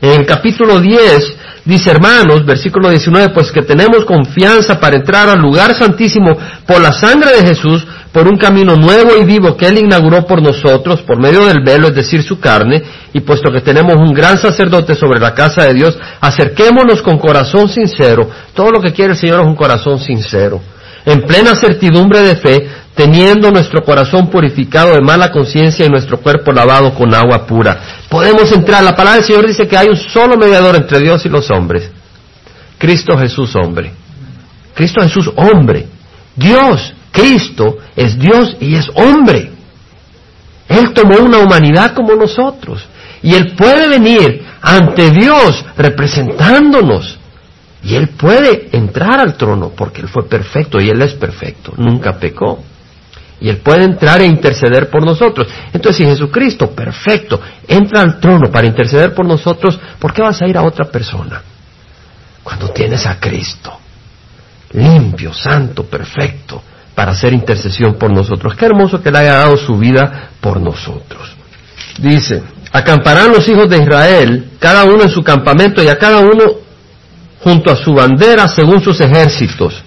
En 0.00 0.20
el 0.20 0.24
capítulo 0.24 0.80
10 0.80 1.36
dice, 1.66 1.90
hermanos, 1.90 2.46
versículo 2.46 2.88
19, 2.88 3.28
pues 3.34 3.52
que 3.52 3.60
tenemos 3.60 4.06
confianza 4.06 4.80
para 4.80 4.96
entrar 4.96 5.28
al 5.28 5.38
lugar 5.38 5.74
santísimo 5.78 6.34
por 6.66 6.80
la 6.80 6.94
sangre 6.94 7.32
de 7.32 7.48
Jesús, 7.48 7.86
por 8.12 8.26
un 8.26 8.38
camino 8.38 8.76
nuevo 8.76 9.10
y 9.20 9.26
vivo 9.26 9.58
que 9.58 9.66
Él 9.66 9.80
inauguró 9.80 10.24
por 10.24 10.40
nosotros, 10.40 11.02
por 11.02 11.20
medio 11.20 11.44
del 11.44 11.62
velo, 11.62 11.88
es 11.88 11.94
decir, 11.94 12.22
su 12.22 12.40
carne, 12.40 12.82
y 13.12 13.20
puesto 13.20 13.52
que 13.52 13.60
tenemos 13.60 13.96
un 13.96 14.14
gran 14.14 14.38
sacerdote 14.38 14.94
sobre 14.94 15.20
la 15.20 15.34
casa 15.34 15.64
de 15.64 15.74
Dios, 15.74 15.98
acerquémonos 16.18 17.02
con 17.02 17.18
corazón 17.18 17.68
sincero. 17.68 18.26
Todo 18.54 18.70
lo 18.70 18.80
que 18.80 18.94
quiere 18.94 19.12
el 19.12 19.18
Señor 19.18 19.42
es 19.42 19.46
un 19.46 19.54
corazón 19.54 19.98
sincero 19.98 20.62
en 21.04 21.22
plena 21.22 21.54
certidumbre 21.54 22.20
de 22.20 22.36
fe, 22.36 22.68
teniendo 22.94 23.50
nuestro 23.50 23.82
corazón 23.82 24.28
purificado 24.28 24.94
de 24.94 25.00
mala 25.00 25.30
conciencia 25.30 25.86
y 25.86 25.88
nuestro 25.88 26.18
cuerpo 26.20 26.52
lavado 26.52 26.94
con 26.94 27.14
agua 27.14 27.46
pura. 27.46 27.78
Podemos 28.08 28.52
entrar, 28.52 28.82
la 28.82 28.94
palabra 28.96 29.20
del 29.20 29.26
Señor 29.26 29.46
dice 29.46 29.66
que 29.66 29.76
hay 29.76 29.88
un 29.88 29.96
solo 29.96 30.36
mediador 30.36 30.76
entre 30.76 30.98
Dios 31.00 31.24
y 31.24 31.28
los 31.28 31.50
hombres, 31.50 31.90
Cristo 32.78 33.16
Jesús 33.16 33.54
hombre. 33.56 33.92
Cristo 34.74 35.02
Jesús 35.02 35.30
hombre. 35.36 35.86
Dios, 36.34 36.94
Cristo, 37.12 37.78
es 37.94 38.18
Dios 38.18 38.56
y 38.60 38.74
es 38.74 38.86
hombre. 38.94 39.50
Él 40.68 40.92
tomó 40.94 41.18
una 41.18 41.38
humanidad 41.38 41.94
como 41.94 42.14
nosotros. 42.14 42.86
Y 43.22 43.34
Él 43.34 43.54
puede 43.54 43.88
venir 43.88 44.44
ante 44.62 45.10
Dios 45.10 45.64
representándonos 45.76 47.19
y 47.82 47.94
Él 47.94 48.08
puede 48.08 48.68
entrar 48.72 49.20
al 49.20 49.36
trono 49.36 49.72
porque 49.74 50.02
Él 50.02 50.08
fue 50.08 50.28
perfecto 50.28 50.80
y 50.80 50.90
Él 50.90 51.00
es 51.02 51.14
perfecto, 51.14 51.72
nunca 51.76 52.18
pecó. 52.18 52.62
Y 53.40 53.48
Él 53.48 53.56
puede 53.58 53.84
entrar 53.84 54.20
e 54.20 54.26
interceder 54.26 54.90
por 54.90 55.02
nosotros. 55.02 55.46
Entonces, 55.72 55.96
si 55.96 56.04
Jesucristo, 56.04 56.72
perfecto, 56.72 57.40
entra 57.66 58.02
al 58.02 58.20
trono 58.20 58.50
para 58.50 58.66
interceder 58.66 59.14
por 59.14 59.24
nosotros, 59.24 59.80
¿por 59.98 60.12
qué 60.12 60.20
vas 60.20 60.42
a 60.42 60.46
ir 60.46 60.58
a 60.58 60.62
otra 60.62 60.90
persona? 60.90 61.42
Cuando 62.42 62.68
tienes 62.68 63.06
a 63.06 63.18
Cristo, 63.18 63.78
limpio, 64.72 65.32
santo, 65.32 65.84
perfecto, 65.84 66.62
para 66.94 67.12
hacer 67.12 67.32
intercesión 67.32 67.94
por 67.94 68.12
nosotros. 68.12 68.54
Qué 68.54 68.66
hermoso 68.66 69.02
que 69.02 69.08
Él 69.08 69.16
haya 69.16 69.36
dado 69.36 69.56
su 69.56 69.78
vida 69.78 70.28
por 70.38 70.60
nosotros. 70.60 71.34
Dice, 71.98 72.42
acamparán 72.72 73.32
los 73.32 73.48
hijos 73.48 73.70
de 73.70 73.78
Israel, 73.78 74.50
cada 74.58 74.84
uno 74.84 75.02
en 75.02 75.10
su 75.10 75.22
campamento, 75.22 75.82
y 75.82 75.88
a 75.88 75.96
cada 75.96 76.18
uno 76.18 76.44
junto 77.42 77.70
a 77.70 77.76
su 77.76 77.94
bandera 77.94 78.48
según 78.48 78.82
sus 78.82 79.00
ejércitos. 79.00 79.82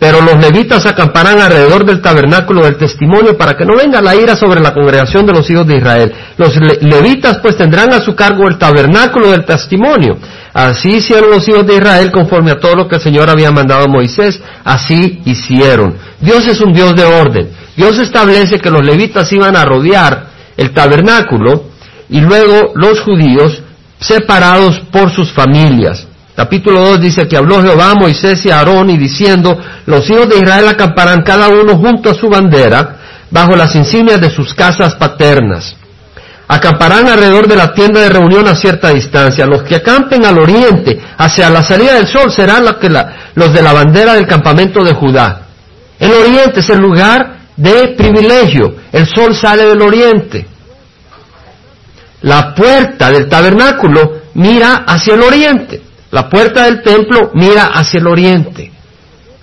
Pero 0.00 0.22
los 0.22 0.40
levitas 0.40 0.86
acamparán 0.86 1.40
alrededor 1.40 1.84
del 1.84 2.00
tabernáculo 2.00 2.64
del 2.64 2.78
testimonio 2.78 3.36
para 3.36 3.54
que 3.54 3.66
no 3.66 3.76
venga 3.76 4.00
la 4.00 4.16
ira 4.16 4.34
sobre 4.34 4.58
la 4.58 4.72
congregación 4.72 5.26
de 5.26 5.34
los 5.34 5.48
hijos 5.50 5.66
de 5.66 5.76
Israel. 5.76 6.14
Los 6.38 6.56
levitas 6.80 7.38
pues 7.40 7.58
tendrán 7.58 7.92
a 7.92 8.00
su 8.00 8.14
cargo 8.14 8.48
el 8.48 8.56
tabernáculo 8.56 9.30
del 9.30 9.44
testimonio. 9.44 10.16
Así 10.54 10.88
hicieron 10.88 11.30
los 11.30 11.46
hijos 11.46 11.66
de 11.66 11.76
Israel 11.76 12.10
conforme 12.10 12.50
a 12.50 12.58
todo 12.58 12.76
lo 12.76 12.88
que 12.88 12.96
el 12.96 13.02
Señor 13.02 13.28
había 13.28 13.50
mandado 13.50 13.84
a 13.84 13.88
Moisés. 13.88 14.40
Así 14.64 15.20
hicieron. 15.26 15.98
Dios 16.18 16.46
es 16.46 16.62
un 16.62 16.72
Dios 16.72 16.96
de 16.96 17.04
orden. 17.04 17.50
Dios 17.76 17.98
establece 17.98 18.58
que 18.58 18.70
los 18.70 18.82
levitas 18.82 19.30
iban 19.34 19.54
a 19.54 19.66
rodear 19.66 20.28
el 20.56 20.72
tabernáculo 20.72 21.64
y 22.08 22.22
luego 22.22 22.72
los 22.74 23.00
judíos 23.00 23.62
separados 23.98 24.80
por 24.90 25.10
sus 25.10 25.30
familias. 25.30 26.06
Capítulo 26.40 26.80
2 26.80 27.02
dice 27.02 27.28
que 27.28 27.36
habló 27.36 27.62
Jehová 27.62 27.90
a 27.90 27.94
Moisés 27.94 28.46
y 28.46 28.50
a 28.50 28.60
Aarón 28.60 28.88
y 28.88 28.96
diciendo, 28.96 29.60
los 29.84 30.08
hijos 30.08 30.26
de 30.26 30.38
Israel 30.38 30.68
acamparán 30.68 31.20
cada 31.20 31.48
uno 31.48 31.76
junto 31.76 32.08
a 32.08 32.14
su 32.14 32.30
bandera 32.30 32.96
bajo 33.30 33.54
las 33.54 33.74
insignias 33.74 34.22
de 34.22 34.30
sus 34.30 34.54
casas 34.54 34.94
paternas. 34.94 35.76
Acamparán 36.48 37.08
alrededor 37.08 37.46
de 37.46 37.56
la 37.56 37.74
tienda 37.74 38.00
de 38.00 38.08
reunión 38.08 38.48
a 38.48 38.56
cierta 38.56 38.88
distancia. 38.88 39.44
Los 39.44 39.64
que 39.64 39.76
acampen 39.76 40.24
al 40.24 40.38
oriente, 40.38 40.98
hacia 41.18 41.50
la 41.50 41.62
salida 41.62 41.96
del 41.96 42.06
sol, 42.06 42.32
serán 42.32 42.64
los, 42.64 43.52
de 43.52 43.62
la 43.62 43.74
bandera 43.74 44.14
del 44.14 44.26
campamento 44.26 44.82
de 44.82 44.94
Judá. 44.94 45.42
El 45.98 46.10
oriente 46.10 46.60
es 46.60 46.70
el 46.70 46.78
lugar 46.78 47.40
de 47.54 47.88
privilegio. 47.88 48.76
El 48.90 49.06
sol 49.06 49.34
sale 49.34 49.66
del 49.66 49.82
oriente. 49.82 50.46
La 52.22 52.54
puerta 52.54 53.10
del 53.10 53.28
tabernáculo 53.28 54.20
mira 54.32 54.84
hacia 54.86 55.12
el 55.12 55.22
oriente. 55.22 55.89
La 56.10 56.28
puerta 56.28 56.64
del 56.64 56.82
templo 56.82 57.30
mira 57.34 57.66
hacia 57.66 58.00
el 58.00 58.06
oriente. 58.06 58.72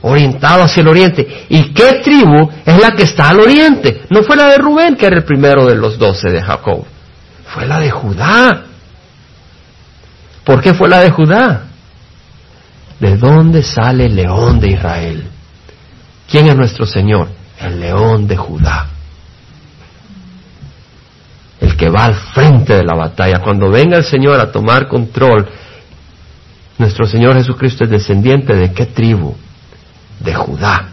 Orientado 0.02 0.64
hacia 0.64 0.82
el 0.82 0.88
oriente. 0.88 1.46
¿Y 1.50 1.74
qué 1.74 2.02
tribu 2.04 2.50
es 2.66 2.80
la 2.80 2.92
que 2.92 3.04
está 3.04 3.30
al 3.30 3.40
oriente? 3.40 4.04
No 4.10 4.24
fue 4.24 4.36
la 4.36 4.48
de 4.48 4.58
Rubén, 4.58 4.96
que 4.96 5.06
era 5.06 5.18
el 5.18 5.24
primero 5.24 5.66
de 5.66 5.76
los 5.76 5.98
doce 5.98 6.30
de 6.30 6.42
Jacob. 6.42 6.86
Fue 7.54 7.66
la 7.66 7.80
de 7.80 7.90
Judá. 7.90 8.64
¿Por 10.44 10.62
qué 10.62 10.74
fue 10.74 10.88
la 10.88 11.00
de 11.00 11.10
Judá? 11.10 11.64
¿De 13.00 13.18
dónde 13.18 13.64
sale 13.64 14.06
el 14.06 14.16
león 14.16 14.60
de 14.60 14.72
Israel? 14.72 15.28
¿Quién 16.30 16.48
es 16.48 16.56
nuestro 16.56 16.86
Señor? 16.86 17.30
El 17.60 17.80
león 17.80 18.28
de 18.28 18.38
Judá 18.38 18.88
el 21.60 21.76
que 21.76 21.90
va 21.90 22.06
al 22.06 22.16
frente 22.16 22.76
de 22.76 22.84
la 22.84 22.96
batalla. 22.96 23.40
Cuando 23.40 23.70
venga 23.70 23.98
el 23.98 24.04
Señor 24.04 24.40
a 24.40 24.52
tomar 24.52 24.88
control, 24.88 25.48
nuestro 26.78 27.06
Señor 27.06 27.34
Jesucristo 27.36 27.84
es 27.84 27.90
descendiente 27.90 28.56
de 28.56 28.72
qué 28.72 28.86
tribu? 28.86 29.36
De 30.20 30.34
Judá. 30.34 30.90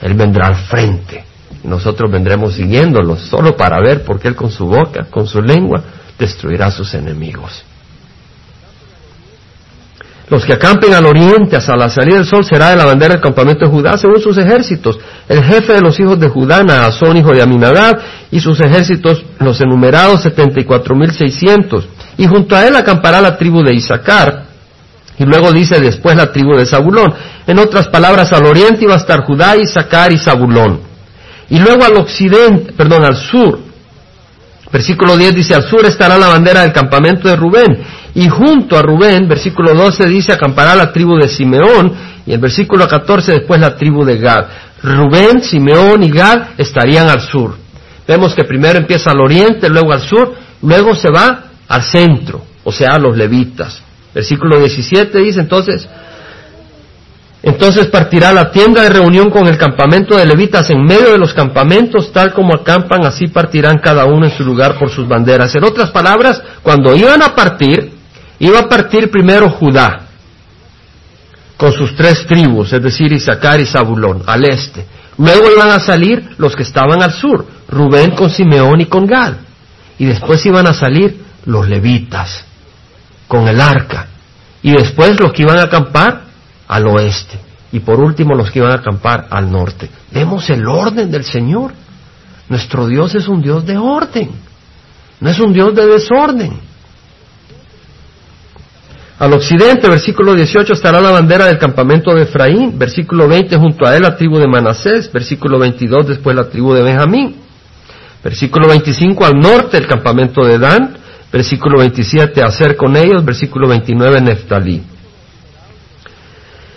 Él 0.00 0.14
vendrá 0.14 0.48
al 0.48 0.56
frente. 0.56 1.24
Y 1.62 1.68
nosotros 1.68 2.10
vendremos 2.10 2.54
siguiéndolo 2.54 3.16
solo 3.16 3.56
para 3.56 3.80
ver 3.80 4.04
porque 4.04 4.28
Él 4.28 4.36
con 4.36 4.50
su 4.50 4.66
boca, 4.66 5.06
con 5.10 5.26
su 5.26 5.40
lengua, 5.40 5.82
destruirá 6.18 6.66
a 6.66 6.70
sus 6.70 6.92
enemigos. 6.94 7.64
Los 10.28 10.44
que 10.44 10.54
acampen 10.54 10.94
al 10.94 11.04
oriente 11.04 11.56
hasta 11.56 11.76
la 11.76 11.90
salida 11.90 12.16
del 12.16 12.24
sol 12.24 12.44
será 12.44 12.70
de 12.70 12.76
la 12.76 12.86
bandera 12.86 13.14
del 13.14 13.22
campamento 13.22 13.66
de 13.66 13.70
Judá 13.70 13.98
según 13.98 14.20
sus 14.20 14.38
ejércitos. 14.38 14.98
El 15.28 15.44
jefe 15.44 15.74
de 15.74 15.80
los 15.82 16.00
hijos 16.00 16.18
de 16.18 16.28
Judá, 16.28 16.62
Naasón, 16.62 17.18
hijo 17.18 17.30
de 17.30 17.42
Aminadab, 17.42 18.00
y 18.30 18.40
sus 18.40 18.58
ejércitos, 18.60 19.22
los 19.38 19.60
enumerados, 19.60 20.22
setenta 20.22 20.60
y 20.60 20.64
cuatro 20.64 20.96
mil 20.96 21.12
seiscientos. 21.12 21.86
Y 22.16 22.26
junto 22.26 22.56
a 22.56 22.66
él 22.66 22.74
acampará 22.74 23.20
la 23.20 23.36
tribu 23.36 23.62
de 23.62 23.74
Isaacar. 23.74 24.53
Y 25.18 25.24
luego 25.24 25.52
dice 25.52 25.80
después 25.80 26.16
la 26.16 26.32
tribu 26.32 26.56
de 26.56 26.66
Zabulón. 26.66 27.12
En 27.46 27.58
otras 27.58 27.88
palabras, 27.88 28.32
al 28.32 28.46
oriente 28.46 28.84
iba 28.84 28.94
a 28.94 28.98
estar 28.98 29.24
Judá, 29.24 29.56
Isaacar 29.56 30.12
y 30.12 30.18
Zabulón. 30.18 30.80
Y 31.50 31.58
luego 31.58 31.84
al 31.84 31.96
occidente, 31.96 32.72
perdón, 32.72 33.04
al 33.04 33.16
sur. 33.16 33.58
Versículo 34.72 35.16
10 35.16 35.34
dice, 35.34 35.54
al 35.54 35.62
sur 35.62 35.84
estará 35.86 36.18
la 36.18 36.28
bandera 36.28 36.62
del 36.62 36.72
campamento 36.72 37.28
de 37.28 37.36
Rubén 37.36 37.78
y 38.14 38.28
junto 38.28 38.78
a 38.78 38.82
Rubén, 38.82 39.28
versículo 39.28 39.74
12 39.74 40.06
dice, 40.06 40.32
acampará 40.32 40.76
la 40.76 40.92
tribu 40.92 41.16
de 41.16 41.28
Simeón, 41.28 41.92
y 42.24 42.32
el 42.32 42.38
versículo 42.38 42.86
14 42.86 43.32
después 43.32 43.60
la 43.60 43.76
tribu 43.76 44.04
de 44.04 44.18
Gad. 44.18 44.46
Rubén, 44.82 45.42
Simeón 45.42 46.02
y 46.04 46.10
Gad 46.10 46.50
estarían 46.56 47.10
al 47.10 47.20
sur. 47.20 47.56
Vemos 48.06 48.34
que 48.34 48.44
primero 48.44 48.78
empieza 48.78 49.10
al 49.10 49.20
oriente, 49.20 49.68
luego 49.68 49.92
al 49.92 50.00
sur, 50.00 50.32
luego 50.62 50.94
se 50.94 51.10
va 51.10 51.44
al 51.66 51.82
centro, 51.82 52.44
o 52.62 52.70
sea, 52.70 52.90
a 52.92 52.98
los 52.98 53.16
levitas. 53.16 53.82
Versículo 54.14 54.58
17 54.60 55.18
dice 55.18 55.40
entonces, 55.40 55.88
entonces 57.42 57.88
partirá 57.88 58.32
la 58.32 58.50
tienda 58.50 58.82
de 58.82 58.90
reunión 58.90 59.28
con 59.30 59.46
el 59.46 59.58
campamento 59.58 60.16
de 60.16 60.24
levitas 60.24 60.70
en 60.70 60.82
medio 60.82 61.12
de 61.12 61.18
los 61.18 61.34
campamentos, 61.34 62.12
tal 62.12 62.32
como 62.32 62.54
acampan, 62.54 63.04
así 63.04 63.26
partirán 63.26 63.78
cada 63.78 64.06
uno 64.06 64.26
en 64.26 64.32
su 64.32 64.44
lugar 64.44 64.78
por 64.78 64.88
sus 64.88 65.06
banderas. 65.06 65.54
En 65.54 65.64
otras 65.64 65.90
palabras, 65.90 66.42
cuando 66.62 66.94
iban 66.94 67.22
a 67.22 67.34
partir, 67.34 67.92
Iba 68.38 68.60
a 68.60 68.68
partir 68.68 69.10
primero 69.10 69.48
Judá, 69.48 70.00
con 71.56 71.72
sus 71.72 71.94
tres 71.94 72.26
tribus, 72.26 72.72
es 72.72 72.82
decir, 72.82 73.12
Isaacar 73.12 73.60
y 73.60 73.66
Zabulón, 73.66 74.22
al 74.26 74.44
este. 74.44 74.84
Luego 75.18 75.50
iban 75.52 75.70
a 75.70 75.78
salir 75.78 76.30
los 76.38 76.56
que 76.56 76.64
estaban 76.64 77.02
al 77.02 77.12
sur, 77.12 77.46
Rubén 77.68 78.10
con 78.10 78.28
Simeón 78.28 78.80
y 78.80 78.86
con 78.86 79.06
Gad. 79.06 79.34
Y 79.98 80.06
después 80.06 80.44
iban 80.44 80.66
a 80.66 80.74
salir 80.74 81.22
los 81.46 81.68
levitas, 81.68 82.44
con 83.28 83.48
el 83.48 83.60
arca. 83.60 84.08
Y 84.62 84.72
después 84.72 85.18
los 85.20 85.32
que 85.32 85.42
iban 85.42 85.58
a 85.58 85.64
acampar 85.64 86.22
al 86.68 86.86
oeste. 86.86 87.38
Y 87.72 87.80
por 87.80 88.00
último 88.00 88.34
los 88.34 88.50
que 88.50 88.60
iban 88.60 88.72
a 88.72 88.76
acampar 88.76 89.26
al 89.30 89.50
norte. 89.50 89.90
Vemos 90.10 90.48
el 90.50 90.66
orden 90.66 91.10
del 91.10 91.24
Señor. 91.24 91.72
Nuestro 92.48 92.86
Dios 92.86 93.14
es 93.14 93.28
un 93.28 93.42
Dios 93.42 93.66
de 93.66 93.76
orden. 93.76 94.30
No 95.20 95.30
es 95.30 95.38
un 95.40 95.52
Dios 95.52 95.74
de 95.74 95.86
desorden. 95.86 96.60
Al 99.18 99.32
occidente, 99.32 99.88
versículo 99.88 100.34
18, 100.34 100.72
estará 100.72 101.00
la 101.00 101.12
bandera 101.12 101.46
del 101.46 101.58
campamento 101.58 102.12
de 102.14 102.22
Efraín, 102.22 102.76
versículo 102.76 103.28
20, 103.28 103.56
junto 103.56 103.86
a 103.86 103.96
él 103.96 104.02
la 104.02 104.16
tribu 104.16 104.38
de 104.38 104.48
Manasés, 104.48 105.10
versículo 105.12 105.58
22, 105.58 106.08
después 106.08 106.34
la 106.34 106.48
tribu 106.48 106.74
de 106.74 106.82
Benjamín, 106.82 107.36
versículo 108.24 108.68
25, 108.68 109.24
al 109.24 109.38
norte 109.38 109.76
el 109.76 109.86
campamento 109.86 110.44
de 110.44 110.58
Dan, 110.58 110.96
versículo 111.34 111.80
27, 111.80 112.44
hacer 112.44 112.76
con 112.76 112.96
ellos, 112.96 113.24
versículo 113.24 113.66
29, 113.66 114.20
Neftalí. 114.20 114.80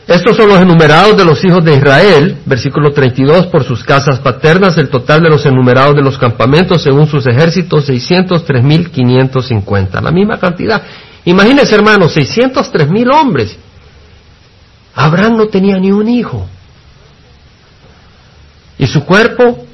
Estos 0.07 0.35
son 0.35 0.49
los 0.49 0.59
enumerados 0.59 1.15
de 1.15 1.23
los 1.23 1.45
hijos 1.45 1.63
de 1.63 1.75
Israel, 1.75 2.37
versículo 2.43 2.91
32, 2.91 3.45
por 3.47 3.63
sus 3.63 3.83
casas 3.83 4.19
paternas, 4.19 4.75
el 4.79 4.89
total 4.89 5.21
de 5.21 5.29
los 5.29 5.45
enumerados 5.45 5.95
de 5.95 6.01
los 6.01 6.17
campamentos 6.17 6.81
según 6.81 7.05
sus 7.05 7.27
ejércitos, 7.27 7.87
603.550, 7.87 10.01
la 10.01 10.09
misma 10.09 10.39
cantidad. 10.39 10.81
Imagínense, 11.25 11.75
hermanos, 11.75 12.13
603 12.13 12.89
mil 12.89 13.11
hombres. 13.11 13.55
Abraham 14.95 15.37
no 15.37 15.45
tenía 15.49 15.77
ni 15.77 15.91
un 15.91 16.09
hijo. 16.09 16.47
Y 18.79 18.87
su 18.87 19.05
cuerpo 19.05 19.67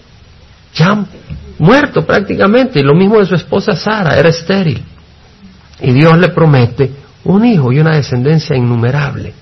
ya 0.75 1.05
muerto 1.59 2.05
prácticamente. 2.05 2.83
Lo 2.83 2.95
mismo 2.95 3.19
de 3.19 3.25
su 3.25 3.35
esposa 3.35 3.75
Sara, 3.75 4.17
era 4.17 4.29
estéril. 4.29 4.83
Y 5.81 5.91
Dios 5.91 6.17
le 6.17 6.29
promete 6.29 6.91
un 7.25 7.45
hijo 7.45 7.71
y 7.71 7.79
una 7.79 7.95
descendencia 7.95 8.55
innumerable. 8.55 9.33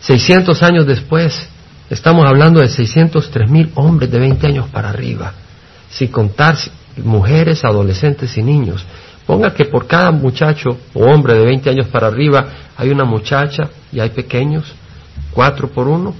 600 0.00 0.62
años 0.62 0.86
después, 0.86 1.48
estamos 1.88 2.26
hablando 2.26 2.60
de 2.60 2.68
603 2.68 3.48
mil 3.50 3.70
hombres 3.74 4.10
de 4.10 4.18
20 4.18 4.46
años 4.46 4.68
para 4.70 4.88
arriba, 4.88 5.32
sin 5.90 6.08
contar 6.08 6.56
mujeres, 6.96 7.64
adolescentes 7.64 8.36
y 8.36 8.42
niños. 8.42 8.84
Ponga 9.26 9.54
que 9.54 9.66
por 9.66 9.86
cada 9.86 10.10
muchacho 10.10 10.78
o 10.94 11.04
hombre 11.04 11.34
de 11.34 11.44
20 11.44 11.70
años 11.70 11.86
para 11.86 12.08
arriba 12.08 12.46
hay 12.76 12.90
una 12.90 13.04
muchacha 13.04 13.70
y 13.92 14.00
hay 14.00 14.10
pequeños, 14.10 14.64
cuatro 15.32 15.68
por 15.68 15.86
uno, 15.86 16.14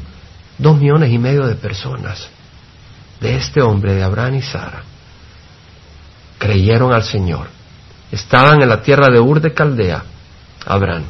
dos 0.58 0.78
millones 0.78 1.10
y 1.10 1.18
medio 1.18 1.46
de 1.46 1.56
personas 1.56 2.28
de 3.20 3.36
este 3.36 3.60
hombre, 3.60 3.94
de 3.94 4.02
Abraham 4.02 4.36
y 4.36 4.42
Sara, 4.42 4.82
creyeron 6.42 6.92
al 6.92 7.04
Señor. 7.04 7.46
Estaban 8.10 8.60
en 8.62 8.68
la 8.68 8.82
tierra 8.82 9.06
de 9.12 9.20
Ur 9.20 9.40
de 9.40 9.54
Caldea, 9.54 10.02
Abraham, 10.66 11.04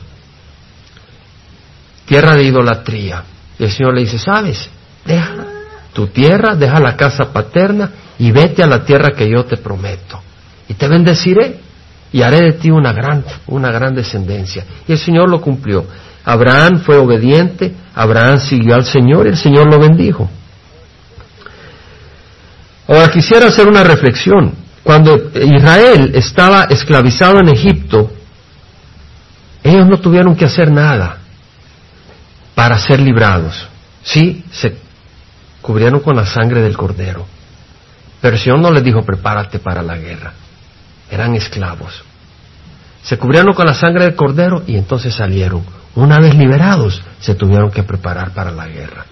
tierra 2.04 2.36
de 2.36 2.44
idolatría. 2.44 3.24
Y 3.58 3.64
el 3.64 3.70
Señor 3.72 3.94
le 3.94 4.02
dice, 4.02 4.18
¿sabes? 4.18 4.68
Deja 5.06 5.32
tu 5.94 6.08
tierra, 6.08 6.54
deja 6.54 6.78
la 6.80 6.98
casa 6.98 7.32
paterna 7.32 7.90
y 8.18 8.30
vete 8.30 8.62
a 8.62 8.66
la 8.66 8.84
tierra 8.84 9.14
que 9.16 9.28
yo 9.30 9.46
te 9.46 9.56
prometo. 9.56 10.20
Y 10.68 10.74
te 10.74 10.86
bendeciré 10.86 11.60
y 12.12 12.20
haré 12.20 12.42
de 12.42 12.52
ti 12.52 12.70
una 12.70 12.92
gran, 12.92 13.24
una 13.46 13.70
gran 13.72 13.94
descendencia. 13.94 14.66
Y 14.86 14.92
el 14.92 14.98
Señor 14.98 15.30
lo 15.30 15.40
cumplió. 15.40 15.86
Abraham 16.24 16.82
fue 16.84 16.98
obediente, 16.98 17.74
Abraham 17.94 18.38
siguió 18.38 18.74
al 18.74 18.84
Señor 18.84 19.26
y 19.26 19.30
el 19.30 19.38
Señor 19.38 19.66
lo 19.72 19.80
bendijo. 19.80 20.28
Ahora 22.86 23.10
quisiera 23.10 23.46
hacer 23.46 23.66
una 23.66 23.82
reflexión. 23.82 24.61
Cuando 24.82 25.30
Israel 25.34 26.12
estaba 26.14 26.64
esclavizado 26.64 27.38
en 27.38 27.48
Egipto, 27.48 28.10
ellos 29.62 29.86
no 29.86 29.98
tuvieron 29.98 30.34
que 30.34 30.44
hacer 30.44 30.70
nada 30.70 31.18
para 32.54 32.78
ser 32.78 33.00
librados. 33.00 33.68
Sí, 34.02 34.44
se 34.50 34.76
cubrieron 35.60 36.00
con 36.00 36.16
la 36.16 36.26
sangre 36.26 36.62
del 36.62 36.76
cordero. 36.76 37.26
Pero 38.20 38.36
Señor 38.36 38.58
no 38.58 38.70
les 38.70 38.82
dijo, 38.82 39.02
prepárate 39.02 39.58
para 39.58 39.82
la 39.82 39.96
guerra 39.96 40.32
eran 41.12 41.34
esclavos. 41.34 42.02
Se 43.02 43.18
cubrieron 43.18 43.54
con 43.54 43.66
la 43.66 43.74
sangre 43.74 44.04
del 44.04 44.16
cordero 44.16 44.62
y 44.66 44.76
entonces 44.76 45.14
salieron. 45.14 45.62
Una 45.94 46.18
vez 46.18 46.34
liberados, 46.34 47.02
se 47.20 47.34
tuvieron 47.34 47.70
que 47.70 47.82
preparar 47.82 48.32
para 48.32 48.50
la 48.50 48.66
guerra. 48.66 49.04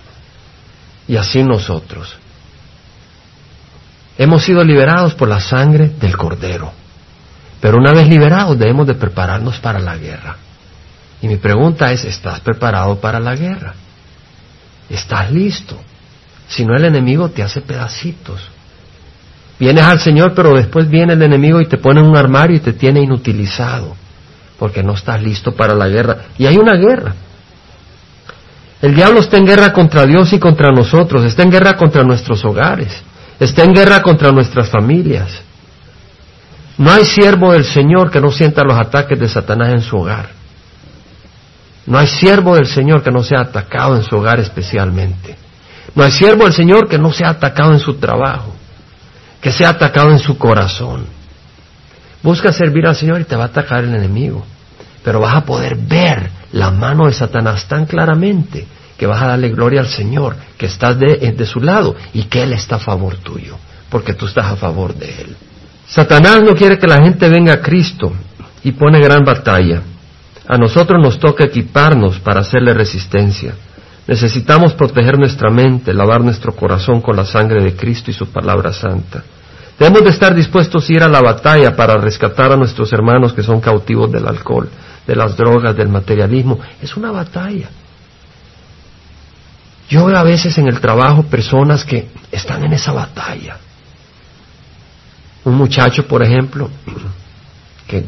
Y 1.07 1.17
así 1.17 1.43
nosotros. 1.43 2.17
Hemos 4.19 4.45
sido 4.45 4.63
liberados 4.63 5.15
por 5.15 5.29
la 5.29 5.41
sangre 5.41 5.89
del 5.89 6.17
cordero. 6.17 6.73
Pero 7.61 7.79
una 7.79 7.93
vez 7.93 8.09
liberados 8.09 8.59
debemos 8.59 8.87
de 8.87 8.95
prepararnos 8.95 9.59
para 9.59 9.79
la 9.79 9.97
guerra. 9.97 10.37
Y 11.23 11.29
mi 11.29 11.37
pregunta 11.37 11.93
es, 11.93 12.05
¿estás 12.05 12.41
preparado 12.41 12.99
para 13.01 13.21
la 13.21 13.37
guerra? 13.37 13.75
¿Estás 14.89 15.31
listo? 15.31 15.77
Si 16.49 16.65
no 16.65 16.75
el 16.75 16.85
enemigo 16.85 17.29
te 17.29 17.43
hace 17.43 17.61
pedacitos. 17.61 18.41
Vienes 19.59 19.85
al 19.85 20.01
Señor, 20.01 20.33
pero 20.35 20.57
después 20.57 20.89
viene 20.89 21.13
el 21.13 21.23
enemigo 21.23 21.61
y 21.61 21.67
te 21.67 21.77
pone 21.77 22.01
en 22.01 22.07
un 22.07 22.17
armario 22.17 22.57
y 22.57 22.61
te 22.61 22.73
tiene 22.73 23.03
inutilizado, 23.03 23.95
porque 24.59 24.83
no 24.83 24.95
estás 24.95 25.23
listo 25.23 25.53
para 25.53 25.75
la 25.75 25.87
guerra. 25.87 26.17
Y 26.39 26.47
hay 26.47 26.57
una 26.57 26.77
guerra. 26.77 27.15
El 28.81 28.95
diablo 28.95 29.21
está 29.21 29.37
en 29.37 29.45
guerra 29.45 29.73
contra 29.75 30.07
Dios 30.07 30.33
y 30.33 30.39
contra 30.39 30.73
nosotros, 30.73 31.25
está 31.25 31.43
en 31.43 31.51
guerra 31.51 31.77
contra 31.77 32.03
nuestros 32.03 32.43
hogares, 32.47 33.03
está 33.41 33.65
en 33.65 33.73
guerra 33.73 34.03
contra 34.03 34.31
nuestras 34.31 34.69
familias. 34.69 35.31
No 36.77 36.93
hay 36.93 37.05
siervo 37.05 37.53
del 37.53 37.65
Señor 37.65 38.11
que 38.11 38.21
no 38.21 38.31
sienta 38.31 38.63
los 38.63 38.79
ataques 38.79 39.19
de 39.19 39.29
Satanás 39.29 39.73
en 39.73 39.81
su 39.81 39.97
hogar. 39.97 40.29
No 41.87 41.99
hay 41.99 42.07
siervo 42.07 42.55
del 42.55 42.67
Señor 42.67 43.03
que 43.03 43.11
no 43.11 43.23
sea 43.23 43.41
atacado 43.41 43.97
en 43.97 44.03
su 44.03 44.17
hogar 44.17 44.39
especialmente. 44.39 45.37
No 45.95 46.05
hay 46.05 46.13
siervo 46.13 46.45
del 46.45 46.53
Señor 46.53 46.89
que 46.89 46.99
no 46.99 47.13
sea 47.13 47.31
atacado 47.31 47.73
en 47.73 47.81
su 47.81 47.95
trabajo, 47.95 48.55
que 49.41 49.51
sea 49.51 49.71
atacado 49.71 50.11
en 50.11 50.19
su 50.19 50.39
corazón. 50.39 51.07
Busca 52.23 52.53
servir 52.53 52.87
al 52.87 52.95
Señor 52.95 53.21
y 53.21 53.25
te 53.25 53.37
va 53.37 53.45
a 53.45 53.47
atacar 53.47 53.85
el 53.85 53.95
enemigo. 53.95 54.45
Pero 55.03 55.21
vas 55.21 55.35
a 55.35 55.45
poder 55.45 55.77
ver 55.77 56.31
la 56.53 56.71
mano 56.71 57.07
de 57.07 57.13
Satanás 57.13 57.67
tan 57.67 57.87
claramente 57.87 58.67
que 59.01 59.07
vas 59.07 59.23
a 59.23 59.29
darle 59.29 59.49
gloria 59.49 59.81
al 59.81 59.89
Señor, 59.89 60.37
que 60.59 60.67
estás 60.67 60.99
de, 60.99 61.33
de 61.33 61.47
su 61.47 61.59
lado 61.59 61.97
y 62.13 62.25
que 62.25 62.43
Él 62.43 62.53
está 62.53 62.77
a 62.77 62.81
favor 62.81 63.17
tuyo, 63.17 63.57
porque 63.89 64.13
tú 64.13 64.27
estás 64.27 64.45
a 64.45 64.57
favor 64.57 64.95
de 64.95 65.09
Él. 65.23 65.37
Satanás 65.87 66.43
no 66.43 66.55
quiere 66.55 66.79
que 66.79 66.87
la 66.87 67.03
gente 67.03 67.27
venga 67.31 67.55
a 67.55 67.61
Cristo 67.63 68.13
y 68.63 68.73
pone 68.73 69.01
gran 69.01 69.25
batalla. 69.25 69.81
A 70.47 70.59
nosotros 70.59 71.01
nos 71.03 71.19
toca 71.19 71.45
equiparnos 71.45 72.19
para 72.19 72.41
hacerle 72.41 72.75
resistencia. 72.75 73.55
Necesitamos 74.07 74.75
proteger 74.75 75.19
nuestra 75.19 75.49
mente, 75.49 75.95
lavar 75.95 76.21
nuestro 76.21 76.55
corazón 76.55 77.01
con 77.01 77.17
la 77.17 77.25
sangre 77.25 77.65
de 77.65 77.75
Cristo 77.75 78.11
y 78.11 78.13
su 78.13 78.27
palabra 78.27 78.71
santa. 78.71 79.23
Debemos 79.79 80.05
de 80.05 80.11
estar 80.11 80.35
dispuestos 80.35 80.87
a 80.87 80.93
ir 80.93 81.03
a 81.03 81.09
la 81.09 81.23
batalla 81.23 81.75
para 81.75 81.97
rescatar 81.97 82.53
a 82.53 82.57
nuestros 82.59 82.93
hermanos 82.93 83.33
que 83.33 83.43
son 83.43 83.63
cautivos 83.63 84.13
del 84.13 84.29
alcohol, 84.29 84.69
de 85.07 85.17
las 85.17 85.39
drogas, 85.39 85.75
del 85.75 85.89
materialismo. 85.89 86.61
Es 86.83 86.99
una 86.99 87.11
batalla. 87.11 87.71
Yo 89.91 90.07
veo 90.07 90.17
a 90.17 90.23
veces 90.23 90.57
en 90.57 90.69
el 90.69 90.81
trabajo 90.81 91.25
personas 91.25 91.85
que 91.85 92.09
están 92.33 92.65
en 92.65 92.73
esa 92.73 92.93
batalla 92.93 93.59
un 95.45 95.55
muchacho, 95.55 96.07
por 96.07 96.23
ejemplo, 96.23 96.71
que 97.87 98.05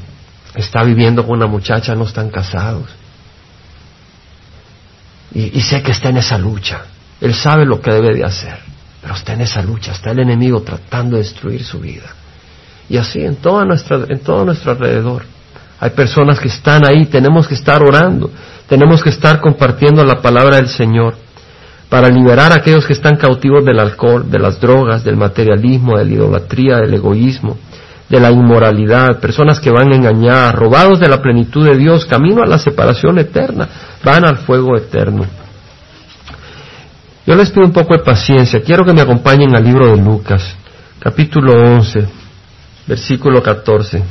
está 0.55 0.83
viviendo 0.83 1.25
con 1.27 1.37
una 1.37 1.47
muchacha, 1.47 1.95
no 1.95 2.05
están 2.05 2.31
casados. 2.31 2.89
Y, 5.35 5.61
sé 5.63 5.83
que 5.83 5.93
está 5.93 6.11
en 6.11 6.19
esa 6.19 6.37
lucha. 6.37 6.83
Él 7.21 7.35
sabe 7.35 7.65
lo 7.65 7.81
que 7.81 7.91
debe 7.91 8.15
de 8.15 8.25
hacer, 8.25 8.59
pero 9.01 9.15
está 9.15 9.33
en 9.33 9.41
esa 9.41 9.63
lucha, 9.63 9.93
está 9.93 10.11
el 10.11 10.19
enemigo 10.19 10.61
tratando 10.61 11.17
de 11.17 11.23
destruir 11.23 11.65
su 11.65 11.81
vida. 11.81 12.15
Y 12.89 12.99
así 12.99 13.25
en, 13.25 13.37
toda 13.37 13.65
nuestra, 13.65 14.05
en 14.09 14.19
todo 14.21 14.45
nuestro 14.45 14.73
alrededor. 14.73 15.25
Hay 15.81 15.91
personas 15.91 16.39
que 16.39 16.49
están 16.49 16.87
ahí, 16.87 17.07
tenemos 17.07 17.49
que 17.49 17.55
estar 17.55 17.83
orando, 17.83 18.31
tenemos 18.69 19.03
que 19.03 19.09
estar 19.09 19.41
compartiendo 19.41 20.05
la 20.05 20.21
palabra 20.21 20.57
del 20.57 20.69
Señor 20.69 21.17
para 21.93 22.09
liberar 22.09 22.53
a 22.53 22.55
aquellos 22.55 22.87
que 22.87 22.95
están 22.95 23.17
cautivos 23.17 23.67
del 23.67 23.79
alcohol, 23.79 24.31
de 24.31 24.39
las 24.39 24.59
drogas, 24.59 25.05
del 25.05 25.19
materialismo, 25.19 25.99
de 25.99 26.07
la 26.07 26.11
idolatría, 26.11 26.77
del 26.79 26.95
egoísmo, 26.95 27.59
de 28.09 28.19
la 28.19 28.31
inmoralidad, 28.31 29.21
personas 29.21 29.61
que 29.61 29.71
van 29.71 29.93
a 29.93 29.97
engañar, 29.97 30.57
robados 30.57 31.01
de 31.01 31.09
la 31.11 31.21
plenitud 31.21 31.69
de 31.69 31.77
Dios, 31.77 32.07
camino 32.07 32.43
a 32.43 32.47
la 32.47 32.57
separación 32.57 33.19
eterna, 33.19 33.69
van 34.03 34.27
al 34.27 34.39
fuego 34.39 34.75
eterno. 34.75 35.27
Yo 37.27 37.35
les 37.35 37.51
pido 37.51 37.67
un 37.67 37.75
poco 37.75 37.93
de 37.93 38.03
paciencia, 38.03 38.63
quiero 38.63 38.87
que 38.87 38.95
me 38.95 39.03
acompañen 39.03 39.55
al 39.55 39.63
libro 39.63 39.95
de 39.95 40.03
Lucas, 40.03 40.57
capítulo 40.99 41.53
11, 41.53 42.07
versículo 42.87 43.43
14. 43.43 44.03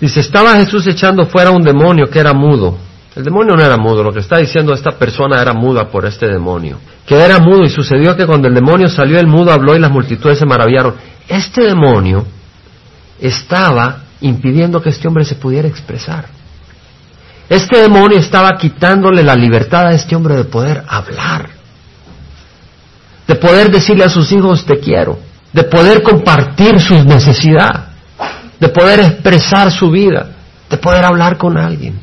Dice, 0.00 0.18
estaba 0.18 0.56
Jesús 0.56 0.88
echando 0.88 1.24
fuera 1.26 1.52
un 1.52 1.62
demonio 1.62 2.10
que 2.10 2.18
era 2.18 2.32
mudo. 2.32 2.76
El 3.14 3.24
demonio 3.24 3.54
no 3.56 3.62
era 3.62 3.76
mudo, 3.76 4.02
lo 4.02 4.12
que 4.12 4.20
está 4.20 4.38
diciendo 4.38 4.72
esta 4.72 4.92
persona 4.92 5.40
era 5.40 5.52
muda 5.52 5.88
por 5.88 6.06
este 6.06 6.26
demonio 6.26 6.78
que 7.06 7.16
era 7.16 7.38
mudo 7.38 7.64
y 7.64 7.68
sucedió 7.68 8.16
que 8.16 8.26
cuando 8.26 8.48
el 8.48 8.54
demonio 8.54 8.88
salió 8.88 9.18
el 9.18 9.26
mudo 9.26 9.52
habló 9.52 9.74
y 9.74 9.80
las 9.80 9.90
multitudes 9.90 10.38
se 10.38 10.46
maravillaron. 10.46 10.94
Este 11.28 11.64
demonio 11.64 12.24
estaba 13.20 14.02
impidiendo 14.20 14.80
que 14.80 14.90
este 14.90 15.08
hombre 15.08 15.24
se 15.24 15.34
pudiera 15.34 15.68
expresar. 15.68 16.26
Este 17.48 17.78
demonio 17.82 18.18
estaba 18.18 18.56
quitándole 18.56 19.22
la 19.22 19.34
libertad 19.34 19.88
a 19.88 19.92
este 19.92 20.14
hombre 20.14 20.36
de 20.36 20.44
poder 20.44 20.84
hablar, 20.88 21.50
de 23.26 23.34
poder 23.34 23.70
decirle 23.70 24.04
a 24.04 24.08
sus 24.08 24.30
hijos 24.32 24.64
te 24.64 24.78
quiero, 24.78 25.18
de 25.52 25.64
poder 25.64 26.02
compartir 26.02 26.80
sus 26.80 27.04
necesidades, 27.04 27.82
de 28.58 28.68
poder 28.68 29.00
expresar 29.00 29.70
su 29.70 29.90
vida, 29.90 30.28
de 30.70 30.78
poder 30.78 31.04
hablar 31.04 31.36
con 31.36 31.58
alguien. 31.58 32.00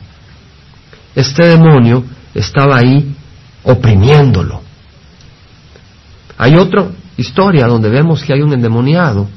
Este 1.19 1.47
demonio 1.47 2.05
estaba 2.33 2.77
ahí 2.77 3.13
oprimiéndolo. 3.63 4.61
Hay 6.37 6.55
otra 6.55 6.85
historia 7.17 7.67
donde 7.67 7.89
vemos 7.89 8.23
que 8.23 8.31
hay 8.31 8.41
un 8.41 8.53
endemoniado, 8.53 9.27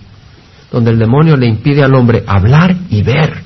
donde 0.70 0.92
el 0.92 0.98
demonio 1.00 1.36
le 1.36 1.48
impide 1.48 1.82
al 1.82 1.96
hombre 1.96 2.22
hablar 2.24 2.76
y 2.88 3.02
ver. 3.02 3.42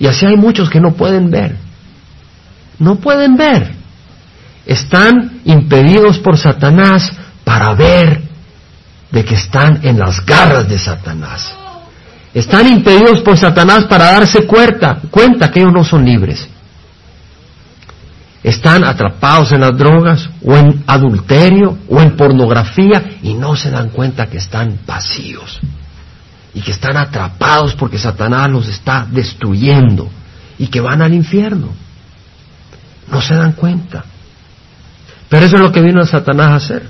Y 0.00 0.08
así 0.08 0.26
hay 0.26 0.36
muchos 0.36 0.68
que 0.68 0.80
no 0.80 0.94
pueden 0.94 1.30
ver. 1.30 1.54
No 2.80 2.96
pueden 2.96 3.36
ver. 3.36 3.70
Están 4.66 5.42
impedidos 5.44 6.18
por 6.18 6.38
Satanás 6.38 7.12
para 7.44 7.72
ver 7.74 8.20
de 9.12 9.24
que 9.24 9.36
están 9.36 9.78
en 9.84 9.96
las 9.96 10.26
garras 10.26 10.68
de 10.68 10.76
Satanás. 10.76 11.54
Están 12.34 12.66
impedidos 12.66 13.20
por 13.20 13.38
Satanás 13.38 13.84
para 13.84 14.06
darse 14.06 14.44
cuenta, 14.44 14.98
cuenta 15.08 15.52
que 15.52 15.60
ellos 15.60 15.72
no 15.72 15.84
son 15.84 16.04
libres 16.04 16.49
están 18.42 18.84
atrapados 18.84 19.52
en 19.52 19.60
las 19.60 19.76
drogas 19.76 20.30
o 20.44 20.56
en 20.56 20.82
adulterio 20.86 21.78
o 21.88 22.00
en 22.00 22.16
pornografía 22.16 23.18
y 23.22 23.34
no 23.34 23.54
se 23.54 23.70
dan 23.70 23.90
cuenta 23.90 24.26
que 24.26 24.38
están 24.38 24.78
vacíos 24.86 25.60
y 26.54 26.60
que 26.62 26.72
están 26.72 26.96
atrapados 26.96 27.74
porque 27.74 27.98
Satanás 27.98 28.50
los 28.50 28.66
está 28.68 29.06
destruyendo 29.10 30.08
y 30.58 30.68
que 30.68 30.80
van 30.80 31.02
al 31.02 31.14
infierno. 31.14 31.68
No 33.10 33.20
se 33.20 33.34
dan 33.34 33.52
cuenta. 33.52 34.04
Pero 35.28 35.46
eso 35.46 35.56
es 35.56 35.62
lo 35.62 35.72
que 35.72 35.82
vino 35.82 36.00
a 36.00 36.06
Satanás 36.06 36.50
a 36.50 36.56
hacer. 36.56 36.88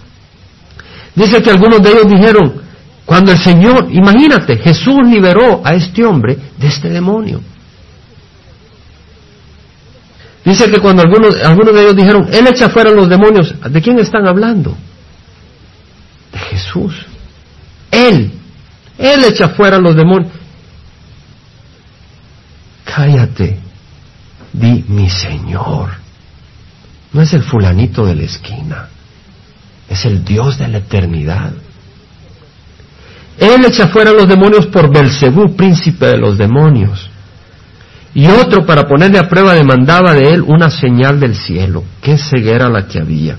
Dice 1.14 1.42
que 1.42 1.50
algunos 1.50 1.82
de 1.82 1.90
ellos 1.90 2.08
dijeron, 2.08 2.62
cuando 3.04 3.32
el 3.32 3.38
Señor, 3.38 3.88
imagínate, 3.90 4.56
Jesús 4.56 5.00
liberó 5.04 5.62
a 5.64 5.74
este 5.74 6.04
hombre 6.04 6.38
de 6.58 6.68
este 6.68 6.88
demonio. 6.88 7.40
Dice 10.44 10.70
que 10.70 10.80
cuando 10.80 11.02
algunos, 11.02 11.36
algunos 11.42 11.74
de 11.74 11.82
ellos 11.82 11.96
dijeron, 11.96 12.28
Él 12.32 12.46
echa 12.46 12.70
fuera 12.70 12.90
los 12.90 13.08
demonios, 13.08 13.54
¿de 13.70 13.82
quién 13.82 13.98
están 13.98 14.26
hablando? 14.26 14.76
De 16.32 16.38
Jesús. 16.38 16.94
Él, 17.90 18.32
Él 18.96 19.24
echa 19.24 19.50
fuera 19.50 19.78
los 19.78 19.94
demonios. 19.94 20.32
Cállate, 22.84 23.58
di 24.52 24.84
mi 24.88 25.10
Señor. 25.10 25.90
No 27.12 27.22
es 27.22 27.32
el 27.34 27.42
fulanito 27.42 28.06
de 28.06 28.14
la 28.14 28.22
esquina, 28.22 28.88
es 29.88 30.04
el 30.04 30.24
Dios 30.24 30.58
de 30.58 30.68
la 30.68 30.78
eternidad. 30.78 31.52
Él 33.38 33.64
echa 33.64 33.88
fuera 33.88 34.12
los 34.12 34.28
demonios 34.28 34.66
por 34.66 34.92
Belcebú, 34.92 35.56
príncipe 35.56 36.06
de 36.06 36.18
los 36.18 36.38
demonios. 36.38 37.10
Y 38.14 38.26
otro, 38.26 38.66
para 38.66 38.88
ponerle 38.88 39.18
a 39.18 39.28
prueba, 39.28 39.54
demandaba 39.54 40.14
de 40.14 40.34
él 40.34 40.42
una 40.42 40.68
señal 40.70 41.20
del 41.20 41.36
cielo. 41.36 41.84
Qué 42.00 42.18
ceguera 42.18 42.68
la 42.68 42.86
que 42.86 42.98
había. 42.98 43.36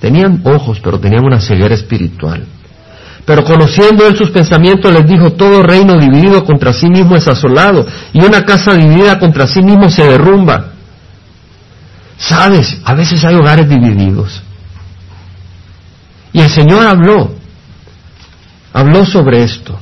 Tenían 0.00 0.42
ojos, 0.44 0.80
pero 0.82 0.98
tenían 0.98 1.24
una 1.24 1.40
ceguera 1.40 1.74
espiritual. 1.74 2.44
Pero 3.24 3.44
conociendo 3.44 4.06
él 4.08 4.16
sus 4.16 4.30
pensamientos, 4.30 4.92
les 4.92 5.06
dijo, 5.06 5.32
todo 5.32 5.62
reino 5.62 5.96
dividido 5.98 6.44
contra 6.44 6.72
sí 6.72 6.88
mismo 6.88 7.14
es 7.16 7.28
asolado, 7.28 7.86
y 8.12 8.24
una 8.24 8.44
casa 8.44 8.74
dividida 8.74 9.18
contra 9.18 9.46
sí 9.46 9.62
mismo 9.62 9.88
se 9.88 10.04
derrumba. 10.04 10.72
Sabes, 12.16 12.80
a 12.84 12.94
veces 12.94 13.24
hay 13.24 13.36
hogares 13.36 13.68
divididos. 13.68 14.42
Y 16.32 16.40
el 16.40 16.50
Señor 16.50 16.86
habló, 16.86 17.34
habló 18.72 19.04
sobre 19.04 19.44
esto. 19.44 19.78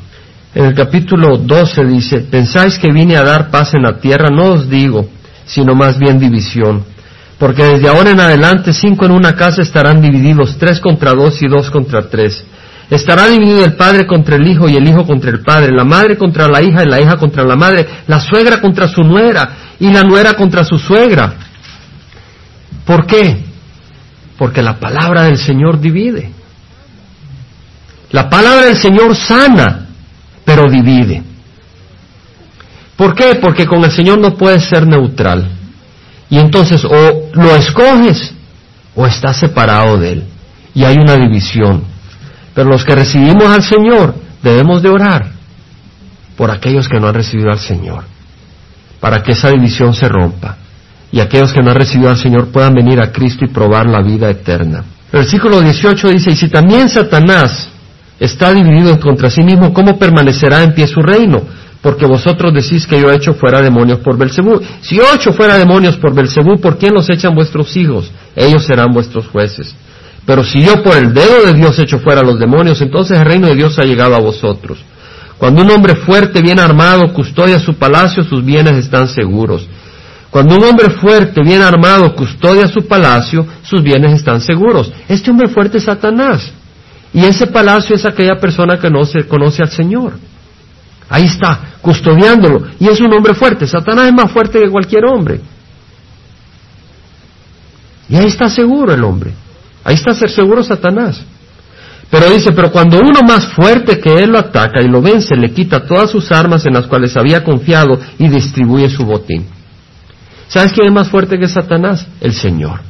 En 0.55 0.64
el 0.64 0.74
capítulo 0.74 1.36
12 1.36 1.84
dice, 1.84 2.20
pensáis 2.20 2.78
que 2.78 2.90
vine 2.90 3.16
a 3.16 3.22
dar 3.22 3.51
paz 3.51 3.74
en 3.74 3.82
la 3.82 3.99
tierra, 3.99 4.28
no 4.30 4.53
os 4.53 4.68
digo, 4.68 5.09
sino 5.44 5.74
más 5.74 5.99
bien 5.99 6.18
división. 6.18 6.84
Porque 7.38 7.64
desde 7.64 7.88
ahora 7.88 8.11
en 8.11 8.20
adelante 8.20 8.72
cinco 8.72 9.05
en 9.05 9.12
una 9.12 9.36
casa 9.36 9.62
estarán 9.62 10.01
divididos, 10.01 10.57
tres 10.59 10.80
contra 10.80 11.12
dos 11.12 11.40
y 11.42 11.49
dos 11.49 11.70
contra 11.70 12.09
tres. 12.09 12.44
Estará 12.90 13.28
dividido 13.28 13.64
el 13.64 13.74
padre 13.74 14.07
contra 14.07 14.36
el 14.36 14.49
hijo 14.49 14.68
y 14.68 14.76
el 14.76 14.88
hijo 14.88 15.07
contra 15.07 15.30
el 15.30 15.40
padre, 15.40 15.72
la 15.72 15.84
madre 15.84 16.16
contra 16.16 16.49
la 16.49 16.62
hija 16.62 16.82
y 16.82 16.88
la 16.88 17.01
hija 17.01 17.16
contra 17.18 17.44
la 17.44 17.55
madre, 17.55 17.86
la 18.07 18.18
suegra 18.18 18.61
contra 18.61 18.88
su 18.88 19.03
nuera 19.03 19.51
y 19.78 19.92
la 19.92 20.03
nuera 20.03 20.34
contra 20.34 20.64
su 20.64 20.78
suegra. 20.78 21.34
¿Por 22.86 23.07
qué? 23.07 23.44
Porque 24.38 24.62
la 24.62 24.80
palabra 24.80 25.24
del 25.24 25.36
Señor 25.36 25.78
divide. 25.78 26.30
La 28.11 28.30
palabra 28.30 28.64
del 28.64 28.78
Señor 28.78 29.14
sana, 29.14 29.88
divide. 30.66 31.22
¿Por 32.96 33.14
qué? 33.14 33.36
Porque 33.40 33.66
con 33.66 33.84
el 33.84 33.92
Señor 33.92 34.18
no 34.18 34.34
puedes 34.34 34.64
ser 34.64 34.86
neutral. 34.86 35.48
Y 36.30 36.38
entonces 36.38 36.84
o 36.84 37.30
lo 37.32 37.54
escoges 37.54 38.34
o 38.94 39.06
estás 39.06 39.36
separado 39.36 39.96
de 39.98 40.12
Él. 40.12 40.24
Y 40.74 40.84
hay 40.84 40.96
una 40.96 41.14
división. 41.14 41.84
Pero 42.54 42.70
los 42.70 42.84
que 42.84 42.94
recibimos 42.94 43.44
al 43.44 43.62
Señor 43.62 44.14
debemos 44.42 44.82
de 44.82 44.88
orar 44.88 45.30
por 46.36 46.50
aquellos 46.50 46.88
que 46.88 46.98
no 46.98 47.09
han 47.09 47.14
recibido 47.14 47.50
al 47.50 47.59
Señor, 47.59 48.04
para 49.00 49.22
que 49.22 49.32
esa 49.32 49.50
división 49.50 49.92
se 49.92 50.09
rompa 50.09 50.56
y 51.11 51.20
aquellos 51.20 51.52
que 51.52 51.62
no 51.62 51.70
han 51.70 51.76
recibido 51.76 52.11
al 52.11 52.16
Señor 52.16 52.48
puedan 52.48 52.74
venir 52.74 53.00
a 53.00 53.11
Cristo 53.11 53.44
y 53.44 53.48
probar 53.48 53.86
la 53.86 54.02
vida 54.02 54.30
eterna. 54.30 54.84
Versículo 55.12 55.61
18 55.61 56.09
dice, 56.11 56.30
y 56.32 56.36
si 56.36 56.48
también 56.48 56.88
Satanás 56.88 57.68
está 58.18 58.52
dividido 58.52 58.98
contra 59.00 59.30
sí 59.30 59.42
mismo, 59.42 59.72
¿cómo 59.72 59.98
permanecerá 59.98 60.62
en 60.62 60.74
pie 60.74 60.86
su 60.86 61.00
reino? 61.00 61.42
Porque 61.80 62.06
vosotros 62.06 62.52
decís 62.52 62.86
que 62.86 63.00
yo 63.00 63.10
he 63.10 63.16
hecho 63.16 63.34
fuera 63.34 63.62
demonios 63.62 64.00
por 64.00 64.18
Belcebú. 64.18 64.60
Si 64.80 64.96
yo 64.96 65.04
he 65.04 65.16
hecho 65.16 65.32
fuera 65.32 65.56
demonios 65.56 65.96
por 65.96 66.12
Belcebú, 66.12 66.60
¿por 66.60 66.76
quién 66.76 66.92
los 66.92 67.08
echan 67.08 67.34
vuestros 67.34 67.76
hijos? 67.76 68.10
Ellos 68.34 68.64
serán 68.64 68.92
vuestros 68.92 69.28
jueces. 69.28 69.74
Pero 70.26 70.44
si 70.44 70.60
yo 70.60 70.82
por 70.82 70.96
el 70.96 71.14
dedo 71.14 71.46
de 71.46 71.54
Dios 71.54 71.78
echo 71.78 72.00
fuera 72.00 72.22
los 72.22 72.38
demonios, 72.38 72.82
entonces 72.82 73.18
el 73.18 73.24
reino 73.24 73.46
de 73.48 73.54
Dios 73.54 73.78
ha 73.78 73.84
llegado 73.84 74.14
a 74.14 74.20
vosotros. 74.20 74.78
Cuando 75.38 75.62
un 75.62 75.70
hombre 75.70 75.94
fuerte, 75.94 76.42
bien 76.42 76.58
armado, 76.58 77.12
custodia 77.14 77.60
su 77.60 77.74
palacio, 77.74 78.24
sus 78.24 78.44
bienes 78.44 78.76
están 78.76 79.06
seguros. 79.08 79.68
Cuando 80.30 80.56
un 80.56 80.64
hombre 80.64 80.90
fuerte, 80.90 81.40
bien 81.42 81.62
armado, 81.62 82.14
custodia 82.14 82.68
su 82.68 82.86
palacio, 82.86 83.46
sus 83.62 83.82
bienes 83.82 84.12
están 84.12 84.40
seguros. 84.40 84.92
Este 85.08 85.30
hombre 85.30 85.48
fuerte 85.48 85.78
es 85.78 85.84
Satanás. 85.84 86.52
Y 87.12 87.24
ese 87.24 87.46
palacio 87.46 87.96
es 87.96 88.04
aquella 88.04 88.36
persona 88.38 88.78
que 88.78 88.90
no 88.90 89.04
se 89.04 89.26
conoce 89.26 89.62
al 89.62 89.70
Señor. 89.70 90.14
Ahí 91.09 91.24
está, 91.24 91.76
custodiándolo. 91.80 92.66
Y 92.78 92.88
es 92.88 93.00
un 93.00 93.12
hombre 93.12 93.34
fuerte. 93.34 93.66
Satanás 93.66 94.06
es 94.06 94.12
más 94.12 94.30
fuerte 94.30 94.61
que 94.61 94.68
cualquier 94.68 95.06
hombre. 95.06 95.40
Y 98.09 98.16
ahí 98.16 98.26
está 98.26 98.48
seguro 98.48 98.92
el 98.92 99.02
hombre. 99.04 99.32
Ahí 99.84 99.94
está 99.94 100.12
ser 100.12 100.30
seguro 100.30 100.62
Satanás. 100.62 101.22
Pero 102.11 102.30
dice, 102.30 102.52
pero 102.52 102.70
cuando 102.70 102.98
uno 102.98 103.20
más 103.26 103.46
fuerte 103.52 104.00
que 104.00 104.14
él 104.14 104.30
lo 104.30 104.38
ataca 104.38 104.82
y 104.82 104.88
lo 104.88 105.02
vence, 105.02 105.36
le 105.36 105.52
quita 105.52 105.84
todas 105.84 106.11
sus 106.11 106.30
armas 106.32 106.64
en 106.66 106.72
las 106.74 106.86
cuales 106.86 107.16
había 107.16 107.44
confiado 107.44 107.98
y 108.18 108.28
distribuye 108.28 108.88
su 108.88 109.04
botín. 109.04 109.46
¿Sabes 110.48 110.72
quién 110.72 110.86
es 110.86 110.92
más 110.92 111.09
fuerte 111.11 111.38
que 111.38 111.48
Satanás? 111.48 112.06
El 112.20 112.32
Señor. 112.32 112.80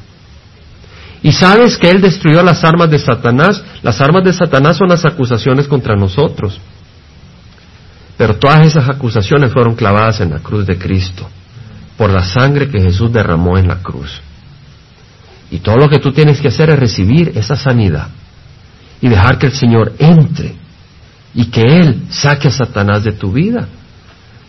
¿Y 1.23 1.33
sabes 1.33 1.77
que 1.77 1.91
Él 1.91 2.01
destruyó 2.01 2.43
las 2.43 2.63
armas 2.65 2.91
de 2.91 2.99
Satanás? 2.99 3.63
Las 3.83 4.01
armas 4.01 4.25
de 4.25 4.33
Satanás 4.33 4.77
son 4.77 4.89
las 4.89 5.05
acusaciones 5.05 5.67
contra 5.67 5.97
nosotros. 5.97 6.61
Pero 8.17 8.37
todas 8.37 8.67
esas 8.67 8.89
acusaciones 8.89 9.53
fueron 9.53 9.75
clavadas 9.75 10.21
en 10.21 10.31
la 10.31 10.39
cruz 10.39 10.67
de 10.67 10.79
Cristo, 10.79 11.29
por 11.97 12.11
la 12.11 12.23
sangre 12.23 12.69
que 12.69 12.81
Jesús 12.81 13.13
derramó 13.13 13.59
en 13.59 13.69
la 13.69 13.77
cruz. 13.77 14.21
Y 15.51 15.59
todo 15.59 15.77
lo 15.77 15.89
que 15.89 15.99
tú 15.99 16.13
tienes 16.13 16.41
que 16.41 16.49
hacer 16.49 16.71
es 16.71 16.79
recibir 16.79 17.33
esa 17.35 17.57
sanidad 17.57 18.09
y 19.01 19.09
dejar 19.09 19.39
que 19.39 19.47
el 19.47 19.53
Señor 19.53 19.93
entre 19.99 20.55
y 21.35 21.47
que 21.47 21.63
Él 21.63 22.03
saque 22.11 22.49
a 22.49 22.53
Satanás 22.53 23.05
de 23.05 23.13
tu 23.13 23.33
vida. 23.33 23.67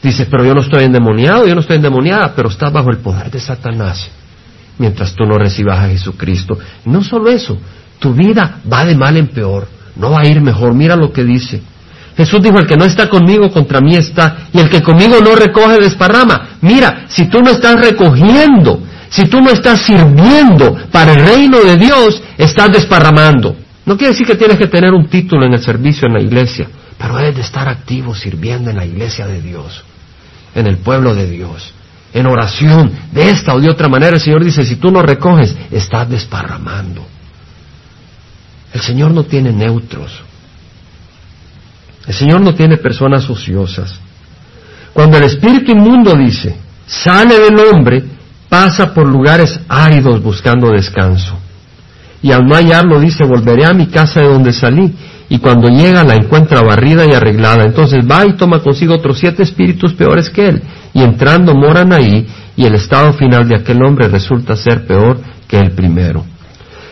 Dices, 0.01 0.27
pero 0.29 0.45
yo 0.45 0.53
no 0.53 0.61
estoy 0.61 0.83
endemoniado, 0.83 1.47
yo 1.47 1.55
no 1.55 1.61
estoy 1.61 1.77
endemoniada, 1.77 2.33
pero 2.35 2.49
estás 2.49 2.71
bajo 2.71 2.89
el 2.89 2.97
poder 2.97 3.29
de 3.29 3.39
Satanás 3.39 4.09
mientras 4.79 5.13
tú 5.13 5.25
no 5.25 5.37
recibas 5.37 5.79
a 5.79 5.89
Jesucristo. 5.89 6.57
No 6.85 7.03
solo 7.03 7.29
eso, 7.29 7.57
tu 7.99 8.13
vida 8.13 8.59
va 8.71 8.83
de 8.85 8.95
mal 8.95 9.15
en 9.17 9.27
peor, 9.27 9.67
no 9.95 10.11
va 10.11 10.21
a 10.21 10.27
ir 10.27 10.41
mejor. 10.41 10.73
Mira 10.73 10.95
lo 10.95 11.13
que 11.13 11.23
dice. 11.23 11.61
Jesús 12.17 12.41
dijo, 12.41 12.57
el 12.57 12.67
que 12.67 12.75
no 12.75 12.85
está 12.85 13.07
conmigo 13.07 13.49
contra 13.51 13.79
mí 13.79 13.95
está, 13.95 14.47
y 14.51 14.59
el 14.59 14.69
que 14.69 14.81
conmigo 14.81 15.17
no 15.23 15.35
recoge 15.35 15.79
desparrama. 15.79 16.57
Mira, 16.61 17.05
si 17.07 17.29
tú 17.29 17.39
no 17.39 17.51
estás 17.51 17.79
recogiendo 17.79 18.81
si 19.09 19.25
tú 19.25 19.41
no 19.41 19.49
estás 19.49 19.81
sirviendo 19.81 20.75
para 20.91 21.13
el 21.13 21.25
reino 21.25 21.59
de 21.61 21.77
Dios, 21.77 22.21
estás 22.37 22.71
desparramando. 22.71 23.55
No 23.85 23.97
quiere 23.97 24.13
decir 24.13 24.27
que 24.27 24.35
tienes 24.35 24.57
que 24.57 24.67
tener 24.67 24.93
un 24.93 25.07
título 25.07 25.45
en 25.45 25.53
el 25.53 25.59
servicio 25.59 26.07
en 26.07 26.13
la 26.13 26.21
iglesia, 26.21 26.69
pero 26.97 27.17
debes 27.17 27.35
de 27.35 27.41
estar 27.41 27.67
activo 27.67 28.13
sirviendo 28.13 28.69
en 28.69 28.77
la 28.77 28.85
iglesia 28.85 29.25
de 29.25 29.41
Dios, 29.41 29.83
en 30.53 30.67
el 30.67 30.77
pueblo 30.77 31.15
de 31.15 31.27
Dios, 31.27 31.73
en 32.13 32.25
oración, 32.25 32.91
de 33.11 33.29
esta 33.29 33.53
o 33.53 33.59
de 33.59 33.69
otra 33.69 33.87
manera. 33.87 34.15
El 34.15 34.21
Señor 34.21 34.43
dice, 34.43 34.63
si 34.65 34.77
tú 34.77 34.91
no 34.91 35.01
recoges, 35.01 35.55
estás 35.71 36.09
desparramando. 36.09 37.05
El 38.73 38.81
Señor 38.81 39.11
no 39.11 39.23
tiene 39.23 39.51
neutros. 39.51 40.11
El 42.07 42.13
Señor 42.13 42.41
no 42.41 42.53
tiene 42.55 42.77
personas 42.77 43.29
ociosas. 43.29 43.99
Cuando 44.93 45.17
el 45.17 45.23
espíritu 45.23 45.71
inmundo 45.71 46.15
dice, 46.15 46.55
sale 46.85 47.39
del 47.39 47.59
hombre, 47.59 48.03
pasa 48.49 48.93
por 48.93 49.07
lugares 49.07 49.59
áridos 49.67 50.21
buscando 50.21 50.71
descanso. 50.71 51.37
Y 52.21 52.31
al 52.31 52.45
no 52.45 52.55
hallarlo 52.55 52.99
dice, 52.99 53.23
volveré 53.23 53.65
a 53.65 53.73
mi 53.73 53.87
casa 53.87 54.21
de 54.21 54.27
donde 54.27 54.51
salí. 54.51 54.93
Y 55.29 55.37
cuando 55.37 55.69
llega 55.69 56.03
la 56.03 56.15
encuentra 56.15 56.61
barrida 56.61 57.05
y 57.05 57.13
arreglada. 57.13 57.63
Entonces 57.63 57.99
va 58.09 58.25
y 58.25 58.33
toma 58.33 58.59
consigo 58.59 58.95
otros 58.95 59.19
siete 59.19 59.43
espíritus 59.43 59.93
peores 59.93 60.29
que 60.29 60.47
él. 60.47 60.63
Y 60.93 61.01
entrando 61.03 61.53
moran 61.53 61.93
ahí 61.93 62.27
y 62.55 62.65
el 62.65 62.75
estado 62.75 63.13
final 63.13 63.47
de 63.47 63.55
aquel 63.55 63.83
hombre 63.83 64.07
resulta 64.07 64.55
ser 64.55 64.85
peor 64.85 65.19
que 65.47 65.57
el 65.57 65.71
primero. 65.71 66.25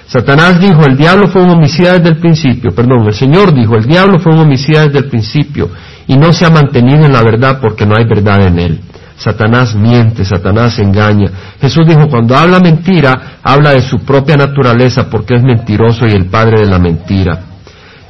Satanás 0.08 0.60
dijo, 0.62 0.86
el 0.86 0.96
diablo 0.96 1.28
fue 1.28 1.44
un 1.44 1.50
homicida 1.50 1.94
desde 1.94 2.10
el 2.10 2.18
principio. 2.18 2.72
Perdón, 2.72 3.06
el 3.08 3.14
Señor 3.14 3.54
dijo, 3.54 3.76
el 3.76 3.86
diablo 3.86 4.20
fue 4.20 4.34
un 4.34 4.40
homicida 4.40 4.86
desde 4.86 5.00
el 5.00 5.10
principio 5.10 5.70
y 6.08 6.16
no 6.16 6.32
se 6.32 6.46
ha 6.46 6.50
mantenido 6.50 7.06
en 7.06 7.12
la 7.12 7.22
verdad 7.22 7.60
porque 7.62 7.86
no 7.86 7.96
hay 7.98 8.06
verdad 8.06 8.48
en 8.48 8.60
él. 8.60 8.80
Satanás 9.18 9.76
miente, 9.76 10.24
Satanás 10.24 10.80
engaña. 10.80 11.30
Jesús 11.60 11.86
dijo, 11.86 12.08
cuando 12.08 12.38
habla 12.38 12.60
mentira, 12.60 13.40
habla 13.44 13.72
de 13.72 13.82
su 13.82 13.98
propia 14.00 14.38
naturaleza 14.38 15.10
porque 15.10 15.36
es 15.36 15.44
mentiroso 15.44 16.06
y 16.08 16.12
el 16.12 16.28
padre 16.28 16.62
de 16.62 16.68
la 16.68 16.80
mentira. 16.80 17.42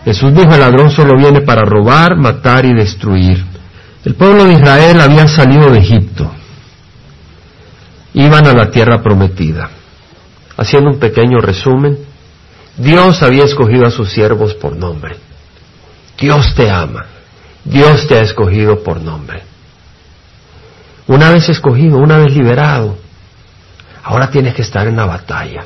Jesús 0.05 0.33
dijo, 0.35 0.53
el 0.53 0.59
ladrón 0.59 0.91
solo 0.91 1.17
viene 1.17 1.41
para 1.41 1.63
robar, 1.63 2.15
matar 2.17 2.65
y 2.65 2.73
destruir. 2.73 3.43
El 4.07 4.15
pueblo 4.15 4.45
de 4.45 4.53
Israel 4.53 5.01
había 5.01 5.27
salido 5.27 5.69
de 5.69 5.79
Egipto. 5.79 6.31
Iban 8.13 8.47
a 8.47 8.53
la 8.53 8.71
tierra 8.71 9.03
prometida. 9.03 9.69
Haciendo 10.55 10.91
un 10.91 10.97
pequeño 10.97 11.39
resumen, 11.39 11.97
Dios 12.77 13.21
había 13.21 13.43
escogido 13.43 13.85
a 13.85 13.91
sus 13.91 14.09
siervos 14.09 14.53
por 14.53 14.77
nombre. 14.77 15.17
Dios 16.17 16.55
te 16.55 16.71
ama. 16.71 17.05
Dios 17.65 18.07
te 18.07 18.17
ha 18.17 18.21
escogido 18.21 18.81
por 18.81 19.01
nombre. 19.01 19.43
Una 21.07 21.29
vez 21.31 21.49
escogido, 21.49 21.97
una 21.97 22.17
vez 22.17 22.33
liberado, 22.33 22.97
ahora 24.05 24.29
tienes 24.29 24.55
que 24.55 24.61
estar 24.61 24.87
en 24.87 24.95
la 24.95 25.05
batalla. 25.05 25.65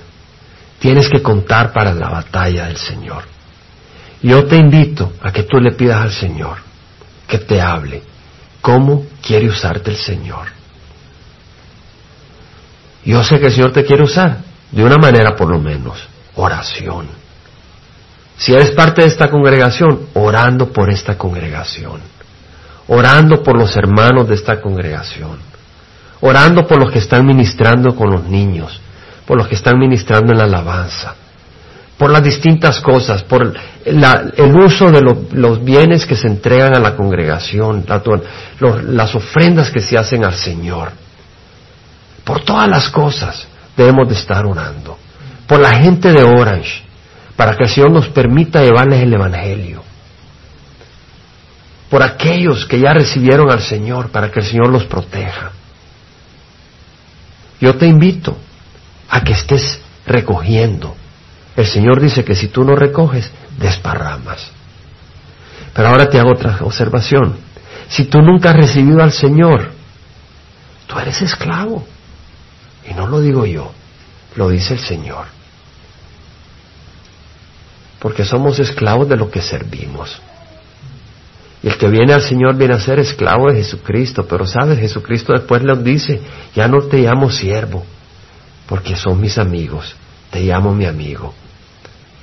Tienes 0.80 1.08
que 1.10 1.22
contar 1.22 1.72
para 1.72 1.94
la 1.94 2.10
batalla 2.10 2.66
del 2.66 2.78
Señor. 2.78 3.22
Yo 4.24 4.46
te 4.46 4.56
invito 4.56 5.14
a 5.22 5.32
que 5.32 5.44
tú 5.44 5.60
le 5.60 5.74
pidas 5.74 6.02
al 6.02 6.12
Señor 6.12 6.58
que 7.28 7.38
te 7.38 7.62
hable. 7.62 8.10
¿Cómo 8.62 9.06
quiere 9.22 9.48
usarte 9.50 9.92
el 9.92 9.98
Señor? 9.98 10.48
Yo 13.04 13.24
sé 13.24 13.40
que 13.40 13.48
el 13.48 13.52
Señor 13.52 13.74
te 13.74 13.84
quiere 13.84 14.04
usar, 14.04 14.40
de 14.72 14.84
una 14.84 14.98
manera 14.98 15.36
por 15.36 15.50
lo 15.50 15.60
menos, 15.60 15.98
oración. 16.36 17.08
Si 18.38 18.54
eres 18.54 18.72
parte 18.72 19.02
de 19.02 19.08
esta 19.08 19.30
congregación, 19.30 20.08
orando 20.14 20.72
por 20.72 20.90
esta 20.90 21.18
congregación 21.18 22.02
orando 22.94 23.42
por 23.42 23.58
los 23.58 23.76
hermanos 23.78 24.28
de 24.28 24.36
esta 24.36 24.60
congregación, 24.60 25.40
orando 26.20 26.68
por 26.68 26.78
los 26.78 26.92
que 26.92 27.00
están 27.00 27.26
ministrando 27.26 27.96
con 27.96 28.12
los 28.12 28.26
niños, 28.26 28.82
por 29.26 29.38
los 29.38 29.48
que 29.48 29.56
están 29.56 29.80
ministrando 29.80 30.34
en 30.34 30.40
la 30.40 30.44
alabanza, 30.44 31.16
por 32.02 32.10
las 32.10 32.24
distintas 32.24 32.80
cosas, 32.80 33.22
por 33.22 33.54
el 33.86 34.56
uso 34.56 34.90
de 34.90 35.04
los 35.34 35.64
bienes 35.64 36.04
que 36.08 36.16
se 36.16 36.26
entregan 36.26 36.74
a 36.74 36.80
la 36.80 36.96
congregación, 36.96 37.86
las 38.88 39.14
ofrendas 39.14 39.70
que 39.70 39.82
se 39.82 40.00
hacen 40.00 40.26
al 40.26 40.34
Señor. 40.34 40.94
Por 42.24 42.44
todas 42.44 42.68
las 42.68 42.90
cosas 42.90 43.46
debemos 43.78 44.10
de 44.10 44.16
estar 44.16 44.44
orando. 44.48 44.98
Por 45.46 45.60
la 45.60 45.76
gente 45.76 46.12
de 46.12 46.24
Orange, 46.24 46.82
para 47.36 47.56
que 47.56 47.66
el 47.66 47.70
Señor 47.70 47.92
nos 47.92 48.08
permita 48.08 48.64
llevarles 48.64 49.04
el 49.04 49.14
Evangelio 49.14 49.84
por 51.88 52.02
aquellos 52.02 52.66
que 52.66 52.80
ya 52.80 52.94
recibieron 52.94 53.52
al 53.52 53.62
Señor, 53.62 54.10
para 54.10 54.32
que 54.32 54.40
el 54.40 54.46
Señor 54.48 54.70
los 54.70 54.86
proteja. 54.86 55.52
Yo 57.60 57.76
te 57.76 57.86
invito 57.86 58.36
a 59.08 59.24
que 59.24 59.34
estés 59.34 59.80
recogiendo. 60.08 60.96
El 61.56 61.66
Señor 61.66 62.00
dice 62.00 62.24
que 62.24 62.36
si 62.36 62.48
tú 62.48 62.64
no 62.64 62.76
recoges, 62.76 63.30
desparramas. 63.58 64.52
Pero 65.74 65.88
ahora 65.90 66.10
te 66.10 66.20
hago 66.20 66.32
otra 66.32 66.58
observación. 66.62 67.38
Si 67.90 68.06
tú 68.06 68.22
nunca 68.22 68.52
has 68.52 68.56
recibido 68.56 69.02
al 69.02 69.12
Señor, 69.12 69.72
tú 70.88 70.98
eres 71.00 71.22
esclavo. 71.22 71.86
Y 72.90 72.94
no 72.94 73.08
lo 73.08 73.22
digo 73.22 73.46
yo, 73.46 73.72
lo 74.36 74.50
dice 74.50 74.74
el 74.74 74.80
Señor. 74.80 75.26
Porque 78.00 78.26
somos 78.26 78.60
esclavos 78.60 79.08
de 79.08 79.18
lo 79.18 79.30
que 79.30 79.42
servimos. 79.42 80.22
Y 81.64 81.68
el 81.68 81.78
que 81.78 81.90
viene 81.90 82.14
al 82.14 82.24
Señor 82.24 82.56
viene 82.56 82.74
a 82.74 82.80
ser 82.80 82.98
esclavo 83.00 83.52
de 83.52 83.58
Jesucristo. 83.58 84.26
Pero 84.28 84.48
sabes, 84.48 84.80
Jesucristo 84.80 85.34
después 85.34 85.62
le 85.64 85.76
dice, 85.78 86.22
ya 86.56 86.68
no 86.68 86.82
te 86.84 86.98
llamo 86.98 87.30
siervo, 87.30 87.86
porque 88.68 88.96
son 88.96 89.22
mis 89.22 89.38
amigos, 89.38 89.96
te 90.32 90.42
llamo 90.42 90.74
mi 90.74 90.86
amigo. 90.86 91.36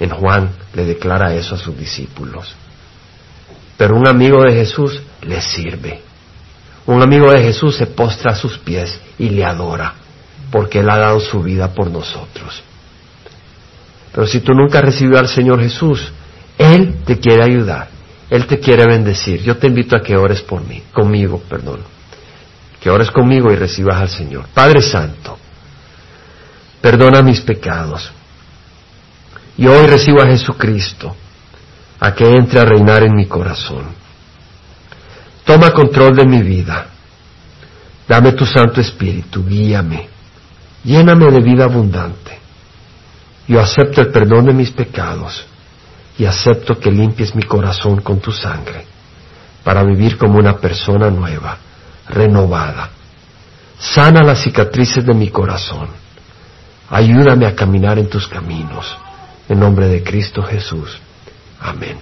En 0.01 0.11
Juan 0.11 0.51
le 0.75 0.85
declara 0.85 1.35
eso 1.35 1.55
a 1.55 1.59
sus 1.59 1.77
discípulos. 1.77 2.55
Pero 3.77 3.97
un 3.97 4.07
amigo 4.07 4.43
de 4.43 4.53
Jesús 4.53 5.01
le 5.23 5.41
sirve. 5.41 6.01
Un 6.87 7.03
amigo 7.03 7.31
de 7.31 7.43
Jesús 7.43 7.77
se 7.77 7.87
postra 7.87 8.33
a 8.33 8.37
sus 8.37 8.59
pies 8.59 8.99
y 9.19 9.29
le 9.29 9.45
adora, 9.45 9.95
porque 10.51 10.81
Él 10.81 10.89
ha 10.89 10.97
dado 10.97 11.21
su 11.21 11.43
vida 11.43 11.75
por 11.75 11.91
nosotros. 11.91 12.63
Pero 14.13 14.27
si 14.27 14.41
tú 14.41 14.53
nunca 14.53 14.79
has 14.79 14.85
recibido 14.85 15.19
al 15.19 15.29
Señor 15.29 15.61
Jesús, 15.61 16.11
Él 16.57 16.97
te 17.05 17.19
quiere 17.19 17.43
ayudar, 17.43 17.89
Él 18.31 18.47
te 18.47 18.59
quiere 18.59 18.87
bendecir. 18.87 19.43
Yo 19.43 19.59
te 19.59 19.67
invito 19.67 19.97
a 19.97 20.03
que 20.03 20.17
ores 20.17 20.41
por 20.41 20.67
mí, 20.67 20.83
conmigo, 20.93 21.43
perdón. 21.49 21.81
Que 22.81 22.91
ores 22.91 23.11
conmigo 23.11 23.53
y 23.53 23.57
recibas 23.57 23.97
al 24.01 24.09
Señor. 24.09 24.47
Padre 24.55 24.81
Santo, 24.81 25.39
perdona 26.81 27.23
mis 27.23 27.41
pecados. 27.43 28.11
Y 29.59 29.67
hoy 29.67 29.87
recibo 29.87 30.23
a 30.23 30.27
Jesucristo, 30.27 31.15
a 31.99 32.15
que 32.15 32.25
entre 32.25 32.61
a 32.61 32.65
reinar 32.65 33.03
en 33.03 33.17
mi 33.17 33.27
corazón. 33.27 33.87
Toma 35.45 35.73
control 35.73 36.15
de 36.15 36.25
mi 36.25 36.43
vida. 36.43 36.87
Dame 38.07 38.33
tu 38.33 38.47
Santo 38.47 38.81
Espíritu, 38.81 39.45
guíame. 39.45 40.09
Lléname 40.85 41.31
de 41.33 41.41
vida 41.41 41.65
abundante. 41.65 42.39
Yo 43.49 43.61
acepto 43.61 44.01
el 44.01 44.09
perdón 44.09 44.47
de 44.47 44.53
mis 44.53 44.71
pecados 44.71 45.45
y 46.17 46.25
acepto 46.25 46.79
que 46.79 46.91
limpies 46.91 47.35
mi 47.35 47.43
corazón 47.43 48.01
con 48.01 48.21
tu 48.21 48.31
sangre 48.31 48.87
para 49.65 49.83
vivir 49.83 50.17
como 50.17 50.39
una 50.39 50.57
persona 50.57 51.11
nueva, 51.11 51.59
renovada. 52.09 52.91
Sana 53.79 54.23
las 54.23 54.43
cicatrices 54.43 55.05
de 55.05 55.15
mi 55.15 55.31
corazón. 55.31 55.89
Ayúdame 56.91 57.47
a 57.47 57.55
caminar 57.55 57.99
en 57.99 58.09
tus 58.09 58.29
caminos. 58.29 58.97
En 59.49 59.61
nombre 59.61 59.89
de 59.89 60.03
Cristo 60.03 60.43
Jesús. 60.43 61.01
Amén. 61.61 61.99